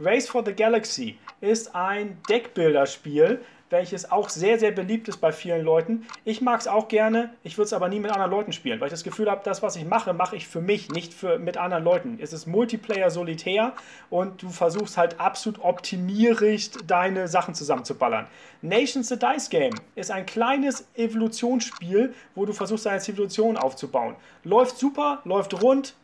[0.00, 3.40] Race for the Galaxy ist ein Deckbilderspiel,
[3.74, 6.06] welches auch sehr, sehr beliebt ist bei vielen Leuten.
[6.24, 8.86] Ich mag es auch gerne, ich würde es aber nie mit anderen Leuten spielen, weil
[8.86, 11.56] ich das Gefühl habe, das, was ich mache, mache ich für mich, nicht für, mit
[11.56, 12.18] anderen Leuten.
[12.20, 13.72] Es ist Multiplayer solitär
[14.10, 18.28] und du versuchst halt absolut optimierig deine Sachen zusammenzuballern.
[18.62, 24.14] Nations the Dice Game ist ein kleines Evolutionsspiel, wo du versuchst, deine Zivilisation aufzubauen.
[24.44, 25.96] Läuft super, läuft rund,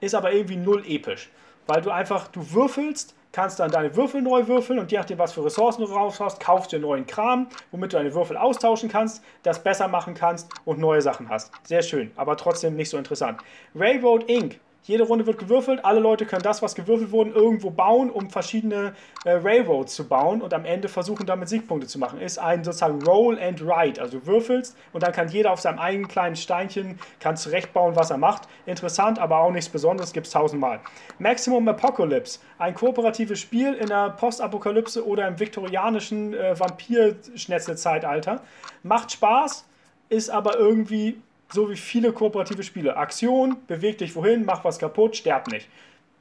[0.00, 1.30] ist aber irgendwie null episch.
[1.68, 5.34] Weil du einfach, du würfelst kannst dann deine Würfel neu würfeln und je nachdem, was
[5.34, 9.22] für Ressourcen du raus hast, kaufst du neuen Kram, womit du deine Würfel austauschen kannst,
[9.42, 11.52] das besser machen kannst und neue Sachen hast.
[11.64, 13.38] Sehr schön, aber trotzdem nicht so interessant.
[13.74, 14.58] Railroad Inc.
[14.86, 18.94] Jede Runde wird gewürfelt, alle Leute können das, was gewürfelt wurde, irgendwo bauen, um verschiedene
[19.24, 22.20] äh, Railroads zu bauen und am Ende versuchen, damit Siegpunkte zu machen.
[22.20, 25.80] Ist ein sozusagen Roll and Ride, also du würfelst und dann kann jeder auf seinem
[25.80, 28.42] eigenen kleinen Steinchen kann zurechtbauen, was er macht.
[28.64, 30.78] Interessant, aber auch nichts Besonderes, gibt es tausendmal.
[31.18, 38.40] Maximum Apocalypse, ein kooperatives Spiel in der Postapokalypse oder im viktorianischen äh, Vampir-Schnetzel-Zeitalter.
[38.84, 39.66] Macht Spaß,
[40.10, 42.96] ist aber irgendwie so wie viele kooperative Spiele.
[42.96, 45.68] Aktion, beweg dich wohin, mach was kaputt, sterb nicht.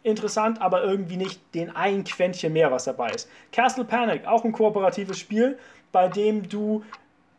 [0.03, 3.29] Interessant, aber irgendwie nicht den ein Quäntchen mehr, was dabei ist.
[3.51, 5.57] Castle Panic, auch ein kooperatives Spiel,
[5.91, 6.83] bei dem du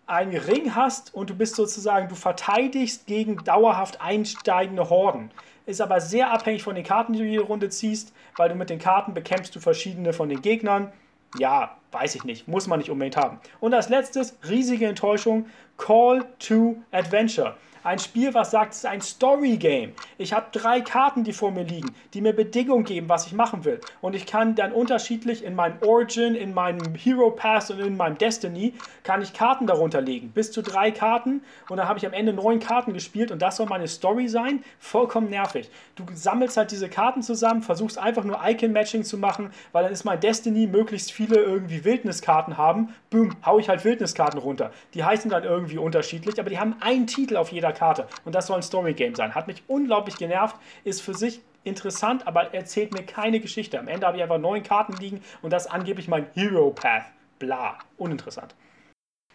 [0.07, 5.31] einen Ring hast und du bist sozusagen, du verteidigst gegen dauerhaft einsteigende Horden.
[5.67, 8.71] Ist aber sehr abhängig von den Karten, die du jede Runde ziehst, weil du mit
[8.71, 10.93] den Karten bekämpfst du verschiedene von den Gegnern.
[11.39, 13.39] Ja, weiß ich nicht, muss man nicht unbedingt haben.
[13.59, 15.47] Und als letztes, riesige Enttäuschung,
[15.77, 17.57] Call to Adventure.
[17.87, 19.93] Ein Spiel, was sagt, es ist ein Story-Game.
[20.19, 23.65] Ich habe drei Karten, die vor mir liegen, die mir Bedingungen geben, was ich machen
[23.65, 23.81] will.
[24.01, 28.19] Und ich kann dann unterschiedlich in meinem Origin, in meinem Hero Pass und in meinem
[28.19, 30.33] Destiny, kann ich Karten darunter legen.
[30.35, 31.45] Bis zu drei Karten.
[31.69, 34.65] Und dann habe ich am Ende neun Karten gespielt und das soll meine Story sein.
[34.81, 35.71] Vollkommen nervig.
[35.95, 40.03] Du sammelst halt diese Karten zusammen, versuchst einfach nur Icon-Matching zu machen, weil dann ist
[40.03, 42.89] mein Destiny möglichst viele irgendwie Wildniskarten haben.
[43.11, 44.73] Boom, hau ich halt Wildniskarten runter.
[44.95, 48.09] Die heißen dann irgendwie unterschiedlich, aber die haben einen Titel auf jeder Karte.
[48.25, 49.35] Und das soll ein Story-Game sein.
[49.35, 53.79] Hat mich unglaublich genervt, ist für sich interessant, aber erzählt mir keine Geschichte.
[53.79, 57.05] Am Ende habe ich einfach neun Karten liegen und das angeblich mein Hero Path.
[57.39, 58.55] Bla, uninteressant.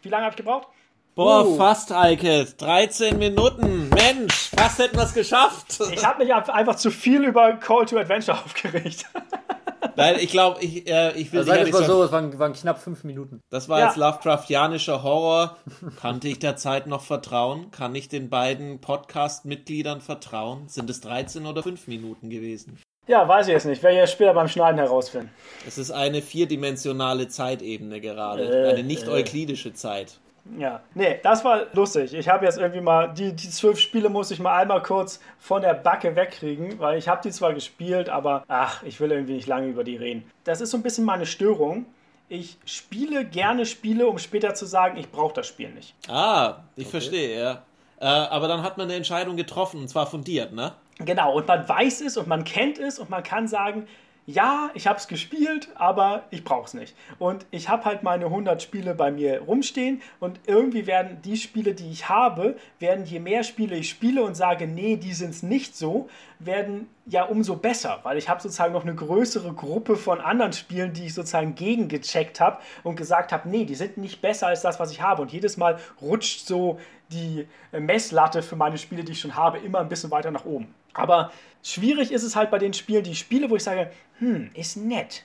[0.02, 0.68] Wie lange habe ich gebraucht?
[1.14, 1.58] Boah, uh.
[1.58, 2.46] fast, Eike.
[2.58, 3.90] 13 Minuten.
[3.90, 5.80] Mensch, fast hätten wir es geschafft.
[5.92, 9.06] Ich habe mich einfach zu viel über Call to Adventure aufgeregt.
[9.96, 13.04] Nein, ich glaube, ich, äh, ich will also mal so, es waren, waren, knapp fünf
[13.04, 13.42] Minuten.
[13.50, 13.88] Das war ja.
[13.88, 15.58] jetzt Lovecraftianischer Horror.
[16.00, 17.72] Kannte ich der Zeit noch vertrauen?
[17.72, 20.68] Kann ich den beiden Podcast-Mitgliedern vertrauen?
[20.68, 22.78] Sind es 13 oder 5 Minuten gewesen?
[23.08, 23.82] Ja, weiß ich jetzt nicht.
[23.82, 25.32] Werde ich später beim Schneiden herausfinden.
[25.68, 28.44] Es ist eine vierdimensionale Zeitebene gerade.
[28.44, 29.12] Äh, eine nicht äh.
[29.12, 30.20] euklidische Zeit.
[30.58, 32.14] Ja, nee, das war lustig.
[32.14, 35.62] Ich habe jetzt irgendwie mal, die, die zwölf Spiele muss ich mal einmal kurz von
[35.62, 39.48] der Backe wegkriegen, weil ich habe die zwar gespielt, aber ach, ich will irgendwie nicht
[39.48, 40.30] lange über die reden.
[40.44, 41.86] Das ist so ein bisschen meine Störung.
[42.28, 45.94] Ich spiele gerne Spiele, um später zu sagen, ich brauche das Spiel nicht.
[46.08, 46.92] Ah, ich okay.
[46.92, 47.62] verstehe, ja.
[48.00, 50.74] Äh, aber dann hat man eine Entscheidung getroffen, und zwar fundiert, ne?
[50.98, 53.88] Genau, und man weiß es und man kennt es und man kann sagen,
[54.28, 56.96] ja, ich habe es gespielt, aber ich brauche es nicht.
[57.18, 61.74] Und ich habe halt meine 100 Spiele bei mir rumstehen und irgendwie werden die Spiele,
[61.74, 65.42] die ich habe, werden je mehr Spiele ich spiele und sage, nee, die sind es
[65.42, 66.08] nicht so,
[66.38, 70.94] werden ja umso besser, weil ich habe sozusagen noch eine größere Gruppe von anderen Spielen,
[70.94, 74.80] die ich sozusagen gegengecheckt habe und gesagt habe, nee, die sind nicht besser als das,
[74.80, 75.24] was ich habe.
[75.24, 76.80] Und jedes Mal rutscht so
[77.12, 80.74] die Messlatte für meine Spiele, die ich schon habe, immer ein bisschen weiter nach oben.
[80.94, 81.32] Aber
[81.64, 85.24] schwierig ist es halt bei den Spielen, die spiele, wo ich sage, hm, ist nett.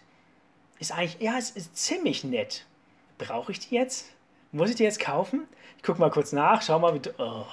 [0.78, 2.66] Ist eigentlich, ja, es ist ziemlich nett.
[3.18, 4.12] Brauche ich die jetzt?
[4.52, 5.48] Muss ich die jetzt kaufen?
[5.76, 7.00] Ich gucke mal kurz nach, schau mal, wie.
[7.18, 7.44] Oh,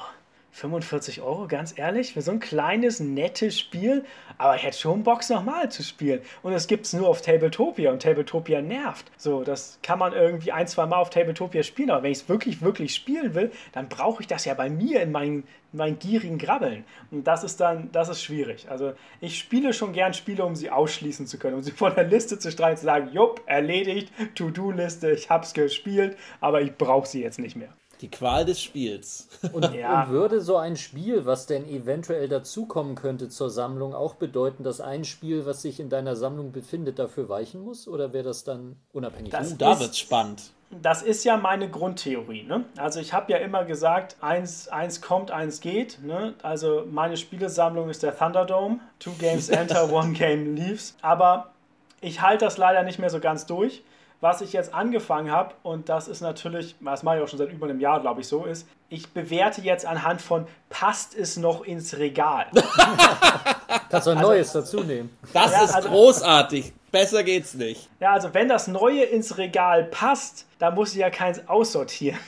[0.54, 4.06] 45 Euro, ganz ehrlich, für so ein kleines, nettes Spiel.
[4.38, 6.22] Aber ich hätte schon Bock, nochmal zu spielen.
[6.44, 9.12] Und das gibt es nur auf Tabletopia und Tabletopia nervt.
[9.18, 11.90] So, das kann man irgendwie ein, zwei Mal auf Tabletopia spielen.
[11.90, 15.02] Aber wenn ich es wirklich, wirklich spielen will, dann brauche ich das ja bei mir
[15.02, 16.86] in meinen, meinen gierigen Grabbeln.
[17.10, 18.70] Und das ist dann, das ist schwierig.
[18.70, 22.04] Also ich spiele schon gern Spiele, um sie ausschließen zu können, um sie von der
[22.04, 27.24] Liste zu streichen, zu sagen, jupp, erledigt, To-Do-Liste, ich hab's gespielt, aber ich brauche sie
[27.24, 27.74] jetzt nicht mehr.
[28.04, 29.30] Die Qual des Spiels.
[29.54, 30.04] Und, ja.
[30.04, 34.82] und, würde so ein Spiel, was denn eventuell dazukommen könnte zur Sammlung, auch bedeuten, dass
[34.82, 37.88] ein Spiel, was sich in deiner Sammlung befindet, dafür weichen muss?
[37.88, 39.32] Oder wäre das dann unabhängig?
[39.32, 40.52] Das uh, da wird's spannend.
[40.82, 42.44] Das ist ja meine Grundtheorie.
[42.44, 42.66] Ne?
[42.76, 46.00] Also ich habe ja immer gesagt, eins, eins kommt, eins geht.
[46.04, 46.34] Ne?
[46.44, 48.82] Also meine Spielesammlung ist der Thunderdome.
[49.00, 50.98] Two games enter, one game leaves.
[51.02, 51.54] Aber
[52.02, 53.82] ich halte das leider nicht mehr so ganz durch
[54.24, 57.52] was ich jetzt angefangen habe, und das ist natürlich, das mache ich auch schon seit
[57.52, 61.66] über einem Jahr, glaube ich, so ist, ich bewerte jetzt anhand von, passt es noch
[61.66, 62.46] ins Regal?
[63.90, 65.16] Kannst du ein also, neues dazu nehmen.
[65.34, 66.72] Das ja, ist also, großartig.
[66.90, 67.90] Besser geht's nicht.
[68.00, 72.20] Ja, also wenn das Neue ins Regal passt, dann muss ich ja keins aussortieren.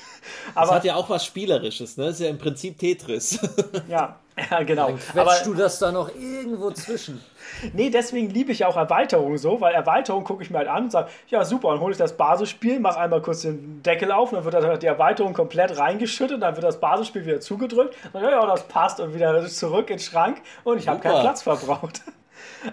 [0.53, 2.07] Aber, das hat ja auch was Spielerisches, ne?
[2.07, 3.39] Das ist ja im Prinzip Tetris.
[3.87, 4.19] ja,
[4.51, 4.87] ja genau.
[4.87, 7.23] Dann quetschst Aber, du das da noch irgendwo zwischen.
[7.73, 10.91] Nee, deswegen liebe ich auch Erweiterungen so, weil Erweiterungen gucke ich mir halt an und
[10.91, 14.43] sage, ja super, dann hole ich das Basisspiel, mache einmal kurz den Deckel auf, dann
[14.43, 18.45] wird halt die Erweiterung komplett reingeschüttet, dann wird das Basisspiel wieder zugedrückt, und ja, ja,
[18.47, 22.01] das passt und wieder zurück in den Schrank und ich habe keinen Platz verbraucht.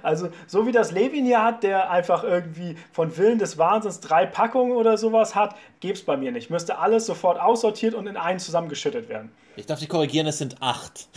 [0.02, 4.26] Also, so wie das Levin hier hat, der einfach irgendwie von Willen des Wahnsinns drei
[4.26, 6.50] Packungen oder sowas hat, gäbe es bei mir nicht.
[6.50, 9.30] Müsste alles sofort aussortiert und in einen zusammengeschüttet werden.
[9.56, 11.08] Ich darf dich korrigieren, es sind acht.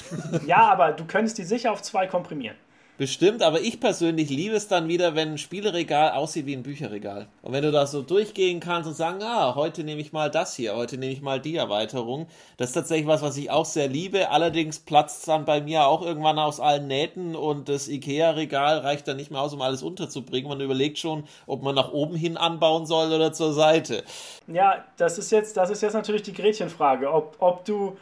[0.46, 2.58] ja, aber du könntest die sicher auf zwei komprimieren.
[2.98, 7.28] Bestimmt, aber ich persönlich liebe es dann wieder, wenn ein Spieleregal aussieht wie ein Bücherregal.
[7.42, 10.56] Und wenn du da so durchgehen kannst und sagen, ah, heute nehme ich mal das
[10.56, 12.28] hier, heute nehme ich mal die Erweiterung.
[12.56, 14.30] Das ist tatsächlich was, was ich auch sehr liebe.
[14.30, 19.18] Allerdings platzt dann bei mir auch irgendwann aus allen Nähten und das Ikea-Regal reicht dann
[19.18, 20.48] nicht mehr aus, um alles unterzubringen.
[20.48, 24.06] Man überlegt schon, ob man nach oben hin anbauen soll oder zur Seite.
[24.48, 27.98] Ja, das ist jetzt, das ist jetzt natürlich die Gretchenfrage, ob, ob du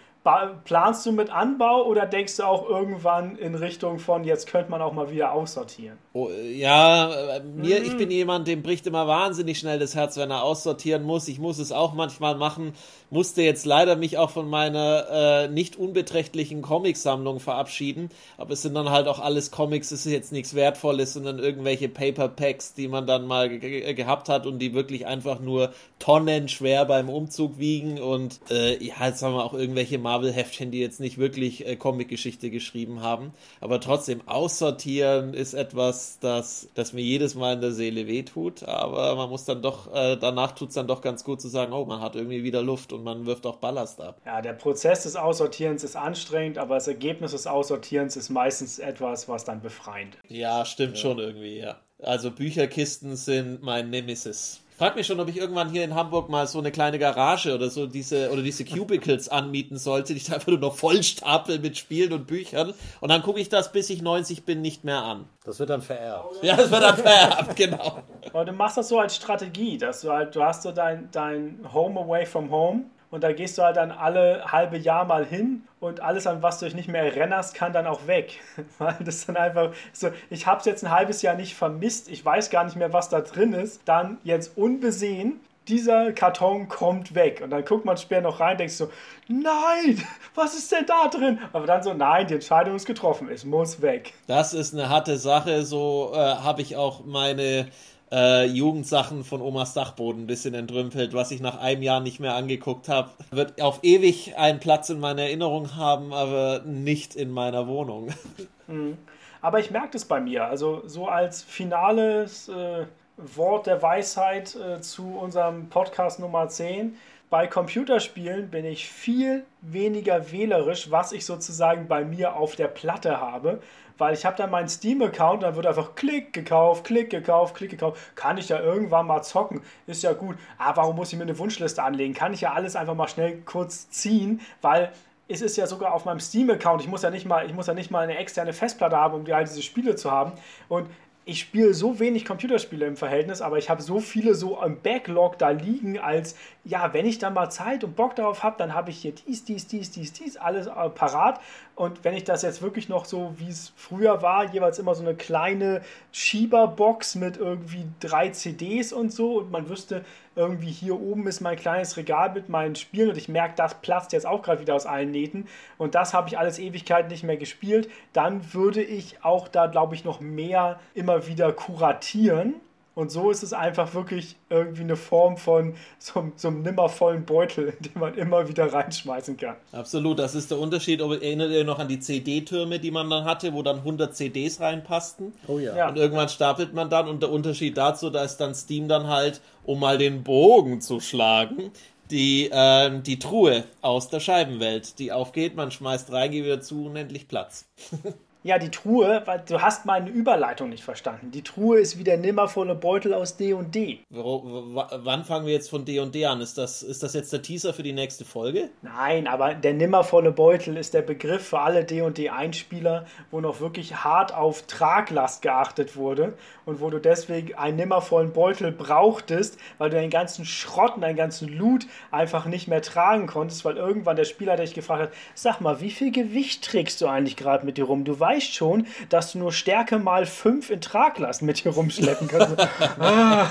[0.63, 4.81] planst du mit Anbau oder denkst du auch irgendwann in Richtung von, jetzt könnte man
[4.81, 5.97] auch mal wieder aussortieren?
[6.13, 7.85] Oh, ja, äh, mir, mhm.
[7.85, 11.27] ich bin jemand, dem bricht immer wahnsinnig schnell das Herz, wenn er aussortieren muss.
[11.27, 12.73] Ich muss es auch manchmal machen
[13.14, 18.10] musste jetzt leider mich auch von meiner äh, nicht unbeträchtlichen Comicsammlung verabschieden.
[18.38, 21.90] Aber es sind dann halt auch alles Comics, es ist jetzt nichts Wertvolles, sondern irgendwelche
[21.90, 26.85] Paper Packs, die man dann mal ge gehabt hat und die wirklich einfach nur tonnenschwer
[26.85, 28.02] beim Umzug wiegen.
[28.02, 32.49] Und äh, ja, jetzt haben wir auch irgendwelche Marvel-Heftchen, die jetzt nicht wirklich äh, Comic-Geschichte
[32.49, 33.34] geschrieben haben.
[33.61, 38.64] Aber trotzdem, aussortieren ist etwas, das, das mir jedes Mal in der Seele wehtut.
[38.64, 41.73] Aber man muss dann doch, äh, danach tut es dann doch ganz gut zu sagen,
[41.73, 44.21] oh, man hat irgendwie wieder Luft und man wirft auch Ballast ab.
[44.25, 49.27] Ja, der Prozess des Aussortierens ist anstrengend, aber das Ergebnis des Aussortierens ist meistens etwas,
[49.30, 50.31] was dann befreiend ist.
[50.31, 51.01] Ja, stimmt ja.
[51.01, 51.80] schon irgendwie, ja.
[51.99, 54.62] Also Bücherkisten sind mein Nemesis.
[54.73, 57.53] Ich frage mich schon, ob ich irgendwann hier in Hamburg mal so eine kleine Garage
[57.53, 61.03] oder so diese oder diese Cubicles anmieten sollte, die ich da einfach nur noch voll
[61.03, 62.73] stapel mit Spielen und Büchern.
[62.99, 65.25] Und dann gucke ich das, bis ich 90 bin, nicht mehr an.
[65.45, 66.37] Das wird dann vererbt.
[66.41, 68.01] Ja, das wird dann vererbt, genau.
[68.29, 71.59] Aber du machst das so als Strategie, dass du halt, du hast so dein, dein
[71.71, 75.68] Home away from home und da gehst du halt dann alle halbe Jahr mal hin
[75.80, 78.40] und alles, an was du dich nicht mehr erinnerst, kann dann auch weg.
[78.80, 82.26] Weil das dann einfach so, ich habe es jetzt ein halbes Jahr nicht vermisst, ich
[82.26, 87.41] weiß gar nicht mehr, was da drin ist, dann jetzt unbesehen dieser Karton kommt weg.
[87.44, 88.90] Und dann guckt man später noch rein, denkst so,
[89.27, 90.03] nein,
[90.34, 91.38] was ist denn da drin?
[91.53, 94.15] Aber dann so, nein, die Entscheidung ist getroffen, es muss weg.
[94.26, 97.68] Das ist eine harte Sache, so äh, habe ich auch meine
[98.14, 102.35] äh, Jugendsachen von Omas Dachboden ein bisschen entrümpelt, was ich nach einem Jahr nicht mehr
[102.35, 103.10] angeguckt habe.
[103.31, 108.10] Wird auf ewig einen Platz in meiner Erinnerung haben, aber nicht in meiner Wohnung.
[108.65, 108.98] Mhm.
[109.41, 110.45] Aber ich merke das bei mir.
[110.45, 112.85] Also so als finales äh,
[113.18, 116.95] Wort der Weisheit äh, zu unserem Podcast Nummer 10
[117.34, 123.19] bei Computerspielen bin ich viel weniger wählerisch, was ich sozusagen bei mir auf der Platte
[123.19, 123.60] habe,
[123.98, 127.99] weil ich habe dann meinen Steam-Account, dann wird einfach Klick gekauft, Klick gekauft, Klick gekauft.
[128.15, 130.38] Kann ich ja irgendwann mal zocken, ist ja gut.
[130.57, 132.14] Aber warum muss ich mir eine Wunschliste anlegen?
[132.14, 134.91] Kann ich ja alles einfach mal schnell kurz ziehen, weil
[135.28, 136.82] es ist ja sogar auf meinem Steam-Account.
[136.82, 139.32] Ich muss ja nicht mal, ich muss ja nicht mal eine externe Festplatte haben, um
[139.32, 140.34] all diese Spiele zu haben.
[140.68, 140.88] Und
[141.26, 145.38] ich spiele so wenig Computerspiele im Verhältnis, aber ich habe so viele so im Backlog
[145.38, 148.90] da liegen, als ja, wenn ich dann mal Zeit und Bock darauf habe, dann habe
[148.90, 151.41] ich hier dies, dies, dies, dies, dies, alles äh, parat.
[151.76, 155.03] Und wenn ich das jetzt wirklich noch so, wie es früher war, jeweils immer so
[155.03, 155.81] eine kleine
[156.14, 161.57] Schieberbox mit irgendwie drei CDs und so und man wüsste, irgendwie hier oben ist mein
[161.57, 164.85] kleines Regal mit meinen Spielen und ich merke, das platzt jetzt auch gerade wieder aus
[164.85, 169.48] allen Nähten und das habe ich alles Ewigkeit nicht mehr gespielt, dann würde ich auch
[169.48, 172.56] da, glaube ich, noch mehr immer wieder kuratieren
[172.95, 177.74] und so ist es einfach wirklich irgendwie eine Form von so, so einem nimmervollen Beutel,
[177.78, 179.56] in den man immer wieder reinschmeißen kann.
[179.72, 181.02] Absolut, das ist der Unterschied.
[181.02, 185.34] Erinnert ihr noch an die CD-Türme, die man dann hatte, wo dann 100 CDs reinpassten?
[185.48, 185.76] Oh ja.
[185.76, 185.90] Ja.
[185.90, 189.41] Und irgendwann stapelt man dann und der Unterschied dazu, da ist dann Steam dann halt,
[189.64, 191.72] um mal den Bogen zu schlagen,
[192.11, 196.86] die, ähm, die Truhe aus der Scheibenwelt, die aufgeht, man schmeißt rein, geht wieder zu,
[196.86, 197.65] unendlich Platz.
[198.45, 201.32] Ja, die Truhe, weil du hast meine Überleitung nicht verstanden.
[201.32, 203.99] Die Truhe ist wie der nimmervolle Beutel aus D&D.
[204.10, 206.41] W- Wann fangen wir jetzt von D&D an?
[206.41, 208.70] Ist das, ist das jetzt der Teaser für die nächste Folge?
[208.82, 214.34] Nein, aber der nimmervolle Beutel ist der Begriff für alle D&D-Einspieler, wo noch wirklich hart
[214.34, 216.34] auf Traglast geachtet wurde
[216.65, 221.15] und wo du deswegen einen nimmervollen Beutel brauchtest, weil du deinen ganzen Schrott und deinen
[221.15, 225.61] ganzen Loot einfach nicht mehr tragen konntest, weil irgendwann der Spieler dich gefragt hat, sag
[225.61, 228.03] mal, wie viel Gewicht trägst du eigentlich gerade mit dir rum?
[228.03, 232.57] Du weißt schon, dass du nur Stärke mal 5 in Traglast mit dir rumschleppen kannst.
[232.99, 233.47] Ah.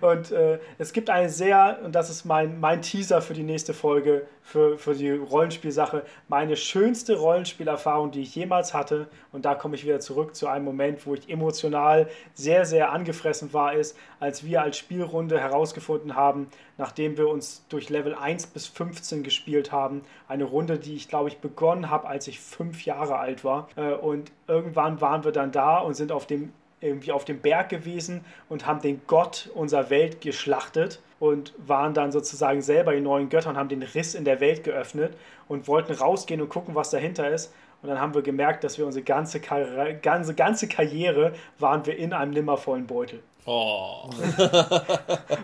[0.00, 3.74] Und äh, es gibt eine sehr, und das ist mein, mein Teaser für die nächste
[3.74, 9.08] Folge, für, für die Rollenspielsache, meine schönste Rollenspielerfahrung, die ich jemals hatte.
[9.32, 13.52] Und da komme ich wieder zurück zu einem Moment, wo ich emotional sehr, sehr angefressen
[13.52, 16.48] war, ist, als wir als Spielrunde herausgefunden haben,
[16.78, 21.28] nachdem wir uns durch Level 1 bis 15 gespielt haben, eine Runde, die ich glaube
[21.28, 23.68] ich begonnen habe, als ich fünf Jahre alt war.
[23.76, 27.70] Äh, Und irgendwann waren wir dann da und sind auf dem irgendwie auf dem Berg
[27.70, 33.30] gewesen und haben den Gott unserer Welt geschlachtet und waren dann sozusagen selber die neuen
[33.30, 35.16] Götter und haben den Riss in der Welt geöffnet
[35.48, 37.54] und wollten rausgehen und gucken, was dahinter ist.
[37.80, 41.96] Und dann haben wir gemerkt, dass wir unsere ganze, Karriere, ganze, ganze Karriere waren wir
[41.96, 43.22] in einem nimmervollen Beutel.
[43.46, 44.08] Oh.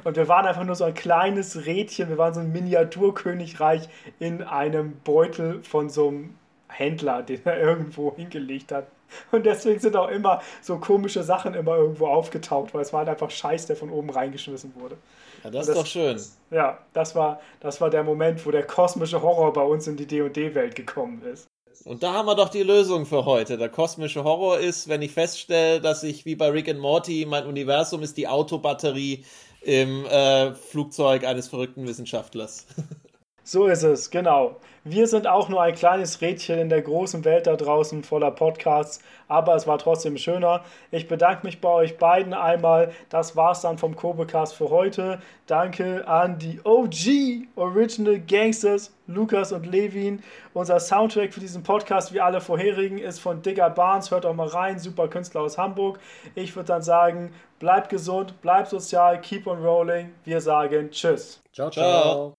[0.05, 4.43] Und wir waren einfach nur so ein kleines Rädchen, wir waren so ein Miniaturkönigreich in
[4.43, 6.35] einem Beutel von so einem
[6.69, 8.87] Händler, den er irgendwo hingelegt hat.
[9.33, 13.09] Und deswegen sind auch immer so komische Sachen immer irgendwo aufgetaucht, weil es war halt
[13.09, 14.97] einfach Scheiß, der von oben reingeschmissen wurde.
[15.43, 16.21] Ja, das Und ist doch schön.
[16.51, 20.07] Ja, das war, das war der Moment, wo der kosmische Horror bei uns in die
[20.07, 21.49] D&D-Welt gekommen ist.
[21.85, 23.57] Und da haben wir doch die Lösung für heute.
[23.57, 27.47] Der kosmische Horror ist, wenn ich feststelle, dass ich wie bei Rick and Morty, mein
[27.47, 29.25] Universum ist die Autobatterie
[29.63, 32.67] im äh, Flugzeug eines verrückten Wissenschaftlers.
[33.51, 34.61] So ist es, genau.
[34.85, 39.03] Wir sind auch nur ein kleines Rädchen in der großen Welt da draußen voller Podcasts,
[39.27, 40.63] aber es war trotzdem schöner.
[40.93, 42.93] Ich bedanke mich bei euch beiden einmal.
[43.09, 45.19] Das war's dann vom Kobecast für heute.
[45.49, 50.23] Danke an die OG Original Gangsters, Lukas und Levin.
[50.55, 54.13] Unser Soundtrack für diesen Podcast, wie alle vorherigen, ist von Digger Barnes.
[54.13, 55.99] Hört auch mal rein, super Künstler aus Hamburg.
[56.37, 60.15] Ich würde dann sagen, bleibt gesund, bleibt sozial, keep on rolling.
[60.23, 61.43] Wir sagen Tschüss.
[61.53, 61.83] Ciao, Ciao.
[61.83, 62.35] ciao.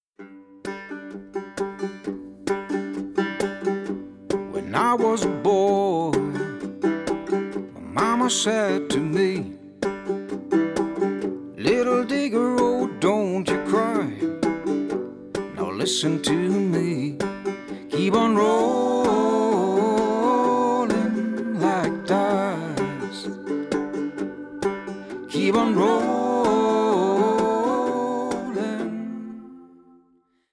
[4.83, 9.53] I was a boy, my mama said to me,
[11.55, 14.09] Little digger, oh, don't you cry.
[15.55, 17.15] Now listen to me.
[17.91, 19.59] Keep on rolling
[21.59, 23.27] like dice.
[25.29, 26.20] Keep on rolling